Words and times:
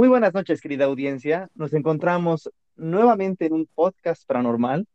Muy 0.00 0.08
buenas 0.08 0.32
noches, 0.32 0.62
querida 0.62 0.86
audiencia. 0.86 1.50
Nos 1.54 1.74
encontramos 1.74 2.50
nuevamente 2.74 3.44
en 3.44 3.52
un 3.52 3.66
podcast 3.66 4.26
paranormal. 4.26 4.86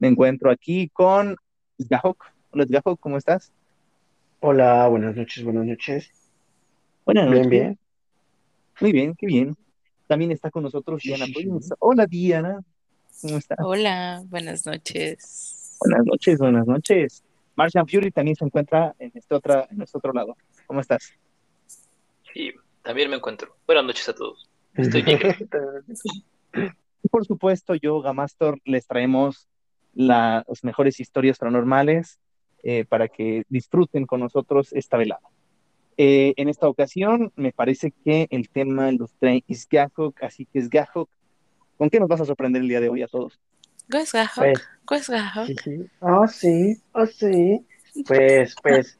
Me 0.00 0.08
encuentro 0.08 0.50
aquí 0.50 0.88
con 0.88 1.36
Sgahok. 1.80 2.24
Hola, 2.50 2.64
Sgahok, 2.66 2.98
¿cómo 2.98 3.16
estás? 3.16 3.52
Hola, 4.40 4.88
buenas 4.88 5.14
noches, 5.14 5.44
buenas 5.44 5.66
noches. 5.66 6.10
Buenas 7.06 7.26
Bien, 7.30 7.36
noches. 7.36 7.50
bien. 7.50 7.78
Muy 8.80 8.90
bien, 8.90 9.14
qué 9.16 9.26
bien. 9.28 9.56
También 10.08 10.32
está 10.32 10.50
con 10.50 10.64
nosotros 10.64 11.00
Sí, 11.00 11.10
Diana 11.10 11.26
sí, 11.26 11.32
sí. 11.32 11.42
Prince. 11.42 11.74
Hola, 11.78 12.06
Diana. 12.06 12.60
¿Cómo 13.22 13.36
estás? 13.36 13.58
Hola, 13.62 14.24
buenas 14.30 14.66
noches. 14.66 15.76
Buenas 15.78 16.06
noches, 16.06 16.38
buenas 16.40 16.66
noches. 16.66 17.22
Martian 17.54 17.86
Fury 17.86 18.10
también 18.10 18.34
se 18.34 18.44
encuentra 18.44 18.96
en 18.98 19.12
este, 19.14 19.32
otra, 19.32 19.68
en 19.70 19.80
este 19.80 19.96
otro 19.96 20.12
lado. 20.12 20.36
¿Cómo 20.66 20.80
estás? 20.80 21.12
Y 22.34 22.50
también 22.82 23.10
me 23.10 23.16
encuentro. 23.16 23.56
Buenas 23.66 23.84
noches 23.84 24.08
a 24.08 24.14
todos. 24.14 24.48
Estoy. 24.74 25.04
Y 27.02 27.08
por 27.08 27.24
supuesto, 27.24 27.74
yo, 27.74 28.02
Gamastor, 28.02 28.58
les 28.66 28.86
traemos 28.86 29.48
la- 29.94 30.44
las 30.46 30.62
mejores 30.64 31.00
historias 31.00 31.38
paranormales 31.38 32.18
eh, 32.62 32.84
para 32.84 33.08
que 33.08 33.44
disfruten 33.48 34.04
con 34.04 34.20
nosotros 34.20 34.70
esta 34.74 34.98
velada. 34.98 35.22
Eh, 35.96 36.34
en 36.36 36.50
esta 36.50 36.68
ocasión, 36.68 37.32
me 37.36 37.52
parece 37.52 37.92
que 38.04 38.26
el 38.30 38.50
tema 38.50 38.92
los 38.92 39.14
trae 39.14 39.42
Isgahok, 39.46 40.22
así 40.22 40.44
que 40.44 40.58
Isgahok, 40.58 41.08
¿con 41.78 41.88
qué 41.88 41.98
nos 41.98 42.08
vas 42.08 42.20
a 42.20 42.26
sorprender 42.26 42.60
el 42.60 42.68
día 42.68 42.80
de 42.80 42.90
hoy 42.90 43.02
a 43.02 43.08
todos? 43.08 43.40
Pues, 43.88 44.12
Gahok, 44.12 44.60
Pues, 44.86 45.08
Gahok. 45.08 45.46
sí, 45.46 45.54
sí. 45.64 45.86
Ah, 46.02 46.26
sí, 46.28 46.82
ah, 46.92 47.06
sí. 47.06 47.64
Pues, 48.06 48.54
pues, 48.62 48.98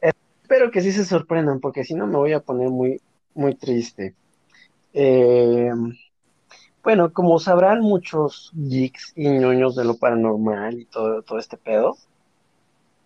espero 0.42 0.70
que 0.70 0.82
sí 0.82 0.92
se 0.92 1.06
sorprendan, 1.06 1.60
porque 1.60 1.82
si 1.84 1.94
no 1.94 2.06
me 2.06 2.16
voy 2.16 2.34
a 2.34 2.40
poner 2.40 2.68
muy, 2.68 3.00
muy 3.38 3.54
triste. 3.54 4.14
Eh, 4.92 5.70
bueno, 6.82 7.12
como 7.12 7.38
sabrán 7.38 7.80
muchos 7.80 8.50
geeks 8.54 9.12
y 9.16 9.28
ñoños 9.28 9.76
de 9.76 9.84
lo 9.84 9.96
paranormal 9.96 10.80
y 10.80 10.84
todo, 10.86 11.22
todo 11.22 11.38
este 11.38 11.56
pedo, 11.56 11.96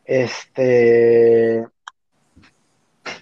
este, 0.04 1.66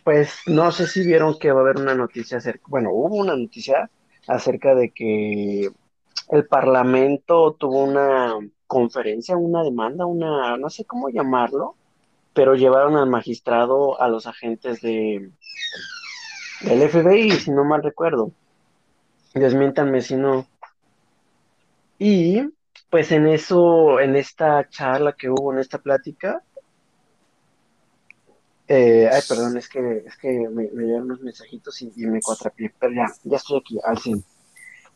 pues 0.05 0.41
no 0.47 0.71
sé 0.73 0.87
si 0.87 1.05
vieron 1.05 1.39
que 1.39 1.53
va 1.53 1.61
a 1.61 1.63
haber 1.63 1.79
una 1.79 1.95
noticia 1.95 2.39
acerca, 2.39 2.65
bueno, 2.69 2.91
hubo 2.93 3.17
una 3.17 3.37
noticia 3.37 3.91
acerca 4.29 4.75
de 4.75 4.91
que 4.91 5.71
el 6.31 6.47
Parlamento 6.47 7.57
tuvo 7.59 7.85
una 7.85 8.35
conferencia, 8.67 9.37
una 9.37 9.65
demanda, 9.65 10.07
una, 10.07 10.57
no 10.57 10.71
sé 10.71 10.85
cómo 10.85 11.09
llamarlo, 11.09 11.75
pero 12.35 12.55
llevaron 12.55 12.97
al 12.97 13.09
magistrado 13.09 14.01
a 14.01 14.09
los 14.09 14.27
agentes 14.27 14.81
de, 14.81 15.31
del 16.61 16.89
FBI, 16.89 17.31
si 17.33 17.51
no 17.51 17.65
mal 17.65 17.83
recuerdo. 17.83 18.33
Desmiéntanme 19.35 20.01
si 20.01 20.17
no. 20.17 20.47
Y 21.99 22.43
pues 22.91 23.13
en 23.13 23.29
eso, 23.29 24.01
en 24.01 24.17
esta 24.17 24.69
charla 24.69 25.13
que 25.13 25.31
hubo, 25.31 25.53
en 25.53 25.61
esta 25.61 25.79
plática, 25.79 26.43
eh, 28.67 29.09
ay, 29.13 29.21
perdón, 29.29 29.57
es 29.57 29.69
que, 29.69 30.05
es 30.07 30.17
que 30.17 30.29
me, 30.49 30.69
me 30.73 30.85
llegaron 30.85 31.07
unos 31.07 31.21
mensajitos 31.21 31.83
y, 31.83 31.93
y 31.97 32.07
me 32.07 32.21
cuatrapié, 32.21 32.73
pero 32.79 32.93
ya, 32.93 33.07
ya 33.25 33.37
estoy 33.37 33.59
aquí, 33.59 33.79
al 33.85 33.99
100. 33.99 34.25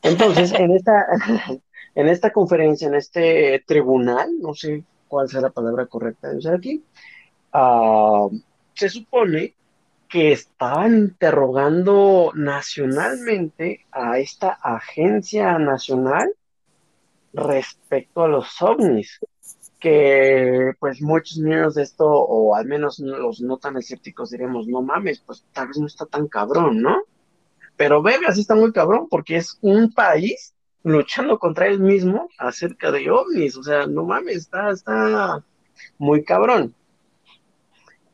Entonces, 0.03 0.53
en 0.53 0.73
esta, 0.73 1.07
en 1.95 2.09
esta 2.09 2.31
conferencia, 2.31 2.89
en 2.89 2.95
este 2.95 3.65
tribunal, 3.67 4.31
no 4.41 4.55
sé 4.55 4.85
cuál 5.09 5.29
sea 5.29 5.41
la 5.41 5.51
palabra 5.51 5.87
correcta 5.87 6.29
de 6.29 6.37
usar 6.37 6.55
aquí, 6.55 6.85
ah, 7.53 8.29
se 8.75 8.89
supone 8.89 9.55
que 10.15 10.31
estaban 10.31 10.97
interrogando 10.97 12.31
nacionalmente 12.37 13.85
a 13.91 14.21
esta 14.21 14.51
agencia 14.63 15.59
nacional 15.59 16.33
respecto 17.33 18.23
a 18.23 18.29
los 18.29 18.63
ovnis, 18.63 19.19
que 19.81 20.73
pues 20.79 21.03
muchos 21.03 21.39
niños 21.39 21.75
de 21.75 21.83
esto, 21.83 22.07
o 22.09 22.55
al 22.55 22.65
menos 22.65 23.01
los 23.01 23.41
no 23.41 23.57
tan 23.57 23.77
escépticos, 23.77 24.31
diremos, 24.31 24.69
no 24.69 24.83
mames, 24.83 25.19
pues 25.19 25.45
tal 25.53 25.67
vez 25.67 25.79
no 25.79 25.89
está 25.89 26.07
tan 26.07 26.29
cabrón, 26.29 26.81
¿no? 26.81 27.03
Pero 27.77 28.01
verga, 28.01 28.33
sí 28.33 28.43
está 28.43 28.55
muy 28.55 28.73
cabrón, 28.73 29.09
porque 29.11 29.35
es 29.35 29.59
un 29.63 29.93
país 29.93 30.55
luchando 30.85 31.41
contra 31.41 31.67
él 31.67 31.81
mismo 31.81 32.29
acerca 32.39 32.93
de 32.93 33.11
ovnis, 33.11 33.57
o 33.57 33.65
sea, 33.65 33.89
no 33.89 34.05
mames, 34.05 34.37
está, 34.37 34.71
está 34.71 35.43
muy 35.99 36.23
cabrón. 36.23 36.73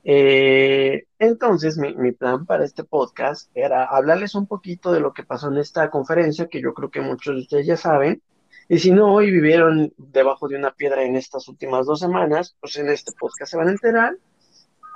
Eh, 0.04 1.04
entonces, 1.18 1.76
mi, 1.78 1.94
mi 1.94 2.12
plan 2.12 2.46
para 2.46 2.64
este 2.64 2.84
podcast 2.84 3.50
era 3.54 3.84
hablarles 3.84 4.34
un 4.34 4.46
poquito 4.46 4.92
de 4.92 5.00
lo 5.00 5.12
que 5.12 5.24
pasó 5.24 5.48
en 5.48 5.58
esta 5.58 5.90
conferencia, 5.90 6.48
que 6.48 6.62
yo 6.62 6.74
creo 6.74 6.90
que 6.90 7.00
muchos 7.00 7.34
de 7.34 7.40
ustedes 7.42 7.66
ya 7.66 7.76
saben, 7.76 8.22
y 8.72 8.78
si 8.78 8.92
no, 8.92 9.12
hoy 9.12 9.32
vivieron 9.32 9.92
debajo 9.96 10.46
de 10.46 10.54
una 10.56 10.70
piedra 10.70 11.02
en 11.02 11.16
estas 11.16 11.48
últimas 11.48 11.86
dos 11.86 11.98
semanas, 11.98 12.56
pues 12.60 12.76
en 12.76 12.88
este 12.88 13.10
podcast 13.18 13.50
se 13.50 13.56
van 13.56 13.66
a 13.66 13.72
enterar. 13.72 14.16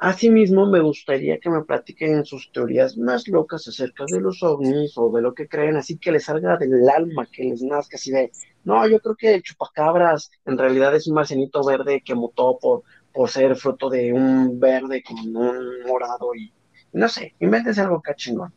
Asimismo, 0.01 0.67
me 0.67 0.79
gustaría 0.79 1.41
que 1.41 1.51
me 1.51 1.65
platiquen 1.65 2.25
sus 2.25 2.53
teorías 2.53 2.97
más 2.97 3.27
locas 3.27 3.67
acerca 3.67 4.05
de 4.07 4.21
los 4.21 4.45
ovnis 4.45 4.97
o 4.97 5.11
de 5.11 5.23
lo 5.23 5.35
que 5.35 5.49
creen, 5.49 5.77
así 5.77 5.99
que 5.99 6.13
les 6.13 6.23
salga 6.23 6.57
del 6.57 6.89
alma, 6.89 7.27
que 7.27 7.43
les 7.43 7.63
nazca 7.63 7.97
así 7.97 8.13
de, 8.13 8.31
no, 8.63 8.87
yo 8.87 9.01
creo 9.01 9.17
que 9.17 9.35
el 9.35 9.43
chupacabras 9.43 10.31
en 10.45 10.57
realidad 10.57 10.95
es 10.95 11.09
un 11.09 11.15
marcenito 11.15 11.65
verde 11.65 12.01
que 12.05 12.15
mutó 12.15 12.57
por, 12.61 12.85
por 13.15 13.31
ser 13.31 13.57
fruto 13.57 13.91
de 13.91 14.13
un 14.15 14.61
verde 14.61 15.03
con 15.05 15.19
un 15.37 15.83
morado 15.89 16.35
y 16.37 16.55
no 16.93 17.09
sé, 17.11 17.37
invéntense 17.41 17.83
algo 17.83 18.03
cachingón. 18.03 18.55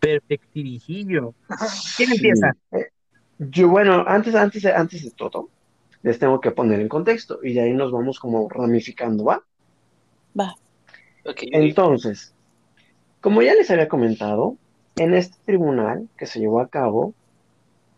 Perfectirijillo. 0.00 1.34
¿Quién 1.96 2.12
Sí. 2.12 2.12
empieza? 2.12 2.52
Eh, 2.72 2.86
Yo, 3.38 3.68
bueno, 3.68 4.04
antes, 4.06 4.34
antes, 4.34 4.64
antes 4.66 5.04
de 5.04 5.10
todo, 5.12 5.52
les 6.02 6.18
tengo 6.18 6.40
que 6.40 6.52
poner 6.52 6.80
en 6.80 6.88
contexto 6.88 7.40
y 7.42 7.54
de 7.54 7.62
ahí 7.62 7.72
nos 7.74 7.92
vamos 7.92 8.18
como 8.20 8.48
ramificando, 8.50 9.24
¿va? 9.24 9.44
Va. 10.34 10.48
Ok, 11.24 11.42
Entonces, 11.50 12.34
como 13.20 13.42
ya 13.42 13.54
les 13.54 13.70
había 13.70 13.88
comentado, 13.88 14.58
en 14.96 15.14
este 15.14 15.38
tribunal 15.44 16.10
que 16.18 16.26
se 16.26 16.40
llevó 16.40 16.60
a 16.60 16.70
cabo, 16.70 17.16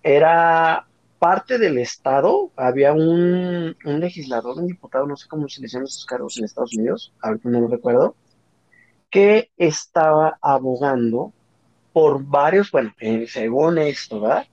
era 0.02 0.89
parte 1.20 1.58
del 1.58 1.76
Estado, 1.76 2.50
había 2.56 2.94
un, 2.94 3.76
un 3.84 4.00
legislador, 4.00 4.58
un 4.58 4.66
diputado, 4.66 5.06
no 5.06 5.16
sé 5.16 5.28
cómo 5.28 5.48
se 5.48 5.60
le 5.60 5.68
llaman 5.68 5.86
esos 5.86 6.06
cargos 6.06 6.38
en 6.38 6.46
Estados 6.46 6.74
Unidos, 6.74 7.12
ahorita 7.20 7.50
no 7.50 7.60
lo 7.60 7.68
recuerdo, 7.68 8.16
que 9.10 9.50
estaba 9.58 10.38
abogando 10.40 11.34
por 11.92 12.24
varios, 12.24 12.70
bueno, 12.70 12.94
eh, 13.00 13.26
según 13.28 13.76
esto, 13.76 14.20
¿verdad? 14.20 14.46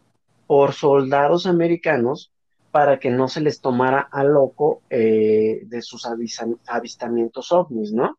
Por 0.46 0.74
soldados 0.74 1.46
americanos 1.46 2.34
para 2.70 3.00
que 3.00 3.12
no 3.12 3.30
se 3.30 3.40
les 3.40 3.62
tomara 3.62 4.02
a 4.12 4.26
loco 4.26 4.82
eh, 4.90 5.62
de 5.66 5.82
sus 5.82 6.06
avistamientos 6.06 7.52
ovnis, 7.54 7.94
¿no? 7.94 8.18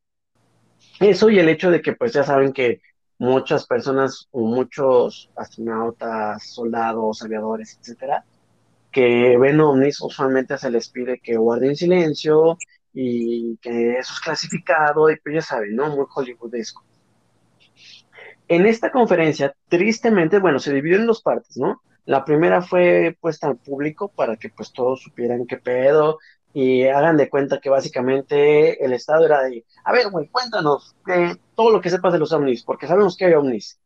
Eso 1.01 1.29
y 1.29 1.39
el 1.39 1.51
hecho 1.51 1.71
de 1.71 1.83
que, 1.83 1.93
pues 1.93 2.15
ya 2.15 2.25
saben 2.25 2.55
que 2.55 2.81
muchas 3.19 3.67
personas 3.67 4.27
o 4.31 4.41
muchos 4.41 5.31
astronautas, 5.37 6.45
soldados, 6.45 7.23
aviadores, 7.23 7.79
etcétera, 7.79 8.25
que 8.99 9.39
ven 9.39 9.61
ovnis, 9.61 10.01
usualmente 10.01 10.59
se 10.59 10.73
les 10.73 10.89
pide 10.89 11.21
que 11.21 11.37
guarden 11.37 11.77
silencio 11.77 12.59
y 12.93 13.57
que 13.59 13.97
eso 13.97 14.13
es 14.13 14.21
clasificado 14.21 15.09
y 15.09 15.17
pues 15.21 15.37
ya 15.37 15.43
saben, 15.43 15.77
¿no? 15.77 15.95
Muy 15.95 16.07
hollywoodesco. 16.13 16.83
En 18.49 18.67
esta 18.67 18.91
conferencia, 18.91 19.55
tristemente, 19.69 20.41
bueno, 20.41 20.59
se 20.59 20.75
dividió 20.75 20.97
en 20.97 21.07
dos 21.07 21.23
partes, 21.23 21.57
¿no? 21.57 21.81
La 22.07 22.25
primera 22.25 22.61
fue 22.61 23.17
puesta 23.21 23.47
al 23.47 23.59
público 23.59 24.09
para 24.09 24.37
que 24.37 24.49
pues 24.49 24.73
todos 24.73 25.01
supieran 25.01 25.47
qué 25.47 25.59
pedo 25.59 26.19
y 26.53 26.89
hagan 26.89 27.17
de 27.17 27.29
cuenta 27.29 27.61
que 27.61 27.71
básicamente 27.71 28.85
el 28.85 28.93
estado 28.95 29.27
era 29.27 29.45
de, 29.45 29.65
a 29.85 29.93
ver, 29.93 30.11
güey, 30.11 30.27
cuéntanos 30.27 30.97
todo 31.55 31.71
lo 31.71 31.81
que 31.81 31.91
sepas 31.91 32.13
de 32.13 32.19
los 32.19 32.33
ovnis, 32.33 32.65
porque 32.65 32.89
sabemos 32.89 33.17
que 33.17 33.27
hay 33.27 33.35
ovnis. 33.35 33.79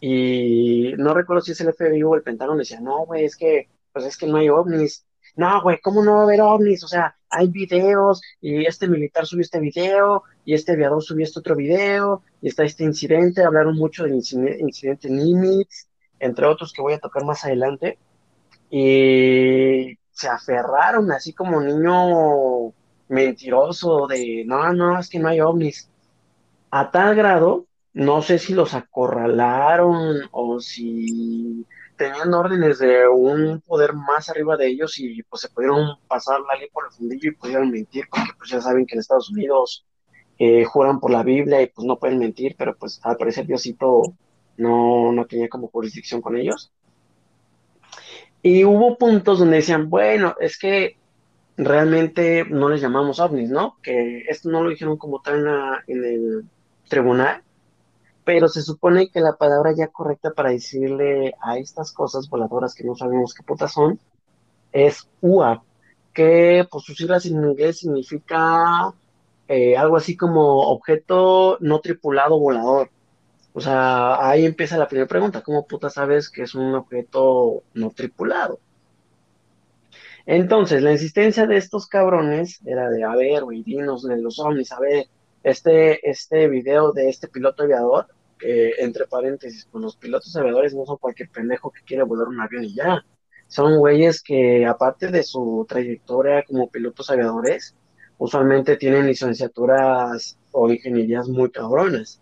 Y 0.00 0.94
no 0.96 1.12
recuerdo 1.12 1.42
si 1.42 1.52
es 1.52 1.60
el 1.60 1.74
FBI 1.74 2.02
o 2.02 2.14
el 2.14 2.22
Pentágono, 2.22 2.60
decía, 2.60 2.80
no, 2.80 3.04
güey, 3.04 3.26
es 3.26 3.36
que, 3.36 3.68
pues 3.94 4.04
es 4.04 4.18
que 4.18 4.26
no 4.26 4.36
hay 4.36 4.50
ovnis. 4.50 5.06
No, 5.36 5.62
güey, 5.62 5.80
¿cómo 5.80 6.04
no 6.04 6.14
va 6.16 6.20
a 6.20 6.24
haber 6.24 6.42
ovnis? 6.42 6.84
O 6.84 6.88
sea, 6.88 7.16
hay 7.30 7.48
videos 7.48 8.20
y 8.40 8.66
este 8.66 8.86
militar 8.88 9.26
subió 9.26 9.42
este 9.42 9.58
video 9.60 10.22
y 10.44 10.54
este 10.54 10.72
aviador 10.72 11.02
subió 11.02 11.24
este 11.24 11.40
otro 11.40 11.56
video 11.56 12.22
y 12.42 12.48
está 12.48 12.64
este 12.64 12.84
incidente. 12.84 13.42
Hablaron 13.42 13.76
mucho 13.76 14.04
del 14.04 14.14
incine- 14.14 14.60
incidente 14.60 15.08
Nimitz, 15.08 15.88
entre 16.20 16.46
otros 16.46 16.72
que 16.72 16.82
voy 16.82 16.92
a 16.92 16.98
tocar 16.98 17.24
más 17.24 17.44
adelante. 17.44 17.98
Y 18.70 19.98
se 20.10 20.28
aferraron 20.28 21.10
así 21.12 21.32
como 21.32 21.60
niño 21.60 22.72
mentiroso 23.08 24.06
de, 24.06 24.44
no, 24.46 24.72
no, 24.72 24.98
es 24.98 25.08
que 25.08 25.18
no 25.18 25.28
hay 25.28 25.40
ovnis. 25.40 25.88
A 26.70 26.90
tal 26.90 27.14
grado, 27.14 27.66
no 27.92 28.22
sé 28.22 28.38
si 28.38 28.54
los 28.54 28.74
acorralaron 28.74 30.28
o 30.32 30.60
si 30.60 31.66
tenían 31.96 32.34
órdenes 32.34 32.78
de 32.78 33.08
un 33.08 33.60
poder 33.60 33.92
más 33.94 34.28
arriba 34.28 34.56
de 34.56 34.68
ellos 34.68 34.98
y 34.98 35.22
pues 35.24 35.42
se 35.42 35.48
pudieron 35.48 35.98
pasar 36.08 36.40
la 36.40 36.58
ley 36.58 36.68
por 36.72 36.86
el 36.86 36.92
fundillo 36.92 37.30
y 37.30 37.34
pudieron 37.34 37.70
mentir, 37.70 38.06
porque 38.10 38.32
pues 38.38 38.50
ya 38.50 38.60
saben 38.60 38.86
que 38.86 38.94
en 38.94 39.00
Estados 39.00 39.30
Unidos 39.30 39.84
eh, 40.38 40.64
juran 40.64 41.00
por 41.00 41.10
la 41.10 41.22
Biblia 41.22 41.62
y 41.62 41.66
pues 41.66 41.86
no 41.86 41.98
pueden 41.98 42.18
mentir, 42.18 42.56
pero 42.58 42.76
pues 42.76 43.00
al 43.04 43.16
parecer 43.16 43.46
Diosito 43.46 44.02
no, 44.56 45.12
no 45.12 45.26
tenía 45.26 45.48
como 45.48 45.68
jurisdicción 45.68 46.20
con 46.20 46.36
ellos. 46.36 46.72
Y 48.42 48.64
hubo 48.64 48.98
puntos 48.98 49.38
donde 49.38 49.56
decían, 49.56 49.88
bueno, 49.88 50.34
es 50.38 50.58
que 50.58 50.98
realmente 51.56 52.44
no 52.44 52.68
les 52.68 52.80
llamamos 52.80 53.20
ovnis, 53.20 53.50
¿no? 53.50 53.78
Que 53.82 54.24
esto 54.28 54.50
no 54.50 54.62
lo 54.62 54.70
dijeron 54.70 54.96
como 54.98 55.22
tal 55.22 55.82
en, 55.86 56.04
el 56.04 56.44
tribunal, 56.88 57.42
pero 58.24 58.48
se 58.48 58.62
supone 58.62 59.10
que 59.10 59.20
la 59.20 59.36
palabra 59.36 59.72
ya 59.76 59.88
correcta 59.88 60.32
para 60.32 60.50
decirle 60.50 61.34
a 61.42 61.58
estas 61.58 61.92
cosas 61.92 62.28
voladoras 62.28 62.74
que 62.74 62.84
no 62.84 62.94
sabemos 62.96 63.34
qué 63.34 63.42
putas 63.42 63.72
son 63.72 63.98
es 64.72 65.08
UAP, 65.22 65.62
que 66.12 66.66
por 66.70 66.82
sus 66.82 66.96
siglas 66.96 67.26
en 67.26 67.44
inglés 67.44 67.78
significa 67.80 68.92
eh, 69.48 69.76
algo 69.76 69.96
así 69.96 70.16
como 70.16 70.60
objeto 70.70 71.58
no 71.60 71.80
tripulado 71.80 72.38
volador. 72.38 72.90
O 73.52 73.60
sea, 73.60 74.28
ahí 74.28 74.44
empieza 74.44 74.76
la 74.78 74.88
primera 74.88 75.08
pregunta, 75.08 75.42
¿cómo 75.42 75.66
puta 75.66 75.90
sabes 75.90 76.28
que 76.30 76.42
es 76.42 76.54
un 76.54 76.74
objeto 76.74 77.62
no 77.74 77.90
tripulado? 77.90 78.58
Entonces, 80.26 80.82
la 80.82 80.92
insistencia 80.92 81.46
de 81.46 81.56
estos 81.56 81.86
cabrones 81.86 82.60
era 82.64 82.88
de, 82.90 83.04
a 83.04 83.14
ver, 83.14 83.44
güey, 83.44 83.62
dinos 83.62 84.02
de 84.04 84.16
los 84.16 84.38
ovnis, 84.38 84.72
a 84.72 84.80
ver, 84.80 85.06
este, 85.44 86.10
este 86.10 86.48
video 86.48 86.90
de 86.92 87.08
este 87.08 87.28
piloto 87.28 87.62
aviador, 87.62 88.08
que 88.38 88.72
entre 88.78 89.06
paréntesis, 89.06 89.68
pues 89.70 89.84
los 89.84 89.96
pilotos 89.96 90.34
aviadores 90.34 90.74
no 90.74 90.84
son 90.86 90.96
cualquier 90.96 91.28
pendejo 91.30 91.70
que 91.70 91.82
quiere 91.82 92.02
volar 92.02 92.28
un 92.28 92.40
avión 92.40 92.64
y 92.64 92.74
ya. 92.74 93.04
Son 93.46 93.78
güeyes 93.78 94.22
que, 94.22 94.66
aparte 94.66 95.08
de 95.08 95.22
su 95.22 95.66
trayectoria 95.68 96.42
como 96.44 96.70
pilotos 96.70 97.10
aviadores, 97.10 97.76
usualmente 98.18 98.76
tienen 98.76 99.06
licenciaturas 99.06 100.38
o 100.50 100.70
ingenierías 100.70 101.28
muy 101.28 101.50
cabronas. 101.50 102.20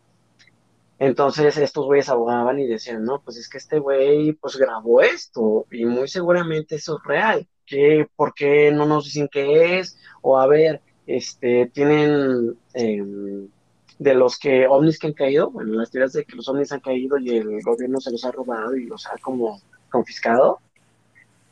Entonces 0.99 1.57
estos 1.57 1.87
güeyes 1.87 2.09
abogaban 2.09 2.59
y 2.59 2.67
decían, 2.67 3.05
no, 3.05 3.21
pues 3.23 3.37
es 3.37 3.49
que 3.49 3.59
este 3.59 3.79
güey 3.79 4.33
pues 4.35 4.57
grabó 4.57 5.01
esto 5.01 5.67
y 5.71 5.85
muy 5.85 6.09
seguramente 6.09 6.77
eso 6.77 6.99
es 6.99 7.05
real. 7.05 7.49
¿Qué, 7.67 8.07
¿Por 8.17 8.35
qué 8.35 8.71
no 8.73 8.87
nos 8.87 9.05
dicen 9.05 9.29
qué 9.31 9.79
es? 9.79 9.99
O 10.23 10.39
a 10.39 10.47
ver, 10.47 10.81
este, 11.07 11.71
tienen 11.73 12.57
em, 12.75 13.49
de 13.99 14.15
los 14.15 14.39
que 14.39 14.67
ovnis 14.67 14.99
que 14.99 15.09
han 15.09 15.13
caído, 15.13 15.51
bueno, 15.51 15.75
las 15.75 15.91
teorías 15.91 16.13
de 16.13 16.25
que 16.25 16.37
los 16.37 16.49
ovnis 16.49 16.73
han 16.73 16.81
caído 16.81 17.19
y 17.19 17.31
el 17.31 17.63
gobierno 17.63 18.01
se 18.01 18.11
los 18.11 18.25
ha 18.25 18.33
robado 18.33 18.77
y 18.77 18.87
los 18.87 19.07
ha 19.07 19.17
como 19.19 19.61
confiscado. 19.91 20.61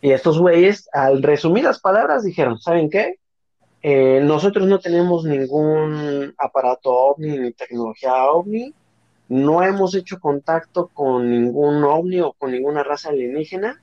Y 0.03 0.13
estos 0.13 0.39
güeyes, 0.39 0.89
al 0.93 1.23
resumir 1.23 1.65
las 1.65 1.81
palabras, 1.81 2.25
dijeron, 2.25 2.59
¿saben 2.59 2.89
qué? 2.91 3.19
Eh, 3.83 4.21
nosotros 4.23 4.67
no 4.67 4.79
tenemos 4.79 5.25
ningún 5.25 6.35
aparato 6.39 6.91
ovni 6.93 7.39
ni 7.39 7.53
tecnología 7.53 8.31
ovni 8.31 8.75
no 9.31 9.63
hemos 9.63 9.95
hecho 9.95 10.19
contacto 10.19 10.89
con 10.89 11.31
ningún 11.31 11.85
ovni 11.85 12.21
o 12.21 12.33
con 12.33 12.51
ninguna 12.51 12.83
raza 12.83 13.11
alienígena. 13.11 13.81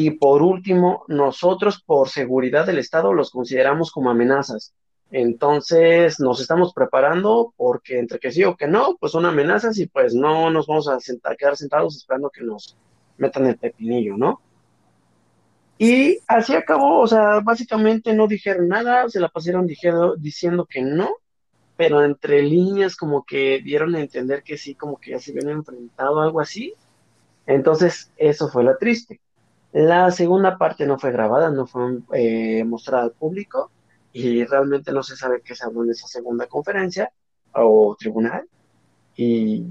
Y 0.00 0.12
por 0.12 0.42
último, 0.42 1.04
nosotros 1.08 1.82
por 1.82 2.08
seguridad 2.08 2.64
del 2.64 2.78
Estado 2.78 3.12
los 3.12 3.32
consideramos 3.32 3.90
como 3.90 4.10
amenazas. 4.10 4.72
Entonces 5.10 6.20
nos 6.20 6.40
estamos 6.40 6.72
preparando 6.72 7.52
porque 7.56 7.98
entre 7.98 8.20
que 8.20 8.30
sí 8.30 8.44
o 8.44 8.56
que 8.56 8.68
no, 8.68 8.96
pues 9.00 9.10
son 9.10 9.26
amenazas 9.26 9.76
y 9.76 9.88
pues 9.88 10.14
no 10.14 10.50
nos 10.50 10.68
vamos 10.68 10.86
a 10.86 11.00
sentar, 11.00 11.36
quedar 11.36 11.56
sentados 11.56 11.96
esperando 11.96 12.30
que 12.30 12.44
nos 12.44 12.76
metan 13.16 13.46
el 13.46 13.58
pepinillo, 13.58 14.16
¿no? 14.16 14.40
Y 15.78 16.20
así 16.28 16.54
acabó, 16.54 17.00
o 17.00 17.08
sea, 17.08 17.40
básicamente 17.40 18.14
no 18.14 18.28
dijeron 18.28 18.68
nada, 18.68 19.08
se 19.08 19.18
la 19.18 19.28
pasaron 19.28 19.66
diciendo 19.66 20.64
que 20.70 20.80
no, 20.80 21.10
pero 21.76 22.04
entre 22.04 22.42
líneas 22.42 22.94
como 22.94 23.24
que 23.24 23.60
dieron 23.64 23.96
a 23.96 24.00
entender 24.00 24.44
que 24.44 24.58
sí, 24.58 24.76
como 24.76 24.98
que 24.98 25.10
ya 25.10 25.18
se 25.18 25.32
habían 25.32 25.48
enfrentado 25.48 26.20
algo 26.20 26.40
así. 26.40 26.74
Entonces, 27.46 28.12
eso 28.16 28.48
fue 28.48 28.62
lo 28.62 28.76
triste. 28.76 29.20
La 29.78 30.10
segunda 30.10 30.58
parte 30.58 30.86
no 30.86 30.98
fue 30.98 31.12
grabada, 31.12 31.50
no 31.50 31.64
fue 31.64 32.00
eh, 32.12 32.64
mostrada 32.64 33.04
al 33.04 33.12
público 33.12 33.70
y 34.12 34.44
realmente 34.44 34.90
no 34.90 35.04
se 35.04 35.14
sabe 35.14 35.40
qué 35.40 35.54
se 35.54 35.64
habló 35.66 35.84
en 35.84 35.90
esa 35.90 36.08
segunda 36.08 36.48
conferencia 36.48 37.12
o 37.52 37.94
tribunal. 37.96 38.48
Y, 39.14 39.66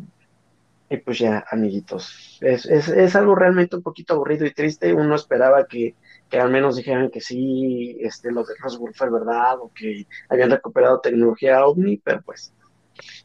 y 0.90 0.98
pues 1.04 1.20
ya, 1.20 1.44
amiguitos, 1.52 2.40
es, 2.40 2.66
es, 2.68 2.88
es, 2.88 3.18
algo 3.18 3.36
realmente 3.36 3.76
un 3.76 3.84
poquito 3.84 4.14
aburrido 4.14 4.46
y 4.46 4.54
triste. 4.54 4.94
Uno 4.94 5.14
esperaba 5.14 5.68
que, 5.68 5.96
que 6.30 6.40
al 6.40 6.52
menos 6.52 6.78
dijeran 6.78 7.12
que 7.12 7.20
sí, 7.20 7.98
este, 8.00 8.32
lo 8.32 8.46
de 8.46 8.54
Roswell 8.60 8.96
fue 8.96 9.10
verdad 9.10 9.60
o 9.60 9.74
que 9.74 10.08
habían 10.30 10.52
recuperado 10.52 11.02
tecnología 11.02 11.66
OVNI, 11.66 11.98
pero 11.98 12.22
pues, 12.22 12.54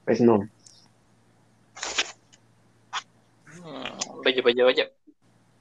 pues 0.05 0.21
no. 0.21 0.49
Mm, 3.63 4.23
Vaya, 4.25 4.43
vaya, 4.43 4.65
vaya. 4.65 5.02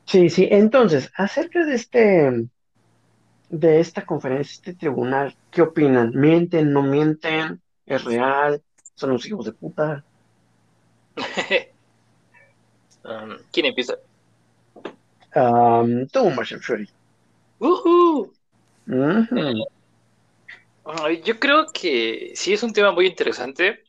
Sí, 0.06 0.30
sí, 0.30 0.48
entonces, 0.52 1.12
acerca 1.16 1.66
de 1.66 1.76
este, 1.76 2.50
de 3.50 3.80
esta 3.80 4.06
conferencia, 4.06 4.54
este 4.56 4.74
tribunal, 4.76 5.38
¿qué 5.52 5.62
opinan? 5.62 6.12
¿Mienten, 6.16 6.74
no 6.74 6.82
mienten? 6.84 7.62
¿Es 7.86 8.04
real? 8.04 8.64
¿Son 8.96 9.12
los 9.12 9.26
hijos 9.28 9.46
de 9.46 9.54
puta? 9.54 10.06
Um, 13.04 13.38
¿Quién 13.52 13.66
empieza? 13.68 13.98
Um, 15.36 16.08
tú, 16.08 16.30
Marshall 16.32 16.62
Fury. 16.62 16.88
Ay, 20.84 21.22
Yo 21.24 21.40
creo 21.40 21.68
que 21.74 22.32
sí 22.36 22.54
es 22.54 22.64
un 22.64 22.74
tema 22.74 22.92
muy 22.92 23.06
interesante, 23.08 23.84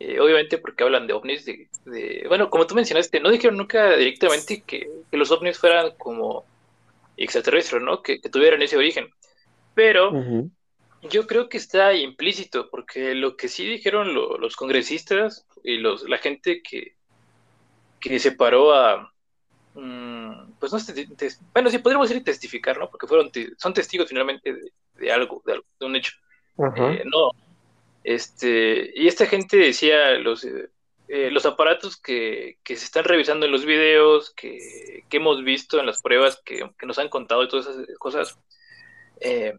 eh, 0.00 0.20
obviamente 0.20 0.58
porque 0.58 0.84
hablan 0.84 1.06
de 1.06 1.12
ovnis, 1.14 1.44
de, 1.44 1.68
de- 1.86 2.24
bueno, 2.28 2.50
como 2.50 2.66
tú 2.66 2.74
mencionaste, 2.74 3.20
no 3.20 3.30
dijeron 3.30 3.56
nunca 3.58 3.96
directamente 3.96 4.62
que, 4.66 4.90
que 5.10 5.16
los 5.18 5.30
ovnis 5.30 5.58
fueran 5.58 5.92
como 5.98 6.44
extraterrestres, 7.16 7.82
¿no? 7.82 8.02
Que, 8.02 8.20
que 8.20 8.30
tuvieran 8.30 8.62
ese 8.62 8.76
origen, 8.78 9.08
pero 9.74 10.10
yo 11.02 11.26
creo 11.26 11.48
que 11.48 11.58
está 11.58 11.94
implícito, 11.94 12.68
porque 12.70 13.14
lo 13.14 13.36
que 13.36 13.48
sí 13.48 13.66
dijeron 13.66 14.14
lo- 14.14 14.38
los 14.38 14.56
congresistas 14.56 15.46
y 15.64 15.78
los, 15.78 16.08
la 16.08 16.18
gente 16.18 16.62
que, 16.62 16.94
que 18.00 18.18
se 18.18 18.32
paró 18.32 18.74
a, 18.74 19.12
mm, 19.74 20.52
pues 20.58 20.72
no 20.72 20.78
sé, 20.78 21.06
bueno, 21.52 21.70
sí 21.70 21.78
podríamos 21.78 22.08
decir 22.08 22.24
testificar, 22.24 22.78
¿no? 22.78 22.90
Porque 22.90 23.06
fueron, 23.06 23.30
son 23.58 23.74
testigos 23.74 24.08
finalmente 24.08 24.52
de, 24.54 24.72
de 24.94 25.12
algo, 25.12 25.42
de 25.46 25.52
algo, 25.54 25.66
de 25.78 25.86
un 25.86 25.96
hecho. 25.96 26.12
Eh, 26.92 27.04
no, 27.06 27.30
este, 28.04 28.92
y 28.94 29.08
esta 29.08 29.26
gente 29.26 29.56
decía 29.56 30.12
los, 30.12 30.44
eh, 30.44 30.70
eh, 31.08 31.30
los 31.30 31.44
aparatos 31.46 31.96
que, 31.96 32.58
que 32.62 32.76
se 32.76 32.84
están 32.84 33.04
revisando 33.04 33.46
en 33.46 33.52
los 33.52 33.64
videos, 33.64 34.32
que, 34.34 35.04
que 35.08 35.16
hemos 35.16 35.42
visto 35.42 35.80
en 35.80 35.86
las 35.86 36.00
pruebas 36.00 36.40
que, 36.44 36.70
que 36.78 36.86
nos 36.86 36.98
han 36.98 37.08
contado 37.08 37.42
y 37.42 37.48
todas 37.48 37.66
esas 37.66 37.86
cosas, 37.98 38.38
eh, 39.20 39.54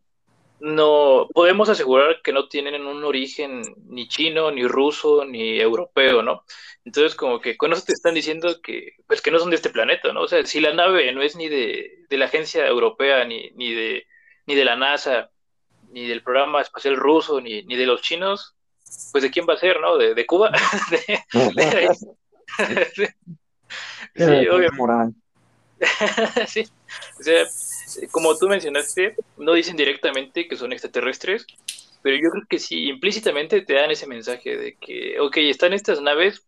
no 0.61 1.27
podemos 1.33 1.69
asegurar 1.69 2.21
que 2.23 2.33
no 2.33 2.47
tienen 2.47 2.85
un 2.85 3.03
origen 3.03 3.63
ni 3.87 4.07
chino, 4.07 4.51
ni 4.51 4.65
ruso, 4.67 5.25
ni 5.25 5.59
europeo, 5.59 6.21
¿no? 6.21 6.45
Entonces, 6.85 7.15
como 7.15 7.41
que 7.41 7.57
con 7.57 7.73
eso 7.73 7.83
te 7.85 7.93
están 7.93 8.13
diciendo 8.13 8.61
que, 8.61 8.95
pues, 9.07 9.21
que 9.21 9.31
no 9.31 9.39
son 9.39 9.49
de 9.49 9.55
este 9.55 9.71
planeta, 9.71 10.13
¿no? 10.13 10.21
O 10.21 10.27
sea, 10.27 10.45
si 10.45 10.59
la 10.59 10.73
nave 10.73 11.11
no 11.13 11.21
es 11.21 11.35
ni 11.35 11.47
de, 11.49 12.05
de 12.09 12.17
la 12.17 12.25
agencia 12.25 12.67
europea, 12.67 13.25
ni, 13.25 13.51
ni 13.55 13.73
de, 13.73 14.07
ni 14.45 14.55
de 14.55 14.65
la 14.65 14.75
NASA, 14.75 15.31
ni 15.91 16.07
del 16.07 16.23
programa 16.23 16.61
espacial 16.61 16.95
ruso, 16.95 17.39
ni, 17.41 17.63
ni 17.63 17.75
de 17.75 17.85
los 17.85 18.01
chinos, 18.01 18.55
pues 19.11 19.23
de 19.23 19.31
quién 19.31 19.45
va 19.47 19.53
a 19.53 19.57
ser, 19.57 19.79
¿no? 19.79 19.97
De, 19.97 20.13
de 20.13 20.25
Cuba. 20.25 20.51
De- 20.91 21.23
de- 22.97 23.15
sí, 24.15 24.47
obviamente. 24.47 25.15
Sí, 26.47 26.63
o 27.19 27.23
sea, 27.23 27.45
como 28.11 28.37
tú 28.37 28.47
mencionaste, 28.47 29.15
no 29.37 29.53
dicen 29.53 29.75
directamente 29.75 30.47
que 30.47 30.55
son 30.57 30.71
extraterrestres, 30.73 31.45
pero 32.03 32.17
yo 32.17 32.29
creo 32.29 32.43
que 32.47 32.59
sí, 32.59 32.87
implícitamente 32.89 33.61
te 33.61 33.73
dan 33.73 33.89
ese 33.91 34.07
mensaje 34.07 34.57
de 34.57 34.75
que, 34.75 35.19
ok, 35.19 35.37
están 35.37 35.73
estas 35.73 36.01
naves 36.01 36.43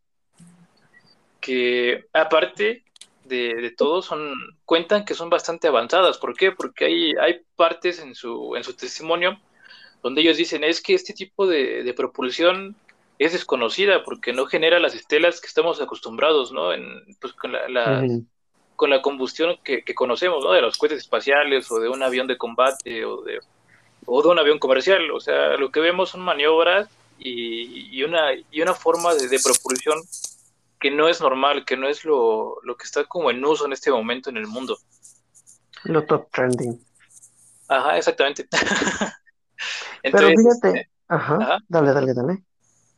que 1.40 2.06
aparte 2.14 2.83
de, 3.26 3.56
de 3.56 3.72
todo 3.72 4.02
son, 4.02 4.34
cuentan 4.66 5.06
que 5.06 5.14
son 5.14 5.30
bastante 5.30 5.68
avanzadas. 5.68 6.18
¿Por 6.18 6.36
qué? 6.36 6.52
Porque 6.52 6.86
hay, 6.86 7.14
hay 7.22 7.42
partes 7.56 8.00
en 8.00 8.16
su, 8.16 8.56
en 8.56 8.64
su 8.64 8.74
testimonio 8.74 9.40
donde 10.04 10.22
ellos 10.22 10.38
dicen 10.38 10.64
es 10.64 10.82
que 10.82 10.94
este 10.94 11.14
tipo 11.14 11.48
de, 11.48 11.82
de 11.84 11.94
propulsión 11.94 12.76
es 13.20 13.32
desconocida 13.32 14.04
porque 14.04 14.34
no 14.34 14.46
genera 14.46 14.80
las 14.80 14.94
estelas 14.96 15.40
que 15.40 15.48
estamos 15.48 15.82
acostumbrados, 15.82 16.52
¿no? 16.52 16.74
En, 16.74 17.04
pues 17.22 17.32
con 17.34 17.54
la, 17.54 18.06
con 18.76 18.90
la 18.90 19.02
combustión 19.02 19.58
que, 19.64 19.84
que 19.84 19.96
conocemos, 19.96 20.44
¿no? 20.44 20.52
De 20.52 20.62
los 20.62 20.78
cohetes 20.78 21.00
espaciales 21.00 21.72
o 21.72 21.80
de 21.80 21.88
un 21.88 22.04
avión 22.04 22.28
de 22.28 22.38
combate 22.38 23.06
o 23.06 23.22
de, 23.22 23.40
o 24.06 24.22
de 24.22 24.28
un 24.28 24.40
avión 24.40 24.60
comercial. 24.60 25.10
O 25.12 25.22
sea, 25.22 25.56
lo 25.56 25.72
que 25.72 25.80
vemos 25.80 26.10
son 26.10 26.22
maniobras 26.22 26.90
y, 27.18 27.96
y 27.98 28.04
una, 28.04 28.34
y 28.34 28.62
una 28.62 28.74
forma 28.74 29.16
de, 29.16 29.30
de 29.30 29.40
propulsión 29.40 30.00
que 30.84 30.92
no 30.92 31.08
es 31.08 31.22
normal, 31.22 31.64
que 31.64 31.78
no 31.78 31.88
es 31.88 32.04
lo, 32.04 32.58
lo 32.62 32.76
que 32.76 32.84
está 32.84 33.06
como 33.06 33.32
en 33.32 33.44
uso 33.46 33.66
en 33.66 33.72
este 33.72 33.90
momento 33.90 34.30
en 34.30 34.36
el 34.36 34.48
mundo. 34.48 34.78
Lo 35.86 36.06
top 36.06 36.30
trending. 36.30 36.78
Ajá, 37.70 37.98
exactamente. 37.98 38.46
Pero 40.04 40.28
fíjate, 40.28 40.90
ajá, 41.08 41.38
ajá. 41.40 41.58
dale, 41.70 41.94
dale, 41.94 42.14
dale. 42.14 42.44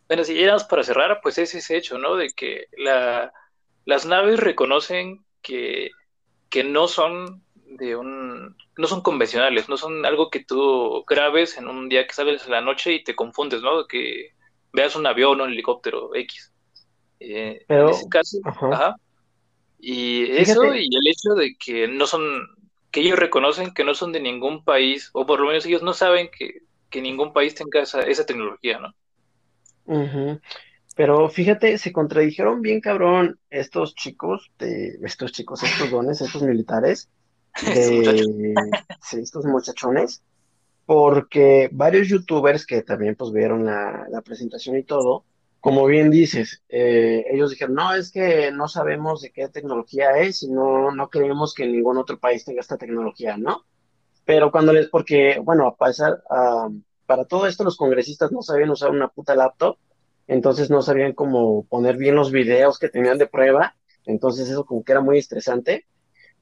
Bueno, 0.07 0.23
si 0.23 0.33
llegamos 0.33 0.63
para 0.63 0.83
cerrar, 0.83 1.19
pues 1.21 1.37
es 1.37 1.53
ese 1.53 1.77
hecho, 1.77 1.99
¿no? 1.99 2.15
De 2.15 2.31
que 2.31 2.65
la, 2.75 3.31
las 3.85 4.07
naves 4.07 4.39
reconocen 4.39 5.23
que, 5.43 5.91
que 6.49 6.63
no 6.63 6.87
son 6.87 7.43
de 7.53 7.95
un, 7.95 8.57
no 8.77 8.87
son 8.87 9.01
convencionales, 9.01 9.69
no 9.69 9.77
son 9.77 10.07
algo 10.07 10.31
que 10.31 10.43
tú 10.43 11.05
grabes 11.07 11.55
en 11.59 11.67
un 11.67 11.87
día 11.87 12.07
que 12.07 12.15
sales 12.15 12.47
a 12.47 12.49
la 12.49 12.61
noche 12.61 12.93
y 12.93 13.03
te 13.03 13.15
confundes, 13.15 13.61
¿no? 13.61 13.85
Que 13.85 14.31
veas 14.73 14.95
un 14.95 15.05
avión 15.05 15.39
o 15.39 15.43
un 15.43 15.51
helicóptero 15.51 16.15
X. 16.15 16.51
Eh, 17.27 17.65
Pero- 17.67 17.89
en 17.89 17.95
ese 17.95 18.07
caso, 18.09 18.37
ajá. 18.43 18.67
ajá. 18.71 18.95
Y 19.79 20.31
eso 20.37 20.73
y 20.73 20.85
el 20.85 21.07
hecho 21.07 21.33
de 21.35 21.55
que 21.57 21.87
no 21.87 22.07
son, 22.07 22.21
que 22.91 23.01
ellos 23.01 23.19
reconocen 23.19 23.73
que 23.73 23.83
no 23.83 23.93
son 23.93 24.11
de 24.11 24.19
ningún 24.19 24.63
país, 24.63 25.09
o 25.13 25.25
por 25.25 25.39
lo 25.39 25.47
menos 25.47 25.65
ellos 25.65 25.83
no 25.83 25.93
saben 25.93 26.29
que, 26.35 26.61
que 26.89 27.01
ningún 27.01 27.33
país 27.33 27.55
tenga 27.55 27.81
esa, 27.81 28.01
esa 28.01 28.25
tecnología, 28.25 28.79
¿no? 28.79 28.93
Pero 30.95 31.29
fíjate, 31.29 31.77
se 31.77 31.91
contradijeron 31.91 32.61
bien 32.61 32.79
cabrón 32.79 33.37
estos 33.49 33.95
chicos, 33.95 34.51
de, 34.57 34.97
estos 35.03 35.31
chicos, 35.33 35.61
estos 35.61 35.91
dones, 35.91 36.21
estos 36.21 36.41
militares, 36.41 37.09
de 37.65 38.53
sí, 39.01 39.19
estos 39.19 39.45
muchachones, 39.45 40.23
porque 40.85 41.69
varios 41.71 42.07
youtubers 42.07 42.65
que 42.65 42.81
también 42.81 43.15
pues 43.15 43.31
vieron 43.31 43.65
la, 43.65 44.07
la 44.09 44.21
presentación 44.21 44.77
y 44.77 44.83
todo, 44.83 45.25
como 45.65 45.87
bien 45.87 46.11
dices, 46.11 46.61
eh, 46.69 47.25
ellos 47.31 47.49
dijeron, 47.49 47.73
no, 47.73 47.95
es 47.95 48.11
que 48.11 48.51
no 48.51 48.67
sabemos 48.67 49.23
de 49.23 49.31
qué 49.31 49.47
tecnología 49.47 50.11
es 50.11 50.43
y 50.43 50.51
no, 50.51 50.91
no 50.91 51.09
creemos 51.09 51.55
que 51.55 51.65
ningún 51.65 51.97
otro 51.97 52.19
país 52.19 52.45
tenga 52.45 52.61
esta 52.61 52.77
tecnología, 52.77 53.35
¿no? 53.35 53.65
Pero 54.25 54.51
cuando 54.51 54.73
les, 54.73 54.89
porque, 54.89 55.39
bueno, 55.43 55.65
a 55.65 55.75
pasar, 55.75 56.21
para 57.07 57.25
todo 57.25 57.47
esto 57.47 57.63
los 57.63 57.77
congresistas 57.77 58.31
no 58.31 58.43
sabían 58.43 58.69
usar 58.69 58.91
una 58.91 59.07
puta 59.07 59.33
laptop, 59.33 59.77
entonces 60.27 60.69
no 60.69 60.83
sabían 60.83 61.13
cómo 61.13 61.65
poner 61.65 61.97
bien 61.97 62.13
los 62.13 62.31
videos 62.31 62.77
que 62.77 62.89
tenían 62.89 63.17
de 63.17 63.25
prueba, 63.25 63.75
entonces 64.05 64.47
eso 64.47 64.67
como 64.67 64.83
que 64.83 64.91
era 64.91 65.01
muy 65.01 65.17
estresante, 65.17 65.87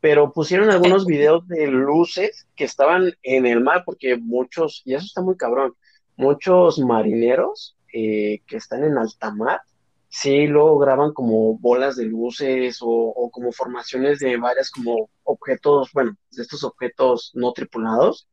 pero 0.01 0.33
pusieron 0.33 0.69
algunos 0.69 1.05
videos 1.05 1.47
de 1.47 1.67
luces 1.67 2.45
que 2.57 2.65
estaban 2.65 3.13
en 3.23 3.45
el 3.45 3.61
mar, 3.61 3.83
porque 3.85 4.17
muchos, 4.17 4.81
y 4.83 4.95
eso 4.95 5.05
está 5.05 5.21
muy 5.21 5.37
cabrón, 5.37 5.75
muchos 6.17 6.77
marineros 6.77 7.77
eh, 7.93 8.41
que 8.47 8.57
están 8.57 8.83
en 8.83 8.97
alta 8.97 9.31
mar, 9.31 9.61
sí 10.09 10.47
luego 10.47 10.77
graban 10.77 11.13
como 11.13 11.57
bolas 11.57 11.95
de 11.95 12.05
luces 12.05 12.79
o, 12.81 13.29
como 13.31 13.51
formaciones 13.51 14.19
de 14.19 14.37
varias 14.37 14.69
como 14.69 15.09
objetos, 15.23 15.91
bueno, 15.93 16.15
de 16.31 16.41
estos 16.43 16.63
objetos 16.63 17.31
no 17.33 17.53
tripulados. 17.53 18.27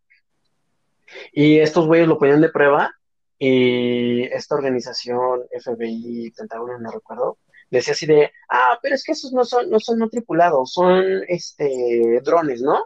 Y 1.32 1.58
estos 1.58 1.86
güeyes 1.86 2.08
lo 2.08 2.18
ponían 2.18 2.40
de 2.40 2.50
prueba 2.50 2.92
y 3.38 4.24
esta 4.24 4.54
organización, 4.54 5.42
FBI, 5.58 6.30
Pentágono, 6.32 6.78
no 6.78 6.90
recuerdo, 6.90 7.38
decía 7.70 7.94
así 7.94 8.06
de, 8.06 8.30
ah, 8.50 8.78
pero 8.82 8.94
es 8.94 9.04
que 9.04 9.12
esos 9.12 9.32
no 9.32 9.44
son, 9.44 9.70
no 9.70 9.80
son 9.80 9.98
no 9.98 10.08
tripulados, 10.08 10.72
son 10.72 11.22
este 11.28 12.20
drones, 12.22 12.60
¿no? 12.62 12.84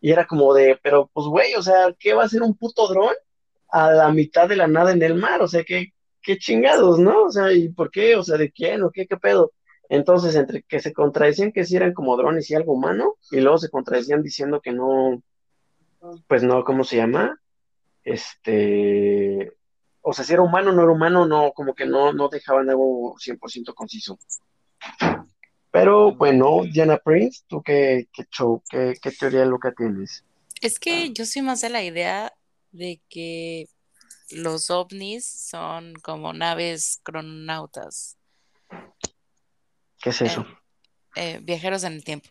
Y 0.00 0.12
era 0.12 0.26
como 0.26 0.52
de, 0.54 0.78
pero 0.82 1.10
pues 1.12 1.26
güey, 1.28 1.54
o 1.54 1.62
sea, 1.62 1.94
¿qué 1.98 2.14
va 2.14 2.24
a 2.24 2.28
ser 2.28 2.42
un 2.42 2.56
puto 2.56 2.88
dron 2.88 3.14
a 3.68 3.92
la 3.92 4.12
mitad 4.12 4.48
de 4.48 4.56
la 4.56 4.66
nada 4.66 4.92
en 4.92 5.02
el 5.02 5.14
mar? 5.14 5.40
O 5.42 5.48
sea, 5.48 5.64
¿qué, 5.64 5.94
qué 6.24 6.38
chingados, 6.38 6.98
¿no? 6.98 7.24
O 7.24 7.30
sea, 7.30 7.52
¿y 7.52 7.68
por 7.68 7.90
qué? 7.90 8.16
O 8.16 8.24
sea, 8.24 8.36
¿de 8.36 8.50
quién? 8.50 8.82
¿O 8.82 8.90
qué, 8.90 9.06
qué 9.06 9.16
pedo? 9.16 9.52
Entonces, 9.88 10.34
entre 10.34 10.62
que 10.62 10.80
se 10.80 10.92
contradecían 10.92 11.52
que 11.52 11.64
sí 11.64 11.76
eran 11.76 11.92
como 11.92 12.16
drones 12.16 12.50
y 12.50 12.54
algo 12.54 12.72
humano, 12.72 13.16
y 13.30 13.40
luego 13.40 13.58
se 13.58 13.70
contradecían 13.70 14.22
diciendo 14.22 14.60
que 14.60 14.72
no, 14.72 15.22
pues 16.26 16.42
no, 16.42 16.64
¿cómo 16.64 16.82
se 16.82 16.96
llama? 16.96 17.38
Este, 18.02 19.52
o 20.00 20.12
sea, 20.12 20.24
si 20.24 20.32
era 20.32 20.42
humano 20.42 20.70
o 20.70 20.72
no 20.72 20.82
era 20.82 20.92
humano, 20.92 21.26
no, 21.26 21.52
como 21.52 21.74
que 21.74 21.86
no, 21.86 22.12
no 22.12 22.28
dejaban 22.28 22.68
algo 22.70 23.14
100% 23.16 23.74
conciso. 23.74 24.18
Pero 25.70 26.14
bueno, 26.14 26.62
Diana 26.72 26.98
Prince, 26.98 27.42
¿tú 27.46 27.62
qué, 27.62 28.08
qué 28.12 28.24
show, 28.30 28.62
qué, 28.70 28.94
qué 29.00 29.10
teoría 29.10 29.44
loca 29.44 29.72
tienes? 29.76 30.24
Es 30.60 30.78
que 30.78 31.12
yo 31.12 31.26
soy 31.26 31.42
más 31.42 31.60
de 31.60 31.68
la 31.68 31.82
idea 31.82 32.32
de 32.70 33.00
que 33.08 33.66
los 34.30 34.70
ovnis 34.70 35.26
son 35.26 35.94
como 36.02 36.32
naves 36.32 37.00
crononautas, 37.02 38.16
¿Qué 40.02 40.10
es 40.10 40.22
eso? 40.22 40.44
eh, 41.16 41.40
viajeros 41.42 41.84
en 41.84 41.94
el 41.94 42.04
tiempo. 42.04 42.28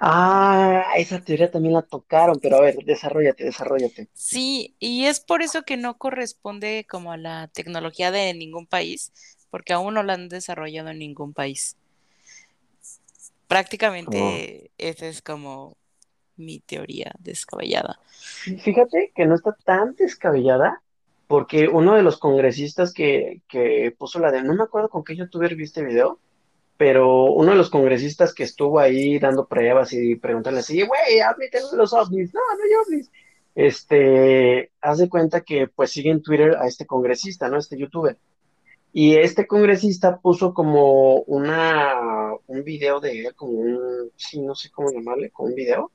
Ah, 0.00 0.84
esa 0.96 1.20
teoría 1.20 1.50
también 1.50 1.74
la 1.74 1.82
tocaron, 1.82 2.38
pero 2.40 2.56
a 2.56 2.60
ver, 2.60 2.76
desarrollate, 2.84 3.44
desarrollate. 3.44 4.08
Sí, 4.14 4.74
y 4.78 5.04
es 5.04 5.20
por 5.20 5.42
eso 5.42 5.62
que 5.62 5.76
no 5.76 5.98
corresponde 5.98 6.86
como 6.88 7.12
a 7.12 7.16
la 7.16 7.48
tecnología 7.48 8.10
de 8.10 8.32
ningún 8.34 8.66
país, 8.66 9.12
porque 9.50 9.72
aún 9.74 9.94
no 9.94 10.02
la 10.02 10.14
han 10.14 10.28
desarrollado 10.28 10.88
en 10.90 10.98
ningún 10.98 11.34
país. 11.34 11.76
Prácticamente 13.46 14.70
esa 14.78 15.06
es 15.06 15.22
como 15.22 15.76
mi 16.36 16.60
teoría 16.60 17.12
descabellada. 17.18 18.00
Fíjate 18.64 19.12
que 19.14 19.26
no 19.26 19.34
está 19.34 19.56
tan 19.64 19.94
descabellada, 19.94 20.82
porque 21.26 21.68
uno 21.68 21.94
de 21.94 22.02
los 22.02 22.18
congresistas 22.18 22.92
que, 22.92 23.42
que 23.48 23.94
puso 23.96 24.18
la 24.18 24.30
de, 24.30 24.42
no 24.42 24.54
me 24.54 24.62
acuerdo 24.62 24.88
con 24.88 25.04
qué 25.04 25.16
youtuber 25.16 25.54
viste 25.56 25.84
video, 25.84 26.20
pero 26.76 27.24
uno 27.32 27.52
de 27.52 27.56
los 27.56 27.70
congresistas 27.70 28.34
que 28.34 28.44
estuvo 28.44 28.78
ahí 28.78 29.18
dando 29.18 29.46
pruebas 29.46 29.92
y 29.92 30.16
preguntarle 30.16 30.60
así, 30.60 30.82
güey, 30.82 31.16
de 31.16 31.76
los 31.76 31.92
ovnis, 31.92 32.34
no, 32.34 32.40
no 32.40 32.64
hay 32.64 32.86
ovnis. 32.86 33.10
Este, 33.54 34.70
haz 34.82 34.98
de 34.98 35.08
cuenta 35.08 35.40
que 35.40 35.66
pues 35.68 35.90
sigue 35.90 36.10
en 36.10 36.22
Twitter 36.22 36.56
a 36.56 36.66
este 36.66 36.84
congresista, 36.84 37.48
¿no? 37.48 37.56
Este 37.58 37.78
youtuber. 37.78 38.18
Y 38.92 39.16
este 39.16 39.46
congresista 39.46 40.18
puso 40.20 40.54
como 40.54 41.20
una, 41.22 41.94
un 42.46 42.64
video 42.64 43.00
de 43.00 43.26
él, 43.26 43.34
como 43.34 43.52
un, 43.52 44.10
sí, 44.16 44.40
no 44.40 44.54
sé 44.54 44.70
cómo 44.70 44.90
llamarle, 44.90 45.30
como 45.30 45.48
un 45.48 45.54
video, 45.54 45.90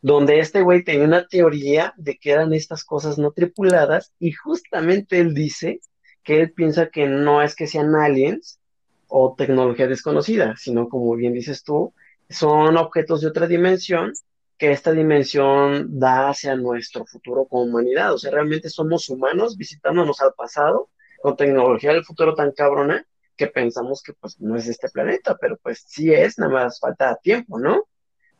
donde 0.00 0.38
este 0.40 0.62
güey 0.62 0.84
tenía 0.84 1.04
una 1.04 1.26
teoría 1.26 1.94
de 1.96 2.16
que 2.16 2.30
eran 2.32 2.52
estas 2.52 2.84
cosas 2.84 3.18
no 3.18 3.32
tripuladas 3.32 4.12
y 4.18 4.32
justamente 4.32 5.18
él 5.18 5.34
dice 5.34 5.80
que 6.22 6.40
él 6.40 6.52
piensa 6.52 6.90
que 6.90 7.06
no 7.06 7.42
es 7.42 7.54
que 7.54 7.66
sean 7.66 7.94
aliens 7.94 8.60
o 9.08 9.34
tecnología 9.36 9.86
desconocida, 9.86 10.54
sino 10.56 10.88
como 10.88 11.14
bien 11.16 11.32
dices 11.32 11.64
tú, 11.64 11.94
son 12.28 12.76
objetos 12.76 13.22
de 13.22 13.28
otra 13.28 13.46
dimensión 13.46 14.12
que 14.58 14.72
esta 14.72 14.92
dimensión 14.92 15.98
da 15.98 16.30
hacia 16.30 16.56
nuestro 16.56 17.06
futuro 17.06 17.46
como 17.46 17.62
humanidad. 17.62 18.12
O 18.12 18.18
sea, 18.18 18.32
realmente 18.32 18.68
somos 18.68 19.08
humanos 19.08 19.56
visitándonos 19.56 20.20
al 20.20 20.34
pasado 20.34 20.90
con 21.22 21.36
tecnología 21.36 21.92
del 21.92 22.04
futuro 22.04 22.34
tan 22.34 22.52
cabrona 22.52 23.06
que 23.36 23.46
pensamos 23.46 24.02
que 24.02 24.12
pues 24.14 24.40
no 24.40 24.56
es 24.56 24.66
este 24.66 24.88
planeta, 24.90 25.36
pero 25.40 25.56
pues 25.62 25.84
sí 25.86 26.12
es, 26.12 26.38
nada 26.38 26.52
más 26.52 26.80
falta 26.80 27.16
tiempo, 27.22 27.58
¿no? 27.58 27.87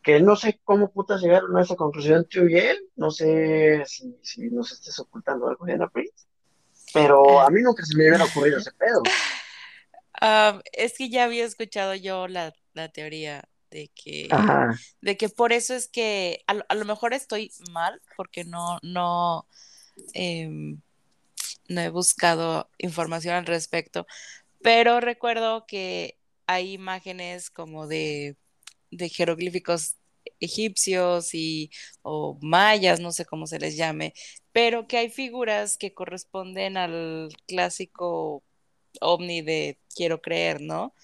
Que 0.09 0.21
no 0.23 0.37
sé 0.37 0.59
cómo 0.65 0.91
putas 0.91 1.21
llegaron 1.21 1.55
a 1.55 1.61
esa 1.61 1.77
conclusión 1.77 2.27
tú 2.31 2.49
y 2.49 2.57
él, 2.57 2.79
no 2.97 3.11
sé 3.11 3.83
si, 3.85 4.17
si 4.23 4.49
nos 4.49 4.73
estés 4.73 4.99
ocultando 5.01 5.49
algo, 5.49 5.67
Diana 5.67 5.87
Prince, 5.91 6.25
pero 6.95 7.43
a 7.43 7.51
mí 7.51 7.61
nunca 7.61 7.85
se 7.85 7.95
me 7.95 8.09
hubiera 8.09 8.25
ocurrido 8.25 8.57
ese 8.57 8.73
pedo. 8.73 9.03
Ah, 10.19 10.63
es 10.73 10.97
que 10.97 11.11
ya 11.11 11.25
había 11.25 11.45
escuchado 11.45 11.95
yo 11.95 12.27
la, 12.27 12.55
la 12.73 12.89
teoría 12.89 13.45
de 13.71 13.91
que, 13.95 14.29
Ajá, 14.31 14.71
de 15.03 15.17
que 15.19 15.29
por 15.29 15.53
eso 15.53 15.75
es 15.75 15.89
que 15.89 16.43
a, 16.47 16.55
lo- 16.55 16.65
a 16.71 16.75
lo 16.75 16.87
mejor 16.87 17.13
estoy 17.13 17.53
mal 17.71 18.01
porque 18.17 18.45
no, 18.45 18.79
no, 18.83 19.47
em, 20.15 20.81
no 21.69 21.81
he 21.83 21.91
buscado 21.91 22.71
información 22.79 23.35
al 23.35 23.45
respecto, 23.45 24.07
pero 24.63 25.01
recuerdo 25.01 25.67
que 25.67 26.19
hay 26.47 26.73
imágenes 26.73 27.51
como 27.51 27.87
de, 27.87 28.37
de 28.91 29.09
jeroglíficos 29.11 29.98
egipcios 30.41 31.35
y 31.35 31.71
o 32.03 32.39
mayas, 32.43 33.01
no 33.01 33.13
sé 33.13 33.25
cómo 33.25 33.47
se 33.47 33.59
les 33.59 33.77
llame, 33.77 34.15
pero 34.53 34.87
que 34.87 34.99
hay 34.99 35.11
figuras 35.11 35.77
que 35.79 35.95
corresponden 35.95 36.77
al 36.77 37.31
clásico 37.47 38.43
ovni 39.01 39.43
de 39.43 39.79
quiero 39.95 40.21
creer, 40.23 40.61
¿no? 40.61 40.95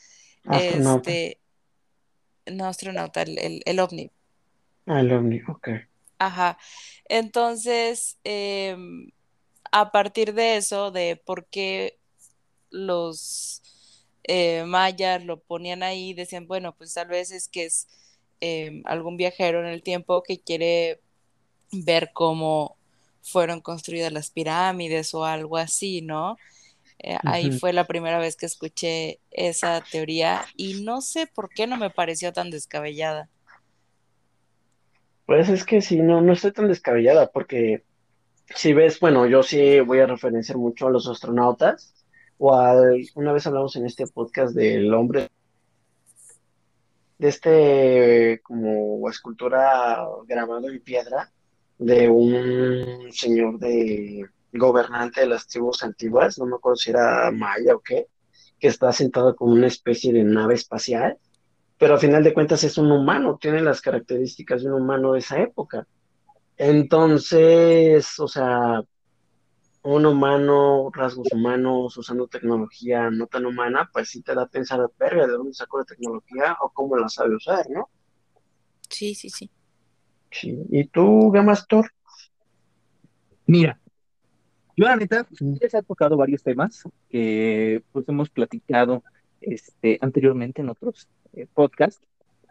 astronauta. 0.47 1.11
Este, 1.11 1.41
no 2.47 2.65
astronauta, 2.67 3.21
el, 3.23 3.39
el, 3.39 3.63
el 3.67 3.81
ovni. 3.81 4.11
Ah, 4.87 5.01
el 5.01 5.13
ovni, 5.13 5.43
ok. 5.49 5.69
Ajá. 6.19 6.59
Entonces, 7.09 8.19
em, 8.25 9.11
a 9.73 9.93
partir 9.93 10.35
de 10.35 10.57
eso, 10.57 10.91
de 10.91 11.17
por 11.17 11.47
qué 11.47 11.99
los 12.71 13.63
eh, 14.25 14.65
mayas 14.67 15.25
lo 15.25 15.41
ponían 15.43 15.83
ahí, 15.83 16.15
decían, 16.15 16.47
bueno, 16.47 16.77
pues 16.77 16.95
tal 16.95 17.09
vez 17.09 17.31
es 17.33 17.49
que 17.49 17.67
es 17.67 17.89
em, 18.45 18.83
algún 18.85 19.17
viajero 19.17 19.61
en 19.61 19.67
el 19.67 19.83
tiempo 19.83 20.23
que 20.23 20.41
quiere 20.41 21.01
ver 21.73 22.11
cómo 22.13 22.77
fueron 23.23 23.61
construidas 23.61 24.13
las 24.13 24.31
pirámides 24.31 25.15
o 25.15 25.25
algo 25.25 25.57
así, 25.57 26.03
¿no? 26.03 26.37
Eh, 26.99 27.17
ahí 27.25 27.51
fue 27.51 27.73
la 27.73 27.87
primera 27.87 28.19
vez 28.19 28.37
que 28.37 28.47
escuché 28.47 29.19
esa 29.31 29.83
teoría 29.91 30.45
y 30.57 30.83
no 30.83 31.01
sé 31.01 31.27
por 31.27 31.49
qué 31.51 31.67
no 31.67 31.77
me 31.77 31.91
pareció 31.91 32.33
tan 32.33 32.51
descabellada. 32.51 33.29
Pues 35.27 35.49
es 35.49 35.65
que 35.65 35.81
sí, 35.81 36.01
no, 36.01 36.21
no 36.21 36.33
estoy 36.35 36.53
tan 36.53 36.69
descabellada, 36.69 37.31
porque 37.31 37.83
si 38.55 38.75
ves, 38.75 39.01
bueno, 39.01 39.27
yo 39.27 39.43
sí 39.43 39.81
voy 39.81 40.01
a 40.01 40.07
referenciar 40.07 40.59
mucho 40.59 40.87
a 40.87 40.91
los 40.91 41.09
astronautas, 41.09 41.95
o 42.39 42.55
al, 42.55 43.07
una 43.15 43.33
vez 43.33 43.47
hablamos 43.47 43.75
en 43.77 43.87
este 43.87 44.07
podcast 44.07 44.55
del 44.55 44.93
hombre, 44.93 45.29
de 47.25 47.31
este 47.31 48.41
como 48.43 49.09
escultura 49.09 50.07
grabado 50.27 50.69
en 50.69 50.79
piedra 50.83 51.33
de 51.79 52.11
un 52.11 53.11
señor 53.13 53.59
de 53.59 54.27
gobernante 54.53 55.23
de 55.23 55.29
las 55.29 55.49
tribus 55.49 55.83
antiguas, 55.83 56.39
no 56.39 56.45
me 56.45 56.57
acuerdo 56.57 56.77
si 56.77 56.91
era 56.91 57.31
maya 57.31 57.77
o 57.77 57.81
qué, 57.81 58.09
que 58.61 58.69
está 58.69 58.93
sentado 58.93 59.35
como 59.35 59.55
una 59.55 59.69
especie 59.69 60.13
de 60.13 60.23
nave 60.23 60.53
espacial, 60.53 61.17
pero 61.79 61.95
a 61.95 61.99
final 61.99 62.23
de 62.23 62.35
cuentas 62.35 62.63
es 62.63 62.77
un 62.77 62.93
humano, 62.93 63.39
tiene 63.41 63.63
las 63.63 63.81
características 63.81 64.63
de 64.63 64.69
un 64.69 64.83
humano 64.83 65.13
de 65.13 65.21
esa 65.21 65.41
época. 65.41 65.87
Entonces, 66.59 68.21
o 68.21 68.29
sea, 68.29 68.83
un 69.85 70.07
humano, 70.07 70.91
rasgos 70.93 71.29
humanos, 71.31 71.97
usando 71.99 72.27
tecnología 72.27 73.11
no 73.11 73.27
tan 73.27 73.45
humana, 73.45 73.91
pues 73.93 74.09
sí 74.09 74.23
te 74.23 74.35
da 74.35 74.43
a 74.43 74.49
pensar, 74.49 74.81
verga, 74.99 75.27
¿de 75.27 75.35
dónde 75.35 75.53
sacó 75.53 75.79
la 75.79 75.85
tecnología 75.85 76.57
o 76.63 76.71
cómo 76.71 76.97
la 76.97 77.09
sabe 77.09 77.37
usar, 77.37 77.69
no? 77.69 77.91
Sí, 78.89 79.15
sí, 79.15 79.29
sí. 79.29 79.51
Sí. 80.31 80.59
¿Y 80.71 80.85
tú, 80.87 81.31
Gamastor? 81.31 81.91
Mira, 83.47 83.79
yo 84.75 84.87
la 84.87 84.97
neta, 84.97 85.27
ya 85.39 85.69
se 85.69 85.77
ha 85.77 85.83
tocado 85.83 86.17
varios 86.17 86.43
temas 86.43 86.83
que 87.11 87.83
pues 87.93 88.09
hemos 88.09 88.31
platicado 88.31 89.05
este, 89.43 89.99
anteriormente 90.01 90.63
en 90.63 90.71
otros 90.71 91.09
eh, 91.35 91.47
podcasts, 91.53 92.07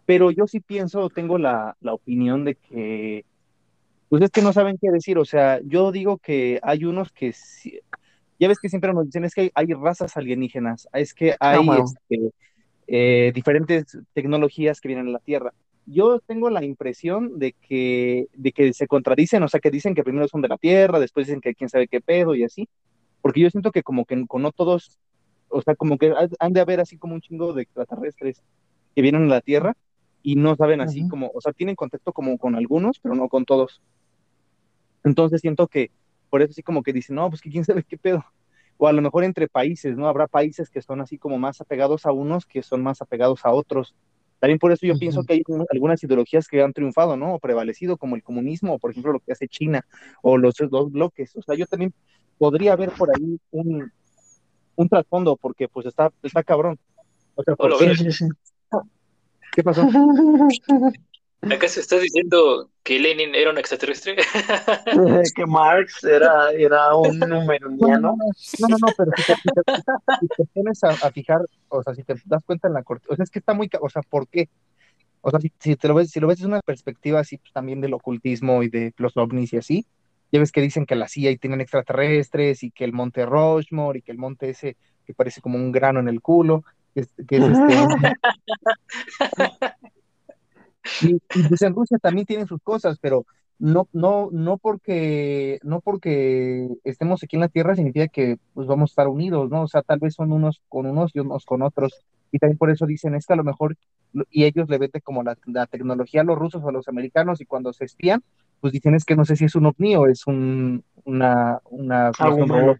pero 0.05 0.29
yo 0.29 0.45
sí 0.45 0.59
pienso, 0.59 1.09
tengo 1.09 1.39
la, 1.39 1.75
la 1.81 1.93
opinión 1.93 2.45
de 2.45 2.55
que 2.55 3.25
pues 4.13 4.21
es 4.23 4.31
que 4.31 4.43
no 4.43 4.53
saben 4.53 4.77
qué 4.79 4.91
decir, 4.91 5.17
o 5.17 5.25
sea, 5.25 5.59
yo 5.65 5.91
digo 5.91 6.19
que 6.19 6.59
hay 6.61 6.85
unos 6.85 7.11
que, 7.11 7.33
sí- 7.33 7.79
ya 8.39 8.47
ves 8.47 8.59
que 8.59 8.69
siempre 8.69 8.93
nos 8.93 9.05
dicen, 9.07 9.25
es 9.25 9.33
que 9.35 9.51
hay 9.55 9.67
razas 9.73 10.17
alienígenas, 10.17 10.87
es 10.93 11.13
que 11.15 11.35
hay 11.39 11.61
bueno. 11.65 11.79
este, 11.79 12.31
eh, 12.87 13.31
diferentes 13.35 13.97
tecnologías 14.13 14.81
que 14.81 14.89
vienen 14.89 15.07
a 15.09 15.11
la 15.11 15.19
Tierra. 15.19 15.53
Yo 15.85 16.19
tengo 16.21 16.49
la 16.51 16.63
impresión 16.65 17.39
de 17.39 17.53
que, 17.53 18.27
de 18.35 18.51
que 18.53 18.73
se 18.73 18.87
contradicen, 18.87 19.43
o 19.43 19.49
sea, 19.49 19.59
que 19.61 19.71
dicen 19.71 19.95
que 19.95 20.03
primero 20.03 20.27
son 20.27 20.41
de 20.41 20.49
la 20.49 20.57
Tierra, 20.59 20.99
después 20.99 21.27
dicen 21.27 21.41
que 21.41 21.55
quién 21.55 21.69
sabe 21.69 21.87
qué 21.87 22.01
pedo 22.01 22.35
y 22.35 22.43
así, 22.45 22.69
porque 23.21 23.41
yo 23.41 23.49
siento 23.49 23.71
que 23.71 23.83
como 23.83 24.05
que 24.05 24.25
con 24.27 24.41
no 24.43 24.51
todos, 24.51 24.99
o 25.49 25.61
sea, 25.61 25.75
como 25.75 25.97
que 25.97 26.09
ha- 26.11 26.29
han 26.39 26.53
de 26.53 26.61
haber 26.61 26.79
así 26.81 26.97
como 26.97 27.15
un 27.15 27.21
chingo 27.21 27.53
de 27.53 27.63
extraterrestres 27.63 28.43
que 28.95 29.01
vienen 29.01 29.23
a 29.25 29.27
la 29.27 29.41
Tierra 29.41 29.75
y 30.21 30.35
no 30.35 30.55
saben 30.55 30.81
así 30.81 31.05
como, 31.05 31.31
o 31.33 31.41
sea, 31.41 31.53
tienen 31.53 31.75
contacto 31.75 32.13
como 32.13 32.37
con 32.37 32.55
algunos, 32.55 32.99
pero 32.99 33.15
no 33.15 33.29
con 33.29 33.45
todos. 33.45 33.81
Entonces 35.03 35.41
siento 35.41 35.67
que 35.67 35.91
por 36.29 36.41
eso 36.41 36.51
así 36.51 36.63
como 36.63 36.81
que 36.83 36.93
dicen, 36.93 37.15
no, 37.15 37.29
pues 37.29 37.41
que 37.41 37.49
quién 37.49 37.63
sabe 37.65 37.83
qué 37.83 37.97
pedo. 37.97 38.25
O 38.77 38.87
a 38.87 38.93
lo 38.93 39.01
mejor 39.01 39.23
entre 39.23 39.47
países, 39.47 39.95
¿no? 39.95 40.07
Habrá 40.07 40.27
países 40.27 40.69
que 40.69 40.81
son 40.81 40.99
así 41.01 41.17
como 41.17 41.37
más 41.37 41.61
apegados 41.61 42.05
a 42.05 42.11
unos 42.11 42.45
que 42.45 42.63
son 42.63 42.81
más 42.81 43.01
apegados 43.01 43.45
a 43.45 43.51
otros. 43.51 43.93
También 44.39 44.59
por 44.59 44.71
eso 44.71 44.85
yo 44.85 44.93
pienso 44.99 45.23
que 45.23 45.33
hay 45.33 45.43
un- 45.47 45.65
algunas 45.71 46.03
ideologías 46.03 46.47
que 46.47 46.61
han 46.61 46.73
triunfado, 46.73 47.15
¿no? 47.15 47.35
O 47.35 47.39
prevalecido, 47.39 47.97
como 47.97 48.15
el 48.15 48.23
comunismo, 48.23 48.73
o 48.73 48.79
por 48.79 48.91
ejemplo 48.91 49.13
lo 49.13 49.19
que 49.19 49.31
hace 49.31 49.47
China, 49.47 49.85
o 50.21 50.37
los 50.37 50.55
dos 50.69 50.91
bloques. 50.91 51.35
O 51.35 51.41
sea, 51.43 51.55
yo 51.55 51.65
también 51.67 51.93
podría 52.37 52.75
ver 52.75 52.91
por 52.97 53.09
ahí 53.15 53.39
un, 53.51 53.91
un 54.75 54.89
trasfondo, 54.89 55.37
porque 55.37 55.67
pues 55.67 55.85
está, 55.85 56.11
está 56.23 56.43
cabrón. 56.43 56.77
O 57.35 57.43
sea. 57.43 57.55
Sí, 57.95 58.03
sí, 58.11 58.11
sí. 58.11 58.25
¿Qué 59.55 59.63
pasó? 59.63 59.87
¿Acaso 61.51 61.79
estás 61.79 62.01
diciendo 62.01 62.69
que 62.83 62.99
Lenin 62.99 63.35
era 63.35 63.51
un 63.51 63.57
extraterrestre? 63.57 64.15
que 65.35 65.45
Marx 65.45 66.03
era, 66.03 66.51
era 66.51 66.95
un 66.95 67.19
numeroniano. 67.19 67.99
No, 67.99 68.15
no, 68.17 68.25
no, 68.59 68.67
no, 68.67 68.77
no, 68.79 68.87
pero 68.97 69.11
si 69.17 69.23
te, 69.23 69.35
si 69.35 69.49
te- 69.49 70.17
si 70.19 70.27
te 70.27 70.45
pones 70.53 70.83
a, 70.83 70.89
a 70.89 71.11
fijar, 71.11 71.41
o 71.69 71.83
sea, 71.83 71.93
si 71.95 72.03
te 72.03 72.15
das 72.25 72.43
cuenta 72.45 72.67
en 72.67 72.73
la 72.73 72.83
corte, 72.83 73.07
o 73.09 73.15
sea, 73.15 73.23
es 73.23 73.29
que 73.29 73.39
está 73.39 73.53
muy, 73.53 73.69
o 73.81 73.89
sea, 73.89 74.01
¿por 74.03 74.27
qué? 74.27 74.49
O 75.21 75.31
sea, 75.31 75.39
si, 75.39 75.51
si 75.59 75.75
te 75.75 75.87
lo 75.87 75.95
ves, 75.95 76.11
si 76.11 76.19
lo 76.19 76.27
ves 76.27 76.37
desde 76.37 76.47
una 76.49 76.61
perspectiva 76.61 77.19
así, 77.19 77.37
pues 77.37 77.51
también 77.53 77.81
del 77.81 77.93
ocultismo 77.93 78.61
y 78.63 78.69
de 78.69 78.93
los 78.97 79.15
ovnis 79.17 79.53
y 79.53 79.57
así, 79.57 79.85
ya 80.31 80.39
ves 80.39 80.51
que 80.51 80.61
dicen 80.61 80.85
que 80.85 80.95
la 80.95 81.07
CIA 81.07 81.31
y 81.31 81.37
tienen 81.37 81.61
extraterrestres 81.61 82.63
y 82.63 82.71
que 82.71 82.83
el 82.85 82.91
monte 82.93 83.25
Rushmore 83.25 83.99
y 83.99 84.01
que 84.01 84.11
el 84.11 84.17
monte 84.17 84.49
ese 84.49 84.75
que 85.05 85.13
parece 85.13 85.41
como 85.41 85.57
un 85.57 85.71
grano 85.71 85.99
en 85.99 86.07
el 86.07 86.21
culo, 86.21 86.63
que 86.93 87.01
es, 87.01 87.09
que 87.27 87.37
es 87.37 87.43
este, 87.43 88.13
y, 91.01 91.15
y 91.15 91.43
pues 91.47 91.61
en 91.61 91.73
Rusia 91.75 91.97
también 91.97 92.25
tienen 92.25 92.47
sus 92.47 92.61
cosas, 92.61 92.97
pero 92.99 93.25
no, 93.59 93.87
no, 93.93 94.29
no 94.31 94.57
porque, 94.57 95.59
no 95.63 95.79
porque 95.79 96.67
estemos 96.83 97.23
aquí 97.23 97.35
en 97.35 97.41
la 97.41 97.47
Tierra 97.47 97.75
significa 97.75 98.07
que 98.07 98.37
pues 98.53 98.67
vamos 98.67 98.89
a 98.89 98.93
estar 98.93 99.07
unidos, 99.07 99.49
¿no? 99.49 99.63
O 99.63 99.67
sea, 99.67 99.81
tal 99.81 99.99
vez 99.99 100.15
son 100.15 100.31
unos 100.31 100.61
con 100.69 100.85
unos 100.85 101.11
y 101.15 101.19
unos 101.19 101.45
con 101.45 101.61
otros. 101.61 102.05
Y 102.31 102.39
también 102.39 102.57
por 102.57 102.71
eso 102.71 102.85
dicen, 102.85 103.15
es 103.15 103.25
que 103.25 103.33
a 103.33 103.37
lo 103.37 103.43
mejor, 103.43 103.77
y 104.31 104.43
ellos 104.45 104.67
le 104.69 104.79
venden 104.79 105.01
como 105.03 105.23
la, 105.23 105.37
la 105.45 105.67
tecnología 105.67 106.21
a 106.21 106.23
los 106.23 106.37
rusos 106.37 106.63
o 106.63 106.69
a 106.69 106.71
los 106.71 106.87
americanos, 106.87 107.41
y 107.41 107.45
cuando 107.45 107.71
se 107.73 107.85
espían, 107.85 108.23
pues 108.59 108.73
dicen, 108.73 108.95
es 108.95 109.05
que 109.05 109.15
no 109.15 109.23
sé 109.23 109.35
si 109.35 109.45
es 109.45 109.55
un 109.55 109.67
ovni 109.67 109.95
o 109.95 110.07
es 110.07 110.25
un, 110.27 110.83
una, 111.05 111.59
una, 111.69 112.13
¿cómo 112.17 112.27
Algo 112.27 112.35
se 112.35 112.41
llama? 112.41 112.55
un 112.55 112.63
humano. 112.63 112.77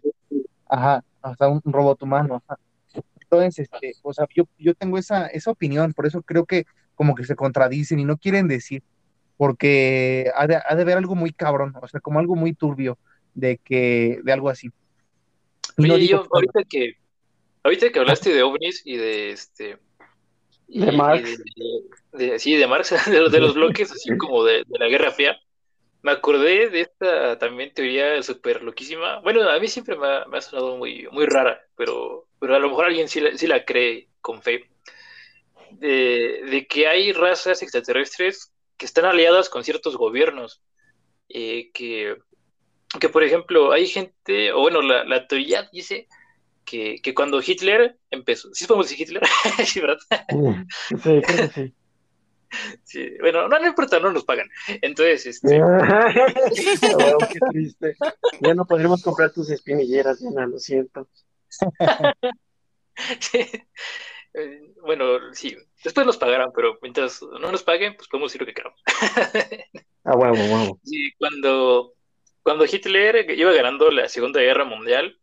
ajá, 0.68 1.04
o 1.22 1.36
sea, 1.36 1.48
un, 1.48 1.60
un 1.64 1.72
robot 1.72 2.02
humano, 2.02 2.42
ajá. 2.46 2.58
Entonces, 3.20 3.58
este, 3.60 3.96
o 4.02 4.12
sea, 4.12 4.26
yo, 4.34 4.44
yo 4.58 4.74
tengo 4.74 4.98
esa, 4.98 5.26
esa 5.28 5.50
opinión, 5.50 5.92
por 5.94 6.06
eso 6.06 6.22
creo 6.22 6.44
que 6.46 6.64
como 6.94 7.14
que 7.14 7.24
se 7.24 7.36
contradicen 7.36 7.98
y 8.00 8.04
no 8.04 8.16
quieren 8.18 8.48
decir, 8.48 8.82
porque 9.36 10.30
ha 10.36 10.46
de, 10.46 10.56
ha 10.56 10.74
de 10.76 10.82
haber 10.82 10.98
algo 10.98 11.14
muy 11.14 11.32
cabrón, 11.32 11.74
o 11.80 11.88
sea, 11.88 12.00
como 12.00 12.18
algo 12.20 12.36
muy 12.36 12.54
turbio 12.54 12.98
de 13.34 13.58
que, 13.58 14.20
de 14.24 14.32
algo 14.32 14.48
así. 14.50 14.70
Y 15.76 15.86
no 15.86 15.94
Oye, 15.94 16.00
digo 16.00 16.22
yo, 16.22 16.28
ahorita 16.32 16.60
que, 16.68 16.94
ahorita 17.64 17.90
que 17.92 17.98
hablaste 18.00 18.32
de 18.32 18.42
ovnis 18.42 18.82
y 18.84 18.96
de 18.96 19.32
este, 19.32 19.78
y, 20.68 20.84
De 20.86 20.92
Marx. 20.92 21.36
de, 22.12 22.28
de- 22.30 22.38
sí, 22.38 22.56
de 22.56 22.66
Marx, 22.66 22.90
de, 23.10 23.20
los- 23.20 23.32
de 23.32 23.40
los 23.40 23.54
bloques, 23.54 23.92
así 23.92 24.10
como 24.18 24.44
de, 24.44 24.64
de 24.66 24.78
la 24.78 24.88
Guerra 24.88 25.12
Fría, 25.12 25.38
me 26.02 26.12
acordé 26.12 26.70
de 26.70 26.82
esta 26.82 27.38
también 27.38 27.74
teoría 27.74 28.22
súper 28.22 28.62
loquísima. 28.62 29.20
Bueno, 29.22 29.48
a 29.50 29.58
mí 29.60 29.68
siempre 29.68 29.96
me 29.96 30.06
ha, 30.08 30.26
me 30.26 30.38
ha 30.38 30.42
sonado 30.42 30.76
muy, 30.78 31.08
muy 31.12 31.26
rara, 31.26 31.60
pero, 31.76 32.28
pero 32.40 32.56
a 32.56 32.58
lo 32.60 32.68
mejor 32.70 32.86
alguien 32.86 33.08
sí 33.08 33.20
la, 33.20 33.36
sí 33.38 33.46
la 33.48 33.64
cree 33.64 34.10
con 34.20 34.42
fe, 34.42 34.70
de, 35.78 36.42
de 36.50 36.66
que 36.66 36.86
hay 36.86 37.12
razas 37.12 37.62
extraterrestres 37.62 38.52
que 38.76 38.86
están 38.86 39.04
aliadas 39.04 39.48
con 39.48 39.64
ciertos 39.64 39.96
gobiernos, 39.96 40.62
eh, 41.28 41.70
que, 41.72 42.16
que, 43.00 43.08
por 43.08 43.24
ejemplo, 43.24 43.72
hay 43.72 43.86
gente, 43.86 44.52
o 44.52 44.60
bueno, 44.60 44.82
la, 44.82 45.04
la 45.04 45.26
teoría 45.26 45.68
dice 45.72 46.08
que, 46.64 46.96
que 47.02 47.14
cuando 47.14 47.40
Hitler 47.44 47.98
empezó, 48.10 48.48
¿sí 48.52 48.66
podemos 48.66 48.88
decir 48.88 49.06
Hitler? 49.06 49.22
sí, 49.66 49.80
¿verdad? 49.80 49.98
Sí, 50.88 50.96
creo 50.98 51.22
que 51.22 51.48
sí. 51.48 51.74
Sí, 52.84 53.16
bueno, 53.20 53.48
no, 53.48 53.58
no 53.58 53.66
importa, 53.66 53.98
no 53.98 54.12
nos 54.12 54.24
pagan. 54.24 54.48
Entonces, 54.80 55.26
este, 55.26 55.58
Wow, 55.60 57.18
qué 57.32 57.38
triste. 57.50 57.96
Ya 58.40 58.54
no 58.54 58.64
podremos 58.64 59.02
comprar 59.02 59.32
tus 59.32 59.50
espinilleras, 59.50 60.20
Diana, 60.20 60.46
lo 60.46 60.58
siento. 60.58 61.08
Eh, 64.34 64.72
bueno, 64.82 65.32
sí, 65.32 65.56
después 65.82 66.04
nos 66.04 66.16
pagarán, 66.16 66.50
pero 66.54 66.76
mientras 66.82 67.22
no 67.22 67.52
nos 67.52 67.62
paguen, 67.62 67.96
pues 67.96 68.08
podemos 68.08 68.32
decir 68.32 68.42
lo 68.42 68.46
que 68.46 68.54
queramos. 68.54 68.80
Ah, 70.06 70.16
huevo, 70.16 70.36
huevo. 70.36 70.78
Sí, 70.84 71.12
cuando, 71.16 71.94
cuando 72.42 72.66
Hitler 72.66 73.24
iba 73.30 73.52
ganando 73.52 73.90
la 73.90 74.06
Segunda 74.06 74.38
Guerra 74.38 74.66
Mundial, 74.66 75.18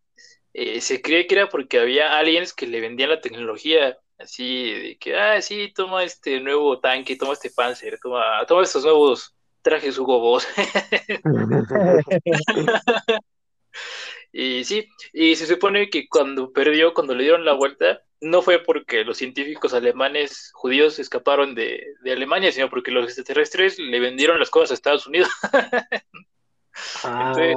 eh, 0.53 0.81
se 0.81 1.03
cree 1.03 1.27
que 1.27 1.35
era 1.35 1.49
porque 1.49 1.77
había 1.77 2.17
aliens 2.17 2.51
que 2.51 2.65
le 2.65 2.81
vendían 2.81 3.11
la 3.11 3.21
tecnología, 3.21 3.99
así 4.17 4.73
de 4.73 4.97
que, 4.97 5.15
ah, 5.15 5.39
sí, 5.39 5.71
toma 5.71 6.03
este 6.03 6.39
nuevo 6.39 6.79
tanque, 6.79 7.15
toma 7.15 7.33
este 7.33 7.51
Panzer, 7.51 7.99
toma, 8.01 8.43
toma 8.47 8.63
estos 8.63 8.83
nuevos 8.83 9.35
trajes 9.61 9.99
Hugo 9.99 10.19
Boss. 10.19 10.47
Y 14.33 14.63
sí, 14.63 14.87
y 15.13 15.35
se 15.35 15.45
supone 15.47 15.89
que 15.89 16.07
cuando 16.07 16.51
perdió, 16.53 16.93
cuando 16.93 17.15
le 17.15 17.23
dieron 17.23 17.45
la 17.45 17.53
vuelta, 17.53 18.01
no 18.21 18.41
fue 18.41 18.59
porque 18.63 19.03
los 19.03 19.17
científicos 19.17 19.73
alemanes 19.73 20.51
judíos 20.53 20.99
escaparon 20.99 21.55
de, 21.55 21.83
de 22.03 22.11
Alemania, 22.13 22.51
sino 22.51 22.69
porque 22.69 22.91
los 22.91 23.05
extraterrestres 23.05 23.79
le 23.79 23.99
vendieron 23.99 24.39
las 24.39 24.49
cosas 24.49 24.71
a 24.71 24.73
Estados 24.75 25.07
Unidos. 25.07 25.29
Ah, 27.03 27.33
qué 27.35 27.53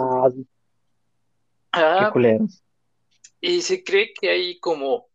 Ah, 1.72 2.10
culero. 2.12 2.46
y 3.40 3.62
se 3.62 3.84
cree 3.84 4.12
que 4.14 4.30
hay 4.30 4.58
como, 4.58 5.08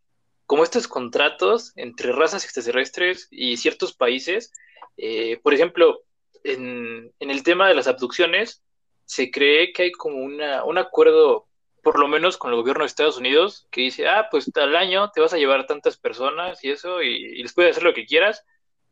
como 0.46 0.64
estos 0.64 0.88
contratos 0.88 1.74
entre 1.76 2.12
razas 2.14 2.44
extraterrestres 2.46 3.28
y 3.32 3.58
ciertos 3.58 3.94
países. 3.94 4.52
Eh, 4.98 5.40
por 5.44 5.54
ejemplo, 5.54 6.04
en, 6.44 7.14
en 7.20 7.32
el 7.32 7.44
tema 7.44 7.68
de 7.68 7.76
las 7.76 7.88
abducciones, 7.88 8.64
se 9.06 9.32
cree 9.32 9.74
que 9.74 9.84
hay 9.84 9.92
como 9.92 10.18
una, 10.18 10.64
un 10.64 10.78
acuerdo, 10.78 11.49
por 11.84 12.00
lo 12.00 12.08
menos 12.08 12.38
con 12.38 12.52
el 12.52 12.58
gobierno 12.58 12.84
de 12.84 12.88
Estados 12.88 13.18
Unidos, 13.18 13.68
que 13.72 13.82
dice, 13.82 14.08
ah, 14.08 14.28
pues 14.32 14.52
al 14.56 14.76
año 14.76 15.12
te 15.12 15.22
vas 15.22 15.34
a 15.34 15.38
llevar 15.38 15.66
tantas 15.68 15.98
personas 15.98 16.64
y 16.64 16.72
eso, 16.72 17.02
y, 17.02 17.08
y 17.16 17.42
les 17.44 17.54
puedes 17.54 17.72
hacer 17.72 17.84
lo 17.84 17.94
que 17.94 18.06
quieras, 18.06 18.46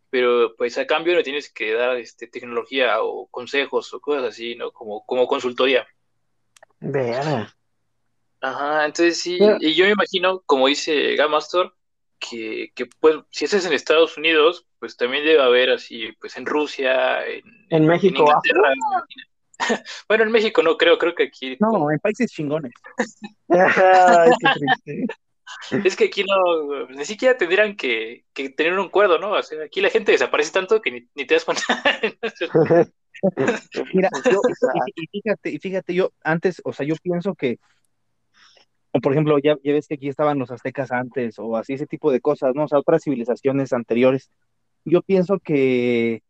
pero 0.09 0.55
pues 0.57 0.77
a 0.77 0.87
cambio 0.87 1.15
no 1.15 1.23
tienes 1.23 1.51
que 1.51 1.73
dar 1.73 1.97
este, 1.97 2.27
tecnología 2.27 3.01
o 3.01 3.27
consejos 3.27 3.93
o 3.93 3.99
cosas 3.99 4.23
así, 4.23 4.55
¿no? 4.55 4.71
Como, 4.71 5.05
como 5.05 5.27
consultoría. 5.27 5.85
Vera. 6.79 7.53
Ajá, 8.39 8.85
entonces 8.85 9.19
sí, 9.19 9.37
Pero- 9.39 9.57
y 9.59 9.73
yo 9.73 9.85
me 9.85 9.91
imagino, 9.91 10.41
como 10.45 10.67
dice 10.67 11.15
Gamastor, 11.15 11.73
que, 12.19 12.71
que, 12.75 12.85
pues, 12.99 13.17
si 13.31 13.45
ese 13.45 13.57
es 13.57 13.65
en 13.65 13.73
Estados 13.73 14.17
Unidos, 14.17 14.65
pues 14.79 14.95
también 14.97 15.25
debe 15.25 15.41
haber 15.41 15.69
así, 15.71 16.11
pues 16.19 16.35
en 16.37 16.45
Rusia, 16.45 17.25
en, 17.27 17.43
En 17.69 17.85
México. 17.85 18.15
en 18.15 18.21
Inglaterra. 18.27 18.73
bueno, 20.07 20.23
en 20.23 20.31
México 20.31 20.61
no 20.61 20.77
creo, 20.77 20.97
creo 20.97 21.15
que 21.15 21.23
aquí. 21.23 21.57
No, 21.59 21.91
en 21.91 21.99
países 21.99 22.31
chingones. 22.31 22.73
Ay, 23.49 24.31
qué 24.39 24.47
triste. 24.59 25.05
Es 25.71 25.95
que 25.95 26.05
aquí 26.05 26.23
no, 26.23 26.87
ni 26.87 27.05
siquiera 27.05 27.37
tendrían 27.37 27.75
que, 27.75 28.25
que 28.33 28.49
tener 28.49 28.73
un 28.73 28.87
acuerdo, 28.87 29.17
¿no? 29.17 29.31
O 29.31 29.43
sea, 29.43 29.63
aquí 29.63 29.81
la 29.81 29.89
gente 29.89 30.11
desaparece 30.11 30.51
tanto 30.51 30.81
que 30.81 30.91
ni, 30.91 31.07
ni 31.15 31.25
te 31.25 31.35
das 31.35 31.45
cuenta. 31.45 31.63
Mira, 33.93 34.09
yo, 34.29 34.41
y, 34.95 35.07
fíjate, 35.07 35.49
y 35.49 35.57
fíjate, 35.57 35.93
yo 35.93 36.11
antes, 36.23 36.61
o 36.63 36.73
sea, 36.73 36.85
yo 36.85 36.95
pienso 37.01 37.33
que, 37.33 37.59
por 39.01 39.11
ejemplo, 39.11 39.39
ya, 39.39 39.55
ya 39.63 39.73
ves 39.73 39.87
que 39.87 39.95
aquí 39.95 40.07
estaban 40.07 40.37
los 40.37 40.51
aztecas 40.51 40.91
antes, 40.91 41.39
o 41.39 41.55
así 41.57 41.73
ese 41.73 41.87
tipo 41.87 42.11
de 42.11 42.21
cosas, 42.21 42.53
¿no? 42.53 42.65
O 42.65 42.67
sea, 42.67 42.79
otras 42.79 43.03
civilizaciones 43.03 43.73
anteriores. 43.73 44.29
Yo 44.85 45.01
pienso 45.01 45.39
que, 45.39 46.21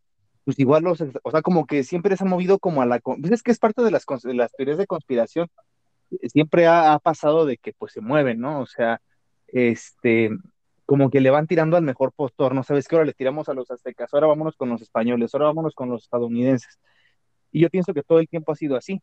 pues 0.47 0.59
igual 0.59 0.83
los, 0.83 1.03
o 1.23 1.31
sea, 1.31 1.41
como 1.41 1.65
que 1.65 1.83
siempre 1.83 2.15
se 2.15 2.23
han 2.23 2.29
movido 2.29 2.57
como 2.57 2.81
a 2.81 2.85
la, 2.85 2.99
pues 2.99 3.33
es 3.33 3.43
que 3.43 3.51
es 3.51 3.59
parte 3.59 3.81
de 3.81 3.91
las, 3.91 4.05
cons- 4.05 4.21
de 4.25 4.33
las 4.33 4.49
teorías 4.53 4.77
de 4.77 4.87
conspiración. 4.87 5.49
Siempre 6.31 6.67
ha, 6.67 6.93
ha 6.93 6.99
pasado 6.99 7.45
de 7.45 7.57
que 7.57 7.73
pues 7.73 7.91
se 7.91 7.99
mueven, 7.99 8.39
¿no? 8.39 8.61
O 8.61 8.65
sea, 8.65 9.01
este, 9.47 10.29
como 10.85 11.09
que 11.09 11.19
le 11.19 11.31
van 11.31 11.47
tirando 11.47 11.75
al 11.75 11.83
mejor 11.83 12.13
postor, 12.13 12.55
¿no? 12.55 12.63
Sabes 12.63 12.87
que 12.87 12.95
ahora 12.95 13.05
le 13.07 13.13
tiramos 13.13 13.49
a 13.49 13.53
los 13.53 13.69
aztecas, 13.71 14.13
ahora 14.13 14.27
vámonos 14.27 14.55
con 14.55 14.69
los 14.69 14.81
españoles, 14.81 15.33
ahora 15.33 15.47
vámonos 15.47 15.75
con 15.75 15.89
los 15.89 16.03
estadounidenses. 16.03 16.79
Y 17.51 17.59
yo 17.59 17.69
pienso 17.69 17.93
que 17.93 18.03
todo 18.03 18.19
el 18.19 18.29
tiempo 18.29 18.53
ha 18.53 18.55
sido 18.55 18.77
así. 18.77 19.01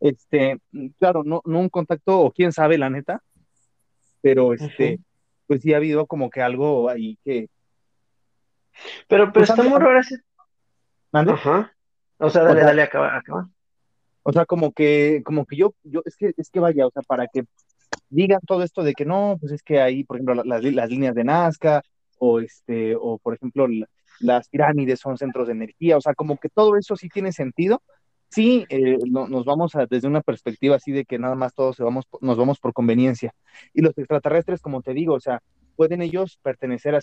Este, 0.00 0.58
claro, 0.98 1.22
no, 1.22 1.42
no 1.44 1.58
un 1.58 1.68
contacto, 1.68 2.18
o 2.18 2.32
quién 2.32 2.50
sabe, 2.50 2.78
la 2.78 2.88
neta, 2.88 3.22
pero 4.22 4.54
este, 4.54 5.00
pues 5.46 5.60
sí 5.60 5.74
ha 5.74 5.76
habido 5.76 6.06
como 6.06 6.30
que 6.30 6.40
algo 6.40 6.88
ahí 6.88 7.18
que, 7.22 7.50
Pero, 9.06 9.24
pero 9.26 9.32
pues 9.34 9.50
está 9.50 9.62
muy 9.62 9.78
raro 9.78 10.00
ese. 10.00 10.22
¿Mande? 11.12 11.32
Ajá. 11.32 11.72
O 12.18 12.30
sea, 12.30 12.42
O 12.42 12.44
dale, 12.46 12.60
sea, 12.60 12.68
dale, 12.68 12.82
acaba, 12.82 13.16
acaba. 13.16 13.48
o 14.22 14.32
sea, 14.32 14.46
como 14.46 14.72
que, 14.72 15.22
como 15.24 15.44
que 15.46 15.56
yo, 15.56 15.74
yo, 15.82 16.02
es 16.04 16.16
que, 16.16 16.32
es 16.36 16.50
que 16.50 16.60
vaya, 16.60 16.86
o 16.86 16.90
sea, 16.90 17.02
para 17.02 17.26
que 17.26 17.44
digan 18.08 18.40
todo 18.46 18.62
esto 18.62 18.82
de 18.82 18.94
que 18.94 19.04
no, 19.04 19.36
pues 19.40 19.52
es 19.52 19.62
que 19.62 19.80
ahí, 19.80 20.04
por 20.04 20.16
ejemplo, 20.16 20.34
la- 20.34 20.44
las, 20.44 20.64
las 20.64 20.90
líneas 20.90 21.14
de 21.14 21.24
Nazca, 21.24 21.82
o 22.18 22.40
este, 22.40 22.94
o 22.96 23.18
por 23.18 23.34
ejemplo, 23.34 23.66
la- 23.68 23.86
las 24.20 24.48
pirámides 24.48 25.00
son 25.00 25.16
centros 25.18 25.48
de 25.48 25.52
energía, 25.54 25.96
o 25.96 26.00
sea, 26.00 26.14
como 26.14 26.36
que 26.38 26.48
todo 26.48 26.76
eso 26.76 26.94
sí 26.96 27.08
tiene 27.08 27.32
sentido. 27.32 27.82
Sí, 28.28 28.64
eh, 28.70 28.96
no- 29.10 29.26
nos 29.28 29.44
vamos 29.44 29.74
a, 29.74 29.86
desde 29.86 30.08
una 30.08 30.20
perspectiva 30.22 30.76
así 30.76 30.92
de 30.92 31.04
que 31.04 31.18
nada 31.18 31.34
más 31.34 31.54
todos 31.54 31.76
se 31.76 31.82
vamos, 31.82 32.06
nos 32.20 32.38
vamos 32.38 32.58
por 32.60 32.72
conveniencia. 32.72 33.34
Y 33.74 33.82
los 33.82 33.96
extraterrestres, 33.98 34.62
como 34.62 34.80
te 34.82 34.94
digo, 34.94 35.14
o 35.14 35.20
sea, 35.20 35.42
pueden 35.76 36.00
ellos 36.00 36.38
pertenecer 36.42 36.94
a 36.94 37.00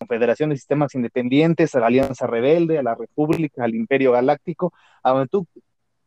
Confederación 0.00 0.48
de 0.48 0.56
Sistemas 0.56 0.94
Independientes, 0.94 1.74
a 1.74 1.80
la 1.80 1.88
Alianza 1.88 2.26
Rebelde, 2.26 2.78
a 2.78 2.82
la 2.82 2.94
República, 2.94 3.64
al 3.64 3.74
Imperio 3.74 4.12
Galáctico, 4.12 4.72
a 5.02 5.10
donde 5.10 5.28
tú 5.28 5.46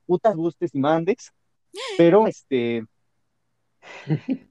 putas 0.08 0.36
gustes 0.36 0.74
y 0.74 0.80
mandes, 0.80 1.32
pero 1.96 2.26
este, 2.26 2.86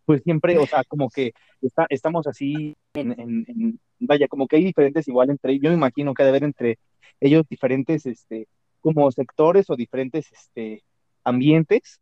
pues 0.04 0.22
siempre, 0.22 0.58
o 0.58 0.66
sea, 0.66 0.84
como 0.84 1.10
que 1.10 1.32
está, 1.60 1.86
estamos 1.88 2.28
así 2.28 2.76
en, 2.94 3.80
vaya, 3.98 4.28
como 4.28 4.46
que 4.46 4.56
hay 4.56 4.64
diferentes 4.64 5.08
igual 5.08 5.30
entre, 5.30 5.58
yo 5.58 5.70
me 5.70 5.76
imagino 5.76 6.14
que 6.14 6.22
ha 6.22 6.28
haber 6.28 6.44
entre 6.44 6.78
ellos 7.20 7.44
diferentes, 7.48 8.06
este, 8.06 8.46
como 8.80 9.10
sectores 9.10 9.68
o 9.70 9.76
diferentes, 9.76 10.30
este, 10.30 10.84
ambientes, 11.24 12.00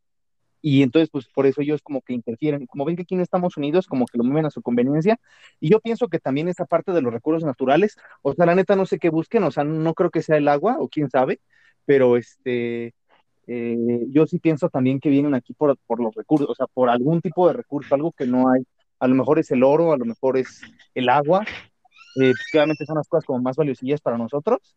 y 0.62 0.82
entonces, 0.82 1.08
pues 1.10 1.26
por 1.26 1.46
eso 1.46 1.62
ellos 1.62 1.82
como 1.82 2.02
que 2.02 2.12
interfieren, 2.12 2.66
como 2.66 2.84
ven 2.84 2.96
que 2.96 3.02
aquí 3.02 3.14
en 3.14 3.20
Estados 3.22 3.56
Unidos, 3.56 3.86
como 3.86 4.06
que 4.06 4.18
lo 4.18 4.24
mueven 4.24 4.46
a 4.46 4.50
su 4.50 4.62
conveniencia, 4.62 5.18
y 5.60 5.70
yo 5.70 5.80
pienso 5.80 6.08
que 6.08 6.18
también 6.18 6.48
esa 6.48 6.66
parte 6.66 6.92
de 6.92 7.02
los 7.02 7.12
recursos 7.12 7.44
naturales, 7.44 7.96
o 8.22 8.34
sea, 8.34 8.46
la 8.46 8.54
neta 8.54 8.76
no 8.76 8.86
sé 8.86 8.98
qué 8.98 9.10
busquen, 9.10 9.44
o 9.44 9.50
sea, 9.50 9.64
no 9.64 9.94
creo 9.94 10.10
que 10.10 10.22
sea 10.22 10.36
el 10.36 10.48
agua, 10.48 10.76
o 10.78 10.88
quién 10.88 11.10
sabe, 11.10 11.40
pero 11.86 12.16
este, 12.16 12.94
eh, 13.46 14.06
yo 14.10 14.26
sí 14.26 14.38
pienso 14.38 14.68
también 14.68 15.00
que 15.00 15.08
vienen 15.08 15.34
aquí 15.34 15.54
por, 15.54 15.76
por 15.86 16.00
los 16.00 16.14
recursos, 16.14 16.48
o 16.50 16.54
sea, 16.54 16.66
por 16.66 16.88
algún 16.90 17.20
tipo 17.20 17.48
de 17.48 17.54
recurso, 17.54 17.94
algo 17.94 18.12
que 18.12 18.26
no 18.26 18.50
hay. 18.50 18.62
A 19.00 19.08
lo 19.08 19.14
mejor 19.14 19.38
es 19.38 19.50
el 19.50 19.64
oro, 19.64 19.92
a 19.92 19.96
lo 19.96 20.04
mejor 20.04 20.36
es 20.38 20.60
el 20.94 21.08
agua, 21.08 21.44
eh, 22.16 22.32
pues, 22.32 22.46
obviamente 22.54 22.86
son 22.86 22.96
las 22.96 23.08
cosas 23.08 23.24
como 23.24 23.40
más 23.40 23.56
valiosillas 23.56 24.00
para 24.00 24.18
nosotros, 24.18 24.76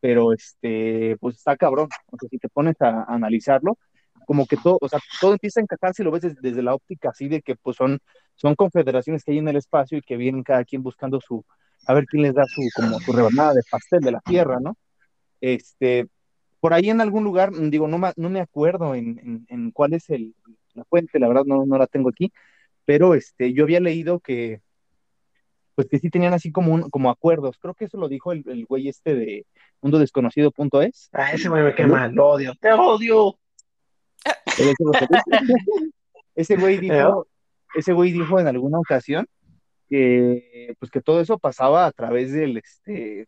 pero 0.00 0.32
este, 0.32 1.16
pues 1.20 1.36
está 1.36 1.56
cabrón. 1.56 1.88
O 2.10 2.16
sea, 2.18 2.28
si 2.28 2.38
te 2.38 2.48
pones 2.48 2.80
a, 2.82 3.02
a 3.04 3.14
analizarlo, 3.14 3.78
como 4.30 4.46
que 4.46 4.56
todo, 4.56 4.78
o 4.80 4.88
sea, 4.88 5.00
todo 5.20 5.32
empieza 5.32 5.58
a 5.58 5.64
encajar 5.64 5.92
si 5.92 6.04
lo 6.04 6.12
ves 6.12 6.22
desde, 6.22 6.40
desde 6.40 6.62
la 6.62 6.72
óptica 6.72 7.08
así 7.10 7.26
de 7.26 7.42
que 7.42 7.56
pues 7.56 7.76
son, 7.76 7.98
son 8.36 8.54
confederaciones 8.54 9.24
que 9.24 9.32
hay 9.32 9.38
en 9.38 9.48
el 9.48 9.56
espacio 9.56 9.98
y 9.98 10.02
que 10.02 10.16
vienen 10.16 10.44
cada 10.44 10.64
quien 10.64 10.84
buscando 10.84 11.20
su, 11.20 11.44
a 11.84 11.94
ver 11.94 12.04
quién 12.06 12.22
les 12.22 12.32
da 12.34 12.44
su, 12.46 12.62
como 12.76 13.00
su 13.00 13.10
rebanada 13.12 13.54
de 13.54 13.62
pastel 13.68 13.98
de 14.02 14.12
la 14.12 14.20
tierra, 14.20 14.58
¿no? 14.60 14.76
Este, 15.40 16.06
por 16.60 16.74
ahí 16.74 16.90
en 16.90 17.00
algún 17.00 17.24
lugar, 17.24 17.50
digo, 17.52 17.88
no, 17.88 17.98
me- 17.98 18.12
no 18.14 18.30
me 18.30 18.38
acuerdo 18.40 18.94
en, 18.94 19.18
en- 19.18 19.46
en 19.48 19.70
cuál 19.72 19.94
es 19.94 20.08
el, 20.10 20.32
la 20.74 20.84
fuente, 20.84 21.18
la 21.18 21.26
verdad 21.26 21.42
no, 21.44 21.66
no 21.66 21.76
la 21.76 21.88
tengo 21.88 22.08
aquí, 22.08 22.32
pero 22.84 23.14
este, 23.16 23.52
yo 23.52 23.64
había 23.64 23.80
leído 23.80 24.20
que, 24.20 24.60
pues 25.74 25.88
que 25.88 25.98
sí 25.98 26.08
tenían 26.08 26.34
así 26.34 26.52
como, 26.52 26.72
un, 26.72 26.88
como 26.88 27.10
acuerdos, 27.10 27.56
creo 27.60 27.74
que 27.74 27.86
eso 27.86 27.96
lo 27.98 28.08
dijo 28.08 28.30
el, 28.30 28.44
el 28.48 28.64
güey 28.66 28.88
este 28.88 29.16
de 29.16 29.44
Mundo 29.82 29.98
Desconocido.es, 29.98 31.08
Ah, 31.12 31.32
ese 31.32 31.48
güey 31.48 31.64
me 31.64 31.74
quema, 31.74 32.06
lo 32.06 32.28
odio, 32.28 32.54
te 32.60 32.72
odio. 32.72 33.36
ese 36.34 36.56
güey 36.56 36.76
¿Eh? 36.76 36.80
dijo, 36.80 37.26
ese 37.74 37.92
güey 37.92 38.12
dijo 38.12 38.38
en 38.40 38.48
alguna 38.48 38.78
ocasión 38.78 39.26
que, 39.88 40.74
pues 40.78 40.90
que 40.90 41.00
todo 41.00 41.20
eso 41.20 41.38
pasaba 41.38 41.86
a 41.86 41.92
través 41.92 42.32
del, 42.32 42.56
este, 42.58 43.26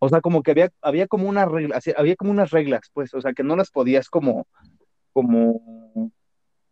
o 0.00 0.08
sea, 0.08 0.20
como 0.20 0.42
que 0.42 0.50
había, 0.50 0.70
había 0.82 1.06
como 1.06 1.28
una 1.28 1.46
regla, 1.46 1.80
había 1.96 2.16
como 2.16 2.30
unas 2.30 2.50
reglas, 2.50 2.90
pues, 2.92 3.14
o 3.14 3.20
sea, 3.20 3.32
que 3.32 3.42
no 3.42 3.56
las 3.56 3.70
podías 3.70 4.10
como, 4.10 4.46
como 5.12 6.12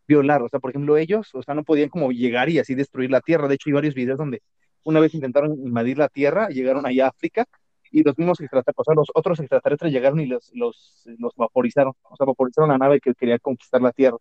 violar, 0.07 0.43
o 0.43 0.49
sea, 0.49 0.61
por 0.61 0.71
ejemplo, 0.71 0.97
ellos, 0.97 1.35
o 1.35 1.43
sea, 1.43 1.55
no 1.55 1.64
podían 1.64 1.88
como 1.88 2.11
llegar 2.12 2.49
y 2.51 2.59
así 2.59 2.75
destruir 2.75 3.11
la 3.11 3.21
tierra, 3.21 3.49
de 3.49 3.55
hecho 3.55 3.71
hay 3.71 3.75
varios 3.75 3.95
videos 3.95 4.19
donde 4.19 4.43
una 4.85 5.01
vez 5.01 5.14
intentaron 5.14 5.53
invadir 5.53 5.99
la 5.99 6.09
tierra, 6.09 6.49
llegaron 6.49 6.87
allá 6.87 7.07
a 7.07 7.09
África, 7.11 7.47
y 7.90 8.03
los 8.03 8.16
mismos 8.16 8.40
extraterrestres, 8.40 8.79
o 8.79 8.85
sea, 8.85 8.94
los 8.94 9.09
otros 9.14 9.40
extraterrestres 9.40 9.92
llegaron 9.92 10.20
y 10.20 10.26
los, 10.26 10.50
los, 10.55 11.05
los 11.18 11.35
vaporizaron, 11.37 11.94
o 12.03 12.16
sea, 12.16 12.26
vaporizaron 12.26 12.70
la 12.70 12.79
nave 12.79 13.00
que 13.00 13.14
quería 13.14 13.38
conquistar 13.38 13.83
la 13.83 13.92
tierra. 13.92 14.18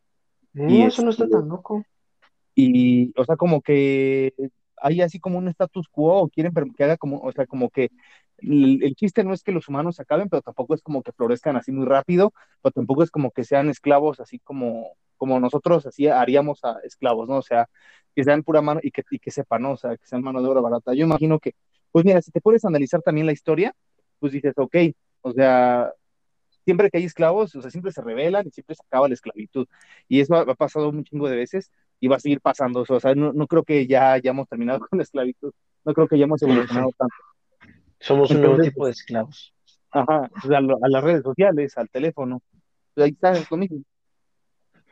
Y 0.53 0.79
No, 0.79 0.87
eso 0.87 1.03
no 1.03 1.11
está 1.11 1.25
este, 1.25 1.37
tan 1.37 1.47
loco. 1.47 1.85
y, 2.55 3.13
o 3.19 3.25
sea, 3.25 3.35
como 3.35 3.61
que 3.61 4.33
hay 4.81 5.01
así 5.01 5.19
como 5.19 5.37
un 5.37 5.47
status 5.47 5.87
quo, 5.89 6.21
o 6.21 6.29
quieren 6.29 6.53
que 6.75 6.83
haga 6.83 6.97
como, 6.97 7.19
o 7.19 7.31
sea, 7.31 7.45
como 7.45 7.69
que 7.69 7.91
el, 8.37 8.83
el 8.83 8.95
chiste 8.95 9.23
no 9.23 9.33
es 9.33 9.43
que 9.43 9.51
los 9.51 9.67
humanos 9.67 9.97
se 9.97 10.01
acaben, 10.01 10.29
pero 10.29 10.41
tampoco 10.41 10.73
es 10.73 10.81
como 10.81 11.03
que 11.03 11.11
florezcan 11.11 11.55
así 11.57 11.71
muy 11.71 11.85
rápido, 11.85 12.33
pero 12.61 12.71
tampoco 12.71 13.03
es 13.03 13.11
como 13.11 13.31
que 13.31 13.43
sean 13.43 13.69
esclavos 13.69 14.19
así 14.19 14.39
como, 14.39 14.93
como 15.17 15.39
nosotros 15.39 15.85
así 15.85 16.07
haríamos 16.07 16.63
a 16.63 16.77
esclavos, 16.83 17.27
¿no? 17.27 17.37
O 17.37 17.41
sea, 17.41 17.69
que 18.15 18.23
sean 18.23 18.43
pura 18.43 18.61
mano 18.61 18.79
y 18.81 18.91
que, 18.91 19.03
y 19.11 19.19
que 19.19 19.31
sepan, 19.31 19.63
¿no? 19.63 19.71
O 19.73 19.77
sea, 19.77 19.97
que 19.97 20.05
sean 20.05 20.23
mano 20.23 20.41
de 20.41 20.49
obra 20.49 20.61
barata. 20.61 20.93
Yo 20.93 21.05
imagino 21.05 21.39
que, 21.39 21.55
pues 21.91 22.05
mira, 22.05 22.21
si 22.21 22.31
te 22.31 22.41
puedes 22.41 22.65
analizar 22.65 23.01
también 23.01 23.25
la 23.25 23.33
historia, 23.33 23.73
pues 24.19 24.33
dices, 24.33 24.53
ok, 24.57 24.75
o 25.21 25.31
sea, 25.33 25.91
siempre 26.65 26.89
que 26.89 26.97
hay 26.99 27.05
esclavos, 27.05 27.55
o 27.55 27.61
sea, 27.61 27.71
siempre 27.71 27.91
se 27.91 28.01
rebelan 28.01 28.47
y 28.47 28.51
siempre 28.51 28.75
se 28.75 28.83
acaba 28.85 29.07
la 29.07 29.13
esclavitud. 29.15 29.67
Y 30.07 30.19
eso 30.19 30.35
ha, 30.35 30.41
ha 30.41 30.55
pasado 30.55 30.89
un 30.89 31.03
chingo 31.03 31.27
de 31.29 31.35
veces 31.37 31.71
y 31.99 32.07
va 32.07 32.17
a 32.17 32.19
seguir 32.19 32.41
pasando. 32.41 32.85
O 32.87 32.99
sea, 32.99 33.15
no, 33.15 33.33
no 33.33 33.47
creo 33.47 33.63
que 33.63 33.87
ya 33.87 34.13
hayamos 34.13 34.47
terminado 34.47 34.79
con 34.89 34.97
la 34.97 35.03
esclavitud. 35.03 35.51
No 35.85 35.93
creo 35.93 36.07
que 36.07 36.15
hayamos 36.15 36.41
evolucionado 36.43 36.91
tanto. 36.97 37.15
Somos 37.99 38.29
un 38.31 38.41
nuevo 38.41 38.57
tipo 38.61 38.85
de 38.85 38.91
esclavos. 38.91 39.53
ajá, 39.91 40.29
o 40.43 40.47
sea, 40.47 40.59
a, 40.59 40.61
lo- 40.61 40.77
a 40.83 40.87
las 40.89 41.03
redes 41.03 41.23
sociales, 41.23 41.77
al 41.77 41.89
teléfono. 41.89 42.41
Pues 42.93 43.05
ahí 43.05 43.11
está, 43.11 43.31
es 43.33 43.49
lo 43.49 43.57
mismo. 43.57 43.81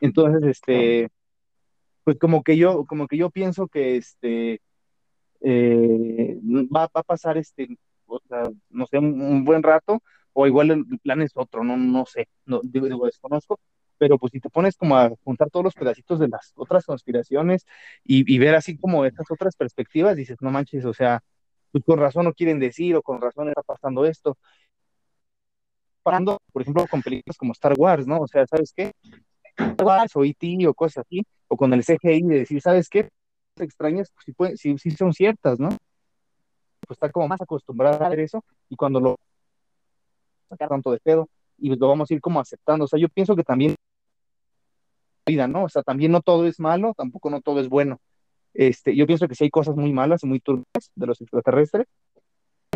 Entonces, 0.00 0.42
este, 0.48 1.08
pues 2.04 2.18
como 2.18 2.42
que 2.42 2.56
yo, 2.56 2.84
como 2.84 3.06
que 3.06 3.16
yo 3.16 3.30
pienso 3.30 3.68
que 3.68 3.96
este 3.96 4.60
eh, 5.40 6.38
va, 6.74 6.82
va 6.94 7.00
a 7.00 7.02
pasar 7.02 7.38
este, 7.38 7.68
o 8.06 8.20
sea, 8.28 8.42
no 8.70 8.86
sé, 8.86 8.98
un, 8.98 9.20
un 9.20 9.44
buen 9.44 9.62
rato, 9.62 10.02
o 10.32 10.46
igual 10.46 10.70
el 10.70 10.98
plan 11.00 11.22
es 11.22 11.32
otro, 11.34 11.64
no, 11.64 11.76
no 11.76 12.06
sé, 12.06 12.28
no, 12.46 12.60
digo, 12.62 13.06
desconozco, 13.06 13.58
pero 13.98 14.18
pues 14.18 14.32
si 14.32 14.40
te 14.40 14.50
pones 14.50 14.76
como 14.76 14.96
a 14.96 15.10
juntar 15.24 15.50
todos 15.50 15.64
los 15.64 15.74
pedacitos 15.74 16.18
de 16.20 16.28
las 16.28 16.52
otras 16.56 16.84
conspiraciones 16.86 17.66
y, 18.04 18.32
y 18.32 18.38
ver 18.38 18.54
así 18.54 18.76
como 18.78 19.04
estas 19.04 19.30
otras 19.30 19.56
perspectivas, 19.56 20.16
dices, 20.16 20.38
no 20.40 20.50
manches, 20.50 20.84
o 20.84 20.94
sea, 20.94 21.20
pues 21.72 21.84
con 21.84 21.98
razón 21.98 22.24
no 22.24 22.32
quieren 22.32 22.60
decir, 22.60 22.96
o 22.96 23.02
con 23.02 23.20
razón 23.20 23.48
está 23.48 23.62
pasando 23.62 24.04
esto. 24.06 24.38
Pasando, 26.02 26.38
por 26.52 26.62
ejemplo, 26.62 26.86
con 26.90 27.02
películas 27.02 27.36
como 27.36 27.52
Star 27.52 27.74
Wars, 27.76 28.06
¿no? 28.06 28.20
O 28.20 28.26
sea, 28.28 28.46
¿sabes 28.46 28.72
qué? 28.74 28.92
Star 29.56 29.86
Wars 29.86 30.16
o 30.16 30.24
E.T. 30.24 30.66
o 30.66 30.74
cosas 30.74 31.04
así, 31.06 31.22
o 31.48 31.56
con 31.56 31.72
el 31.74 31.84
CGI 31.84 32.22
de 32.22 32.38
decir, 32.38 32.60
¿sabes 32.62 32.88
qué? 32.88 33.08
Extrañas, 33.60 34.10
pues 34.14 34.24
sí, 34.24 34.32
pueden, 34.32 34.56
sí, 34.56 34.76
sí 34.78 34.90
son 34.92 35.12
ciertas, 35.12 35.58
¿no? 35.58 35.68
Pues 36.86 36.96
está 36.96 37.10
como 37.10 37.28
más 37.28 37.40
acostumbrada 37.40 38.06
a 38.06 38.08
ver 38.08 38.20
eso, 38.20 38.44
y 38.68 38.76
cuando 38.76 39.00
lo 39.00 39.16
sacar 40.48 40.68
tanto 40.68 40.90
de 40.90 41.00
pedo, 41.00 41.28
y 41.58 41.74
lo 41.74 41.88
vamos 41.88 42.10
a 42.10 42.14
ir 42.14 42.20
como 42.20 42.40
aceptando. 42.40 42.84
O 42.84 42.88
sea, 42.88 42.98
yo 42.98 43.08
pienso 43.08 43.36
que 43.36 43.44
también 43.44 43.74
vida, 45.26 45.46
¿no? 45.46 45.64
O 45.64 45.68
sea, 45.68 45.82
también 45.82 46.12
no 46.12 46.22
todo 46.22 46.46
es 46.46 46.58
malo, 46.58 46.94
tampoco 46.96 47.30
no 47.30 47.40
todo 47.40 47.60
es 47.60 47.68
bueno. 47.68 48.00
Este, 48.54 48.96
yo 48.96 49.06
pienso 49.06 49.28
que 49.28 49.34
sí 49.34 49.44
hay 49.44 49.50
cosas 49.50 49.76
muy 49.76 49.92
malas 49.92 50.24
muy 50.24 50.40
turbias 50.40 50.90
de 50.94 51.06
los 51.06 51.20
extraterrestres. 51.20 51.86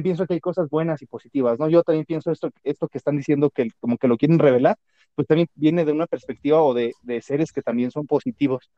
Pienso 0.02 0.26
que 0.26 0.34
hay 0.34 0.40
cosas 0.40 0.68
buenas 0.70 1.02
y 1.02 1.06
positivas, 1.06 1.58
¿no? 1.58 1.68
Yo 1.68 1.82
también 1.82 2.04
pienso 2.04 2.30
esto, 2.30 2.50
esto 2.62 2.88
que 2.88 2.98
están 2.98 3.16
diciendo 3.16 3.50
que 3.50 3.70
como 3.80 3.98
que 3.98 4.08
lo 4.08 4.16
quieren 4.16 4.38
revelar, 4.38 4.76
pues 5.14 5.26
también 5.28 5.48
viene 5.54 5.84
de 5.84 5.92
una 5.92 6.06
perspectiva 6.06 6.62
o 6.62 6.74
de, 6.74 6.92
de 7.02 7.20
seres 7.20 7.52
que 7.52 7.62
también 7.62 7.90
son 7.90 8.06
positivos 8.06 8.70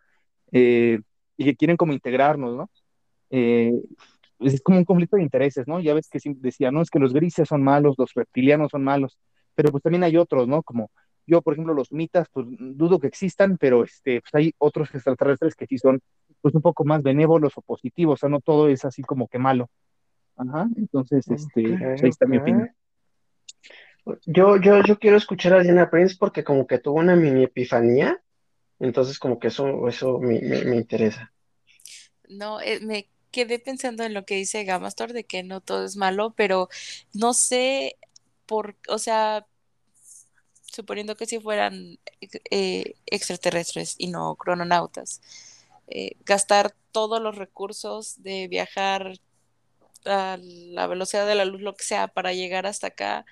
eh, 0.52 1.00
y 1.36 1.44
que 1.44 1.56
quieren 1.56 1.76
como 1.76 1.92
integrarnos, 1.92 2.56
¿no? 2.56 2.70
Eh, 3.30 3.72
es 4.40 4.60
como 4.62 4.78
un 4.78 4.84
conflicto 4.84 5.16
de 5.16 5.22
intereses, 5.22 5.66
¿no? 5.66 5.80
Ya 5.80 5.94
ves 5.94 6.08
que 6.08 6.18
decía, 6.36 6.70
no, 6.70 6.82
es 6.82 6.90
que 6.90 6.98
los 6.98 7.12
grises 7.12 7.48
son 7.48 7.62
malos, 7.62 7.96
los 7.98 8.12
reptilianos 8.14 8.70
son 8.70 8.84
malos, 8.84 9.18
pero 9.54 9.70
pues 9.70 9.82
también 9.82 10.04
hay 10.04 10.16
otros, 10.16 10.48
¿no? 10.48 10.62
Como 10.62 10.90
yo, 11.26 11.40
por 11.40 11.54
ejemplo, 11.54 11.72
los 11.72 11.92
mitas, 11.92 12.28
pues 12.32 12.46
dudo 12.50 12.98
que 12.98 13.06
existan, 13.06 13.56
pero 13.56 13.84
este, 13.84 14.20
pues 14.20 14.34
hay 14.34 14.54
otros 14.58 14.94
extraterrestres 14.94 15.54
que 15.54 15.66
sí 15.66 15.78
son 15.78 16.00
pues 16.40 16.54
un 16.54 16.60
poco 16.60 16.84
más 16.84 17.02
benévolos 17.02 17.56
o 17.56 17.62
positivos, 17.62 18.14
o 18.14 18.20
sea, 18.20 18.28
no 18.28 18.40
todo 18.40 18.68
es 18.68 18.84
así 18.84 19.02
como 19.02 19.28
que 19.28 19.38
malo. 19.38 19.70
Ajá, 20.36 20.68
entonces, 20.76 21.26
este, 21.30 21.62
pues, 21.62 22.02
ahí 22.02 22.08
está 22.10 22.26
mi 22.26 22.38
opinión. 22.38 22.70
Yo, 24.26 24.58
yo, 24.58 24.82
yo 24.82 24.98
quiero 24.98 25.16
escuchar 25.16 25.54
a 25.54 25.62
Diana 25.62 25.88
Prince 25.88 26.16
porque 26.18 26.44
como 26.44 26.66
que 26.66 26.78
tuvo 26.78 26.98
una 26.98 27.16
mini 27.16 27.44
epifanía, 27.44 28.20
entonces 28.80 29.18
como 29.18 29.38
que 29.38 29.48
eso, 29.48 29.88
eso 29.88 30.18
me, 30.18 30.40
me, 30.40 30.76
interesa. 30.76 31.32
No, 32.28 32.60
eh, 32.60 32.80
me 32.80 33.08
quedé 33.30 33.58
pensando 33.58 34.04
en 34.04 34.14
lo 34.14 34.24
que 34.24 34.36
dice 34.36 34.64
Gamastor 34.64 35.12
de 35.12 35.24
que 35.24 35.42
no 35.42 35.60
todo 35.60 35.84
es 35.84 35.96
malo, 35.96 36.34
pero 36.36 36.68
no 37.12 37.34
sé 37.34 37.98
por, 38.46 38.76
o 38.88 38.98
sea, 38.98 39.46
suponiendo 40.62 41.16
que 41.16 41.26
si 41.26 41.40
fueran 41.40 41.98
eh, 42.50 42.94
extraterrestres 43.06 43.94
y 43.98 44.08
no 44.08 44.36
crononautas, 44.36 45.20
eh, 45.86 46.12
gastar 46.24 46.74
todos 46.92 47.20
los 47.20 47.36
recursos 47.36 48.22
de 48.22 48.48
viajar 48.48 49.18
a 50.04 50.38
la 50.40 50.86
velocidad 50.86 51.26
de 51.26 51.34
la 51.34 51.44
luz, 51.44 51.60
lo 51.60 51.74
que 51.74 51.84
sea, 51.84 52.08
para 52.08 52.32
llegar 52.32 52.66
hasta 52.66 52.88
acá 52.88 53.24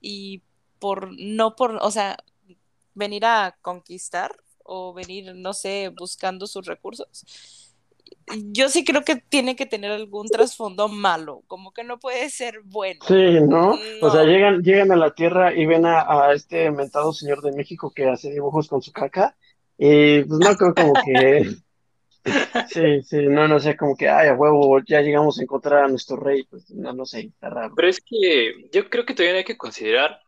y 0.00 0.42
por, 0.78 1.10
no 1.18 1.56
por, 1.56 1.78
o 1.82 1.90
sea, 1.90 2.18
venir 2.94 3.24
a 3.24 3.56
conquistar 3.62 4.36
o 4.72 4.94
venir, 4.94 5.34
no 5.34 5.52
sé, 5.52 5.92
buscando 5.96 6.46
sus 6.46 6.64
recursos. 6.64 7.72
Yo 8.52 8.68
sí 8.68 8.84
creo 8.84 9.02
que 9.02 9.16
tiene 9.16 9.56
que 9.56 9.66
tener 9.66 9.90
algún 9.90 10.28
trasfondo 10.28 10.86
malo, 10.88 11.42
como 11.48 11.72
que 11.72 11.82
no 11.82 11.98
puede 11.98 12.30
ser 12.30 12.60
bueno. 12.64 13.00
Sí, 13.06 13.40
¿no? 13.40 13.76
O 14.00 14.10
sea, 14.10 14.22
llegan, 14.22 14.62
llegan 14.62 14.92
a 14.92 14.96
la 14.96 15.12
Tierra 15.12 15.52
y 15.52 15.66
ven 15.66 15.84
a, 15.86 16.32
este 16.32 16.66
inventado 16.66 17.12
señor 17.12 17.42
de 17.42 17.50
México 17.50 17.90
que 17.90 18.08
hace 18.08 18.30
dibujos 18.30 18.68
con 18.68 18.80
su 18.80 18.92
caca 18.92 19.36
y 19.76 20.22
pues 20.22 20.38
no 20.38 20.56
creo 20.56 20.74
como 20.74 20.92
que... 21.04 21.50
Sí, 22.68 23.02
sí, 23.02 23.16
no, 23.28 23.48
no 23.48 23.58
sé, 23.58 23.78
como 23.78 23.96
que, 23.96 24.06
ay, 24.06 24.28
a 24.28 24.34
huevo, 24.34 24.78
ya 24.86 25.00
llegamos 25.00 25.38
a 25.38 25.42
encontrar 25.42 25.84
a 25.84 25.88
nuestro 25.88 26.16
rey, 26.16 26.44
pues 26.44 26.70
no, 26.70 26.92
no 26.92 27.06
sé, 27.06 27.20
está 27.20 27.48
raro. 27.48 27.72
Pero 27.74 27.88
es 27.88 27.98
que 27.98 28.68
yo 28.70 28.90
creo 28.90 29.06
que 29.06 29.14
todavía 29.14 29.38
hay 29.38 29.44
que 29.44 29.56
considerar 29.56 30.20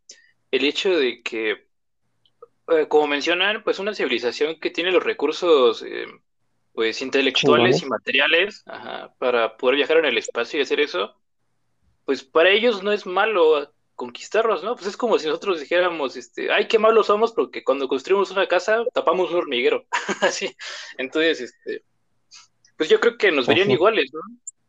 el 0.50 0.64
hecho 0.64 0.96
de 0.96 1.22
que, 1.22 1.66
eh, 2.68 2.86
como 2.88 3.06
mencionan, 3.06 3.62
pues 3.64 3.78
una 3.78 3.94
civilización 3.94 4.58
que 4.60 4.70
tiene 4.70 4.92
los 4.92 5.02
recursos, 5.02 5.82
eh, 5.82 6.06
pues 6.72 7.02
intelectuales 7.02 7.82
y 7.82 7.86
materiales 7.86 8.64
para 9.18 9.56
poder 9.56 9.76
viajar 9.76 9.98
en 9.98 10.06
el 10.06 10.18
espacio 10.18 10.58
y 10.58 10.62
hacer 10.62 10.80
eso, 10.80 11.14
pues 12.04 12.22
para 12.22 12.50
ellos 12.50 12.82
no 12.82 12.92
es 12.92 13.06
malo 13.06 13.72
conquistarlos, 13.94 14.64
¿no? 14.64 14.74
Pues 14.74 14.86
es 14.86 14.96
como 14.96 15.18
si 15.18 15.26
nosotros 15.26 15.60
dijéramos, 15.60 16.16
este, 16.16 16.50
ay, 16.50 16.66
qué 16.66 16.78
malos 16.78 17.06
somos 17.06 17.32
porque 17.32 17.62
cuando 17.62 17.88
construimos 17.88 18.30
una 18.30 18.48
casa 18.48 18.84
tapamos 18.92 19.30
un 19.30 19.36
hormiguero, 19.36 19.86
así. 20.22 20.56
Entonces, 20.98 21.40
este, 21.42 21.84
pues 22.76 22.88
yo 22.88 23.00
creo 23.00 23.16
que 23.16 23.30
nos 23.30 23.46
verían 23.46 23.70
iguales, 23.70 24.10
¿no? 24.12 24.20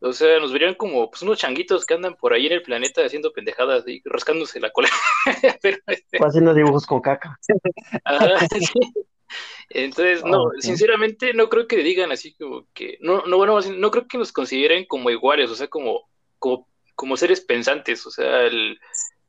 O 0.06 0.12
sea, 0.12 0.38
nos 0.40 0.52
verían 0.52 0.76
como 0.76 1.10
pues, 1.10 1.22
unos 1.22 1.40
changuitos 1.40 1.86
que 1.86 1.94
andan 1.94 2.16
por 2.16 2.34
ahí 2.34 2.48
en 2.48 2.52
el 2.54 2.62
planeta 2.62 3.06
haciendo 3.06 3.32
pendejadas 3.32 3.88
y 3.88 4.02
rascándose 4.04 4.60
la 4.60 4.70
cola. 4.70 4.90
Pero, 5.62 5.78
este... 5.88 6.18
haciendo 6.20 6.54
dibujos 6.54 6.86
con 6.86 7.00
caca. 7.00 7.40
Entonces, 9.70 10.24
no, 10.26 10.52
sinceramente 10.60 11.34
no 11.34 11.48
creo 11.48 11.68
que 11.68 11.78
digan 11.78 12.12
así 12.12 12.36
como 12.36 12.68
que, 12.74 12.98
no, 13.00 13.26
no, 13.26 13.38
bueno, 13.38 13.60
no 13.62 13.92
creo 13.92 14.08
que 14.08 14.18
nos 14.18 14.34
consideren 14.34 14.86
como 14.86 15.10
iguales, 15.10 15.50
o 15.50 15.56
sea, 15.56 15.68
como, 15.68 16.02
como, 16.38 16.68
como 16.96 17.16
seres 17.16 17.40
pensantes, 17.42 18.06
o 18.06 18.12
sea, 18.12 18.42
el, 18.44 18.78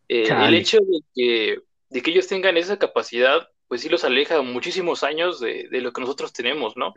eh, 0.08 0.28
el 0.28 0.54
hecho 0.54 0.78
de 0.78 1.00
que, 1.14 1.58
de 1.88 2.02
que 2.02 2.10
ellos 2.10 2.26
tengan 2.26 2.56
esa 2.56 2.78
capacidad, 2.78 3.48
pues 3.68 3.80
sí 3.80 3.88
los 3.88 4.04
aleja 4.04 4.42
muchísimos 4.42 5.02
años 5.02 5.40
de, 5.40 5.68
lo 5.70 5.92
que 5.92 6.00
nosotros 6.00 6.32
tenemos, 6.32 6.76
¿no? 6.76 6.94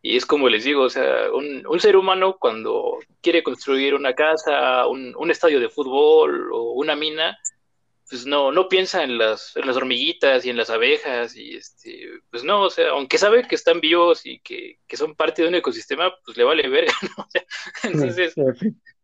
Y 0.00 0.16
es 0.16 0.26
como 0.26 0.48
les 0.48 0.64
digo, 0.64 0.82
o 0.82 0.90
sea, 0.90 1.30
un, 1.32 1.80
ser 1.80 1.96
humano 1.96 2.36
cuando 2.38 2.98
quiere 3.20 3.42
construir 3.42 3.94
una 3.94 4.14
casa, 4.14 4.86
un, 4.86 5.30
estadio 5.30 5.60
de 5.60 5.68
fútbol 5.68 6.50
o 6.52 6.72
una 6.72 6.94
mina, 6.94 7.36
pues 8.08 8.24
no, 8.24 8.52
no 8.52 8.68
piensa 8.68 9.02
en 9.02 9.18
las, 9.18 9.56
en 9.56 9.66
las 9.66 9.76
hormiguitas 9.76 10.46
y 10.46 10.50
en 10.50 10.56
las 10.56 10.70
abejas 10.70 11.36
y 11.36 11.56
este, 11.56 12.08
pues 12.30 12.44
no, 12.44 12.62
o 12.62 12.70
sea, 12.70 12.90
aunque 12.90 13.18
sabe 13.18 13.46
que 13.46 13.54
están 13.54 13.80
vivos 13.80 14.24
y 14.24 14.40
que, 14.40 14.78
que 14.86 14.96
son 14.96 15.14
parte 15.14 15.42
de 15.42 15.48
un 15.48 15.56
ecosistema, 15.56 16.14
pues 16.24 16.36
le 16.36 16.44
vale 16.44 16.68
verga, 16.68 16.92
¿no? 17.16 17.28
entonces, 17.82 18.34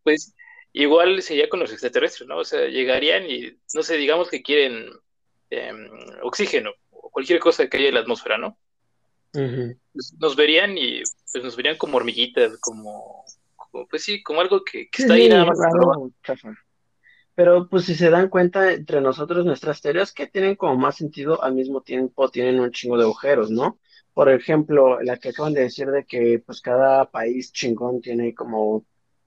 pues 0.02 0.34
Igual 0.76 1.22
sería 1.22 1.48
con 1.48 1.60
los 1.60 1.70
extraterrestres, 1.70 2.28
¿no? 2.28 2.38
O 2.38 2.44
sea, 2.44 2.66
llegarían 2.66 3.30
y, 3.30 3.56
no 3.74 3.84
sé, 3.84 3.96
digamos 3.96 4.28
que 4.28 4.42
quieren 4.42 4.90
em, 5.48 5.88
oxígeno 6.22 6.72
o 6.90 7.10
cualquier 7.10 7.38
cosa 7.38 7.68
que 7.68 7.76
haya 7.76 7.88
en 7.88 7.94
la 7.94 8.00
atmósfera, 8.00 8.38
¿no? 8.38 8.58
Pues, 9.92 10.14
nos 10.18 10.36
verían 10.36 10.78
y 10.78 11.02
pues 11.32 11.44
nos 11.44 11.56
verían 11.56 11.76
como 11.76 11.96
hormiguitas, 11.96 12.58
como, 12.60 13.24
pues 13.90 14.04
sí, 14.04 14.22
como 14.22 14.40
algo 14.40 14.62
que, 14.64 14.88
está 14.96 15.14
ahí 15.14 15.28
nada 15.28 15.46
más. 15.46 15.58
Pero 17.34 17.68
pues 17.68 17.84
si 17.84 17.96
se 17.96 18.10
dan 18.10 18.28
cuenta 18.28 18.72
entre 18.72 19.00
nosotros 19.00 19.44
nuestras 19.44 19.80
teorías 19.80 20.12
que 20.12 20.28
tienen 20.28 20.54
como 20.54 20.76
más 20.76 20.96
sentido 20.96 21.42
al 21.42 21.54
mismo 21.54 21.80
tiempo 21.80 22.30
tienen 22.30 22.60
un 22.60 22.70
chingo 22.70 22.96
de 22.96 23.02
agujeros, 23.02 23.50
¿no? 23.50 23.80
Por 24.12 24.30
ejemplo, 24.30 25.02
la 25.02 25.16
que 25.16 25.30
acaban 25.30 25.52
de 25.52 25.62
decir 25.62 25.88
de 25.90 26.04
que 26.04 26.40
pues 26.46 26.60
cada 26.60 27.10
país 27.10 27.52
chingón 27.52 28.00
tiene 28.00 28.32
como 28.34 28.86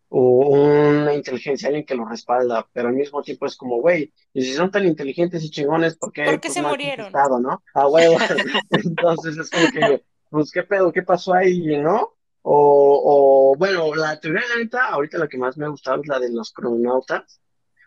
o 0.10 0.50
una 0.50 1.14
inteligencia, 1.14 1.68
alguien 1.68 1.86
que 1.86 1.96
lo 1.96 2.06
respalda, 2.06 2.68
pero 2.72 2.88
al 2.88 2.96
mismo 2.96 3.22
tiempo 3.22 3.46
es 3.46 3.58
como, 3.58 3.82
güey, 3.82 4.14
y 4.34 4.42
si 4.42 4.54
son 4.54 4.72
tan 4.72 4.86
inteligentes 4.86 5.44
y 5.44 5.52
chingones, 5.52 5.98
¿por 5.98 6.14
qué, 6.14 6.24
¿Por 6.24 6.36
qué 6.36 6.48
pues, 6.48 6.54
se 6.54 6.62
murieron? 6.62 7.12
¿no? 7.42 7.62
Ah. 7.74 7.88
Entonces 8.70 9.38
es 9.38 9.50
como 9.50 9.68
que, 9.72 10.04
pues, 10.30 10.52
¿qué 10.52 10.64
pedo? 10.64 10.92
¿Qué 10.92 11.04
pasó 11.04 11.34
ahí, 11.34 11.78
no? 11.78 12.14
O, 12.42 13.52
o, 13.52 13.58
bueno, 13.58 13.94
la 13.94 14.20
teoría 14.20 14.42
de 14.44 14.50
la 14.50 14.56
neta, 14.64 14.88
ahorita 14.88 15.18
la 15.18 15.28
que 15.28 15.38
más 15.38 15.58
me 15.58 15.66
ha 15.66 15.70
gustado 15.70 16.02
es 16.02 16.08
la 16.08 16.20
de 16.20 16.32
los 16.32 16.54
crononautas, 16.54 17.42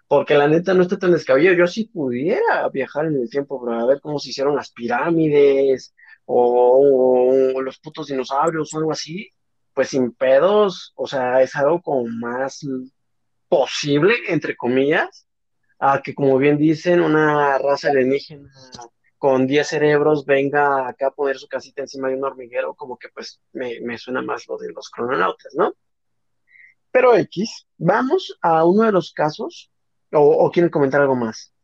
porque 0.06 0.35
la 0.35 0.48
neta 0.48 0.74
no 0.74 0.83
está 0.83 0.98
tan 0.98 1.12
descabellado. 1.12 1.56
Yo 1.56 1.66
sí 1.66 1.85
pudiera 1.85 2.68
viajar 2.68 3.06
en 3.06 3.16
el 3.16 3.30
tiempo 3.30 3.64
para 3.64 3.87
ver 3.87 4.00
cómo 4.02 4.18
se 4.18 4.30
hicieron 4.30 4.56
las 4.56 4.70
pirámides, 4.72 5.94
o, 6.26 7.52
o 7.54 7.62
los 7.62 7.78
putos 7.78 8.09
dinosaurios, 8.09 8.74
o 8.74 8.78
algo 8.78 8.92
así, 8.92 9.30
pues 9.80 9.88
sin 9.88 10.12
pedos, 10.12 10.92
o 10.94 11.06
sea, 11.06 11.40
es 11.40 11.56
algo 11.56 11.80
como 11.80 12.04
más 12.06 12.60
posible, 13.48 14.14
entre 14.28 14.54
comillas, 14.54 15.26
a 15.78 16.02
que 16.02 16.14
como 16.14 16.36
bien 16.36 16.58
dicen, 16.58 17.00
una 17.00 17.56
raza 17.56 17.88
alienígena 17.88 18.50
con 19.16 19.46
10 19.46 19.66
cerebros 19.66 20.26
venga 20.26 20.86
acá 20.86 21.06
a 21.06 21.10
poner 21.12 21.38
su 21.38 21.48
casita 21.48 21.80
encima 21.80 22.08
de 22.08 22.16
un 22.16 22.24
hormiguero, 22.24 22.74
como 22.74 22.98
que 22.98 23.08
pues 23.08 23.40
me, 23.52 23.96
suena 23.96 24.20
más 24.20 24.46
lo 24.48 24.58
de 24.58 24.70
los 24.70 24.90
crononautas, 24.90 25.54
¿no? 25.54 25.72
Pero 26.90 27.16
X, 27.16 27.66
vamos 27.78 28.36
a 28.42 28.66
uno 28.66 28.82
de 28.82 28.92
los 28.92 29.14
casos, 29.14 29.70
o, 30.12 30.20
o 30.20 30.50
quieren 30.50 30.70
comentar 30.70 31.00
algo 31.00 31.16
más. 31.16 31.54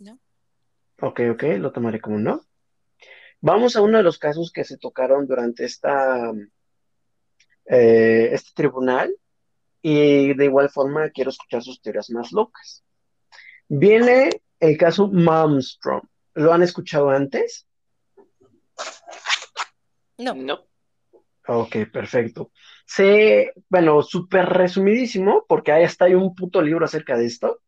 No. 0.00 0.18
Ok, 1.02 1.20
ok, 1.30 1.42
lo 1.58 1.72
tomaré 1.72 2.00
como 2.00 2.18
no. 2.18 2.40
Vamos 3.44 3.74
a 3.74 3.82
uno 3.82 3.98
de 3.98 4.04
los 4.04 4.18
casos 4.18 4.52
que 4.52 4.62
se 4.62 4.78
tocaron 4.78 5.26
durante 5.26 5.64
esta, 5.64 6.30
eh, 7.66 8.28
este 8.30 8.52
tribunal 8.54 9.12
y 9.82 10.32
de 10.34 10.44
igual 10.44 10.70
forma 10.70 11.10
quiero 11.10 11.30
escuchar 11.30 11.60
sus 11.60 11.82
teorías 11.82 12.08
más 12.10 12.30
locas. 12.30 12.84
Viene 13.66 14.30
el 14.60 14.78
caso 14.78 15.08
Malmstrom. 15.08 16.02
¿Lo 16.34 16.52
han 16.52 16.62
escuchado 16.62 17.10
antes? 17.10 17.66
No. 20.18 20.34
No. 20.36 20.64
Ok, 21.48 21.78
perfecto. 21.92 22.52
Se, 22.86 23.52
bueno, 23.68 24.02
súper 24.02 24.46
resumidísimo, 24.46 25.46
porque 25.48 25.72
ahí 25.72 25.82
está 25.82 26.04
hay 26.04 26.14
un 26.14 26.32
puto 26.36 26.62
libro 26.62 26.84
acerca 26.84 27.16
de 27.16 27.26
esto. 27.26 27.60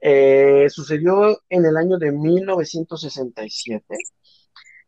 Eh, 0.00 0.68
sucedió 0.70 1.42
en 1.48 1.66
el 1.66 1.76
año 1.76 1.98
de 1.98 2.12
1967 2.12 3.96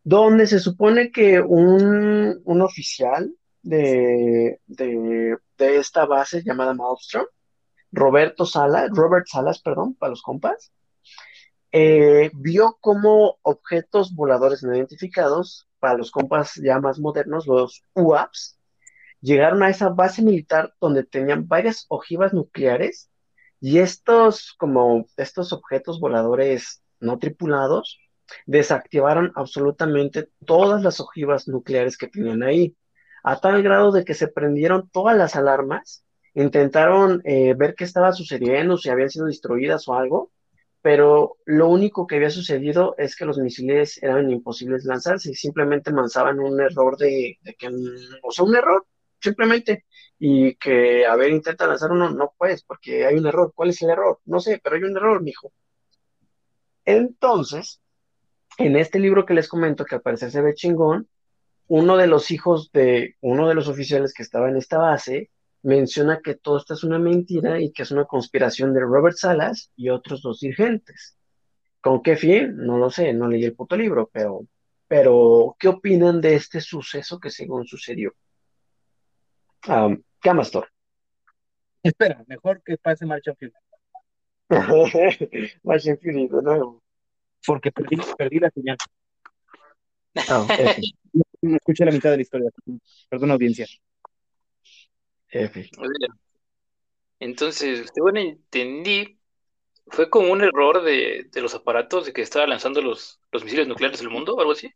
donde 0.05 0.47
se 0.47 0.61
supone 0.61 1.11
que 1.11 1.41
un, 1.41 2.43
oficial 2.63 3.35
de, 3.63 4.61
de, 4.67 5.39
esta 5.59 6.05
base 6.05 6.43
llamada 6.45 6.75
Malmstrom, 6.75 7.25
Roberto 7.91 8.45
Salas, 8.45 8.91
Robert 8.91 9.27
Salas, 9.27 9.61
perdón, 9.63 9.95
para 9.95 10.11
los 10.11 10.23
compas, 10.23 10.73
eh, 11.73 12.31
vio 12.35 12.77
como 12.81 13.39
objetos 13.43 14.15
voladores 14.15 14.63
no 14.63 14.77
identificados, 14.77 15.69
para 15.81 15.97
los 15.97 16.11
compas 16.11 16.55
ya 16.63 16.79
más 16.81 16.99
modernos, 17.01 17.47
los 17.47 17.83
UAPs, 17.95 18.59
llegaron 19.21 19.63
a 19.63 19.71
esa 19.71 19.89
base 19.89 20.23
militar 20.23 20.75
donde 20.81 21.05
tenían 21.05 21.49
varias 21.49 21.87
ojivas 21.89 22.35
nucleares 22.35 23.11
y 23.59 23.79
estos, 23.79 24.55
como 24.59 25.07
estos 25.17 25.53
objetos 25.55 25.99
voladores 25.99 26.83
no 27.01 27.19
tripulados, 27.19 27.99
desactivaron 28.47 29.33
absolutamente 29.35 30.29
todas 30.45 30.83
las 30.83 31.01
ojivas 31.01 31.49
nucleares 31.49 31.97
que 31.97 32.09
tenían 32.09 32.43
ahí, 32.43 32.77
a 33.23 33.41
tal 33.41 33.63
grado 33.63 33.93
de 33.93 34.05
que 34.05 34.15
se 34.15 34.29
prendieron 34.29 34.89
todas 34.91 35.17
las 35.17 35.37
alarmas, 35.37 36.05
intentaron 36.35 37.23
eh, 37.25 37.55
ver 37.57 37.75
qué 37.75 37.85
estaba 37.85 38.13
sucediendo, 38.13 38.77
si 38.77 38.91
habían 38.91 39.11
sido 39.11 39.27
destruidas 39.27 39.89
o 39.89 39.95
algo, 39.95 40.31
pero 40.85 41.39
lo 41.47 41.69
único 41.69 42.07
que 42.07 42.17
había 42.17 42.29
sucedido 42.29 42.95
es 42.99 43.17
que 43.17 43.25
los 43.25 43.39
misiles 43.39 44.03
eran 44.03 44.31
imposibles 44.31 44.85
lanzarse 44.85 45.33
simplemente 45.35 45.91
lanzaban 45.91 46.39
un 46.41 46.61
error 46.61 46.99
de, 46.99 47.39
que, 47.59 47.69
o 48.23 48.31
sea, 48.31 48.45
un 48.45 48.55
error, 48.55 48.87
simplemente, 49.19 49.87
y 50.19 50.57
que, 50.57 51.07
a 51.07 51.17
ver, 51.17 51.31
intenta 51.31 51.67
lanzar 51.67 51.91
uno, 51.91 52.11
no 52.11 52.35
puedes, 52.37 52.63
porque 52.65 53.07
hay 53.07 53.15
un 53.17 53.27
error. 53.27 53.53
¿Cuál 53.55 53.71
es 53.71 53.81
el 53.81 53.91
error? 53.91 54.21
No 54.27 54.41
sé, 54.41 54.61
pero 54.63 54.77
hay 54.77 54.83
un 54.83 54.97
error, 54.97 55.23
mijo. 55.23 55.53
Entonces, 56.85 57.81
en 58.59 58.77
este 58.77 58.99
libro 58.99 59.27
que 59.27 59.35
les 59.35 59.49
comento, 59.49 59.85
que 59.85 59.97
al 59.97 60.03
parecer 60.03 60.31
se 60.31 60.43
ve 60.43 60.55
chingón, 60.55 61.09
uno 61.67 61.97
de 61.97 62.07
los 62.07 62.31
hijos 62.31 62.71
de 62.73 63.17
uno 63.21 63.49
de 63.49 63.55
los 63.55 63.69
oficiales 63.69 64.13
que 64.13 64.23
estaba 64.23 64.49
en 64.49 64.57
esta 64.57 64.79
base 64.79 65.31
menciona 65.63 66.21
que 66.21 66.35
todo 66.35 66.59
esto 66.59 66.75
es 66.75 66.85
una 66.85 66.99
mentira 66.99 67.61
y 67.61 67.73
que 67.73 67.83
es 67.83 67.91
una 67.91 68.05
conspiración 68.05 68.75
de 68.75 68.81
Robert 68.81 69.17
Salas 69.17 69.71
y 69.77 69.89
otros 69.89 70.21
dos 70.21 70.41
dirigentes. 70.41 71.17
¿Con 71.81 72.03
qué 72.03 72.17
fin? 72.17 72.57
No 72.57 72.77
lo 72.77 72.91
sé, 72.91 73.13
no 73.15 73.29
leí 73.29 73.45
el 73.45 73.55
puto 73.55 73.77
libro, 73.77 74.11
pero, 74.13 74.47
pero 74.87 75.57
¿qué 75.59 75.69
opinan 75.69 76.21
de 76.21 76.35
este 76.35 76.61
suceso 76.61 77.19
que 77.19 77.31
según 77.31 77.67
sucedió? 77.67 78.13
Um, 79.67 80.03
Camastor. 80.21 80.69
Espera, 81.83 82.23
mejor 82.27 82.63
que 82.63 82.77
pase 82.77 83.07
Marcha 83.07 83.35
Fury. 83.35 83.53
Marcha 85.63 85.97
Fury, 85.97 86.29
de 86.29 86.43
nuevo 86.43 86.84
porque 87.47 87.73
perdí, 87.73 87.97
perdí 88.17 88.39
la 88.41 88.51
señal. 88.51 88.77
Oh, 90.31 90.47
no 91.43 91.57
escuché 91.57 91.85
la 91.85 91.91
mitad 91.91 92.11
de 92.11 92.19
la 92.19 92.23
historia. 92.23 92.49
Perdón, 93.09 93.33
audiencia. 93.33 93.67
F. 95.29 95.69
Entonces, 97.19 97.91
según 97.93 98.17
entendí, 98.19 99.19
fue 99.89 100.09
como 100.09 100.33
un 100.33 100.43
error 100.43 100.83
de, 100.83 101.27
de, 101.33 101.41
los 101.41 101.55
aparatos 101.55 102.07
de 102.07 102.13
que 102.13 102.23
estaba 102.23 102.47
lanzando 102.47 102.81
los, 102.81 103.21
los 103.33 103.43
misiles 103.43 103.67
nucleares 103.67 103.99
del 103.99 104.11
mundo 104.11 104.35
o 104.35 104.41
algo 104.41 104.53
así. 104.53 104.73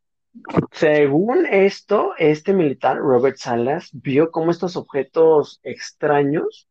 Según 0.73 1.47
esto, 1.47 2.15
este 2.19 2.53
militar, 2.53 2.99
Robert 2.99 3.37
Salas, 3.37 3.91
vio 3.93 4.31
cómo 4.31 4.51
estos 4.51 4.77
objetos 4.77 5.61
extraños 5.63 6.69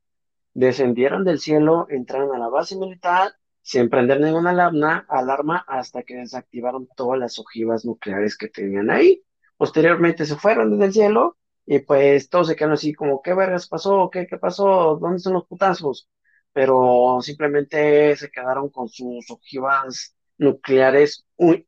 descendieron 0.53 1.23
del 1.23 1.39
cielo, 1.39 1.87
entraron 1.89 2.35
a 2.35 2.39
la 2.39 2.49
base 2.49 2.75
militar 2.75 3.33
sin 3.67 3.89
prender 3.89 4.21
ninguna 4.21 4.51
alarma, 4.51 5.05
alarma 5.09 5.57
hasta 5.67 6.03
que 6.03 6.15
desactivaron 6.15 6.87
todas 6.95 7.19
las 7.19 7.37
ojivas 7.37 7.83
nucleares 7.83 8.37
que 8.37 8.47
tenían 8.47 8.89
ahí. 8.89 9.25
Posteriormente 9.57 10.25
se 10.25 10.37
fueron 10.37 10.71
desde 10.71 10.85
el 10.85 10.93
cielo 10.93 11.37
y 11.65 11.79
pues 11.79 12.29
todos 12.29 12.47
se 12.47 12.55
quedaron 12.55 12.75
así 12.75 12.93
como, 12.93 13.21
¿qué 13.21 13.33
vergas 13.33 13.67
pasó? 13.67 14.09
¿Qué, 14.09 14.25
qué 14.25 14.37
pasó? 14.37 14.97
¿Dónde 15.01 15.17
están 15.17 15.33
los 15.33 15.47
putazos? 15.47 16.07
Pero 16.53 17.19
simplemente 17.21 18.15
se 18.15 18.31
quedaron 18.31 18.69
con 18.69 18.87
sus 18.87 19.29
ojivas 19.29 20.15
nucleares 20.37 21.25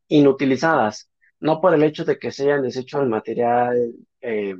inutilizadas, 0.08 1.10
no 1.42 1.60
por 1.60 1.74
el 1.74 1.84
hecho 1.84 2.06
de 2.06 2.18
que 2.18 2.32
se 2.32 2.44
hayan 2.44 2.62
deshecho 2.62 3.02
el 3.02 3.10
material 3.10 3.94
eh, 4.22 4.56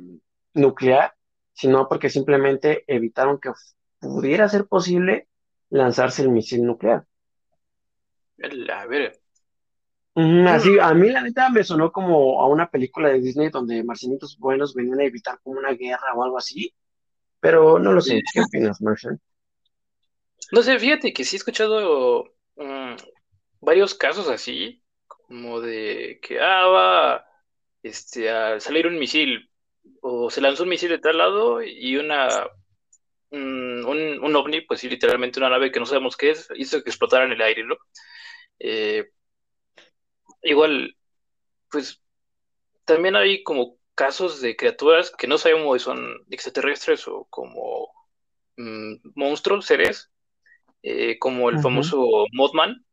nuclear, 0.52 1.14
sino 1.54 1.88
porque 1.88 2.10
simplemente 2.10 2.84
evitaron 2.86 3.40
que 3.40 3.50
pudiera 3.98 4.46
ser 4.46 4.66
posible 4.66 5.28
lanzarse 5.70 6.20
el 6.20 6.28
misil 6.28 6.64
nuclear. 6.66 7.06
A 8.42 8.86
ver. 8.86 9.12
así, 10.48 10.78
a 10.80 10.94
mí 10.94 11.10
la 11.10 11.22
neta 11.22 11.50
me 11.50 11.62
sonó 11.62 11.92
como 11.92 12.40
a 12.42 12.48
una 12.48 12.70
película 12.70 13.10
de 13.10 13.20
Disney 13.20 13.50
donde 13.50 13.84
marcianitos 13.84 14.38
buenos 14.38 14.74
venían 14.74 15.00
a 15.00 15.04
evitar 15.04 15.38
como 15.42 15.58
una 15.58 15.72
guerra 15.72 16.14
o 16.14 16.24
algo 16.24 16.38
así, 16.38 16.74
pero 17.40 17.78
no 17.78 17.92
lo 17.92 18.00
sé. 18.00 18.22
¿Qué 18.32 18.40
opinas, 18.40 18.80
Marcian? 18.80 19.20
No 20.52 20.62
sé, 20.62 20.78
fíjate 20.78 21.12
que 21.12 21.24
sí 21.24 21.36
he 21.36 21.38
escuchado 21.38 22.34
mm, 22.56 22.94
varios 23.60 23.94
casos 23.94 24.28
así, 24.28 24.82
como 25.06 25.60
de 25.60 26.18
que, 26.22 26.40
ah, 26.40 26.66
va 26.66 27.24
este, 27.82 28.30
a 28.30 28.58
salir 28.58 28.86
un 28.86 28.98
misil, 28.98 29.50
o 30.00 30.30
se 30.30 30.40
lanzó 30.40 30.64
un 30.64 30.70
misil 30.70 30.88
de 30.88 30.98
tal 30.98 31.18
lado 31.18 31.62
y 31.62 31.96
una, 31.96 32.48
un, 33.30 33.84
un 33.86 34.36
ovni, 34.36 34.62
pues 34.62 34.80
sí, 34.80 34.88
literalmente 34.88 35.38
una 35.38 35.50
nave 35.50 35.70
que 35.70 35.78
no 35.78 35.86
sabemos 35.86 36.16
qué 36.16 36.30
es, 36.30 36.48
hizo 36.56 36.82
que 36.82 36.90
explotara 36.90 37.24
en 37.24 37.32
el 37.32 37.42
aire, 37.42 37.64
¿no? 37.64 37.76
Eh, 38.60 39.10
igual, 40.42 40.96
pues 41.70 42.00
también 42.84 43.16
hay 43.16 43.42
como 43.42 43.76
casos 43.94 44.40
de 44.40 44.56
criaturas 44.56 45.10
que 45.10 45.26
no 45.26 45.38
sabemos 45.38 45.78
si 45.78 45.84
son 45.84 46.24
extraterrestres 46.30 47.06
o 47.08 47.26
como 47.30 47.88
mm, 48.56 48.94
monstruos, 49.14 49.66
seres, 49.66 50.10
eh, 50.82 51.18
como 51.18 51.50
el 51.50 51.58
famoso 51.58 52.26
Mothman, 52.32 52.84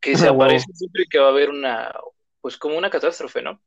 que 0.00 0.16
se 0.16 0.26
ah, 0.26 0.30
aparece 0.30 0.72
siempre 0.72 1.04
que 1.08 1.18
va 1.18 1.26
a 1.26 1.30
haber 1.30 1.50
una, 1.50 1.94
pues 2.40 2.56
como 2.56 2.76
una 2.76 2.90
catástrofe, 2.90 3.42
¿no? 3.42 3.62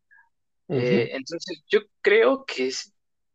Eh, 0.69 1.11
entonces 1.13 1.63
yo 1.69 1.79
creo 2.01 2.45
que 2.45 2.67
es, 2.67 2.93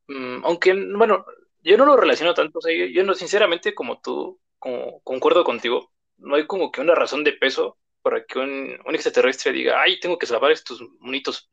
mm, 0.09 0.45
aunque, 0.45 0.75
bueno, 0.75 1.25
yo 1.63 1.77
no 1.77 1.87
lo 1.87 1.97
relaciono 1.97 2.35
tanto, 2.35 2.59
o 2.59 2.63
sea, 2.63 2.73
yo, 2.75 3.03
no, 3.05 3.15
sinceramente, 3.15 3.75
como 3.75 4.01
tú, 4.01 4.39
como, 4.59 5.01
concuerdo 5.01 5.45
contigo, 5.45 5.91
no 6.19 6.37
hay 6.37 6.47
como 6.47 6.71
que 6.71 6.81
una 6.81 6.95
razón 6.95 7.25
de 7.25 7.33
peso 7.33 7.79
para 8.03 8.25
que 8.25 8.38
un, 8.38 8.79
extraterrestre 8.93 9.53
diga, 9.53 9.81
ay, 9.81 9.99
tengo 10.01 10.19
que 10.19 10.27
salvar 10.27 10.51
estos 10.53 10.83
monitos. 11.01 11.51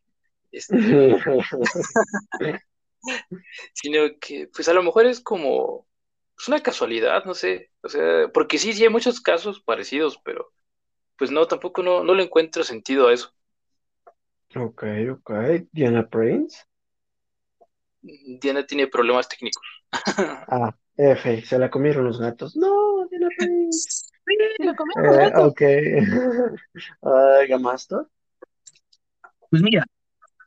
Este, 0.52 0.76
sino 3.74 4.02
que, 4.20 4.48
pues 4.54 4.68
a 4.68 4.74
lo 4.74 4.84
mejor 4.84 5.06
es 5.06 5.22
como, 5.22 5.88
es 6.38 6.48
una 6.48 6.62
casualidad, 6.62 7.24
no 7.26 7.34
sé, 7.34 7.72
o 7.82 7.90
sea, 7.90 8.30
porque 8.34 8.58
sí, 8.58 8.74
sí 8.74 8.84
hay 8.84 8.90
muchos 8.90 9.22
casos 9.22 9.62
parecidos, 9.62 10.20
pero 10.24 10.52
pues 11.18 11.32
no, 11.32 11.46
tampoco 11.48 11.84
no, 11.84 12.04
no 12.04 12.16
le 12.16 12.24
encuentro 12.24 12.64
sentido 12.64 13.08
a 13.08 13.14
eso. 13.14 13.34
Ok, 14.56 14.84
ok. 15.12 15.32
Diana 15.72 16.08
Prince. 16.08 16.64
Diana 18.02 18.66
tiene 18.66 18.88
problemas 18.88 19.28
técnicos. 19.28 19.62
ah, 20.18 20.74
F, 20.96 21.42
se 21.46 21.60
la 21.60 21.70
comieron 21.70 22.06
los 22.06 22.20
gatos. 22.20 22.56
No, 22.56 23.06
Diana 23.08 23.28
Prince. 23.38 23.59
Eh, 24.30 25.32
ok. 25.36 25.62
uh, 27.02 28.06
Pues 29.50 29.62
mira, 29.62 29.86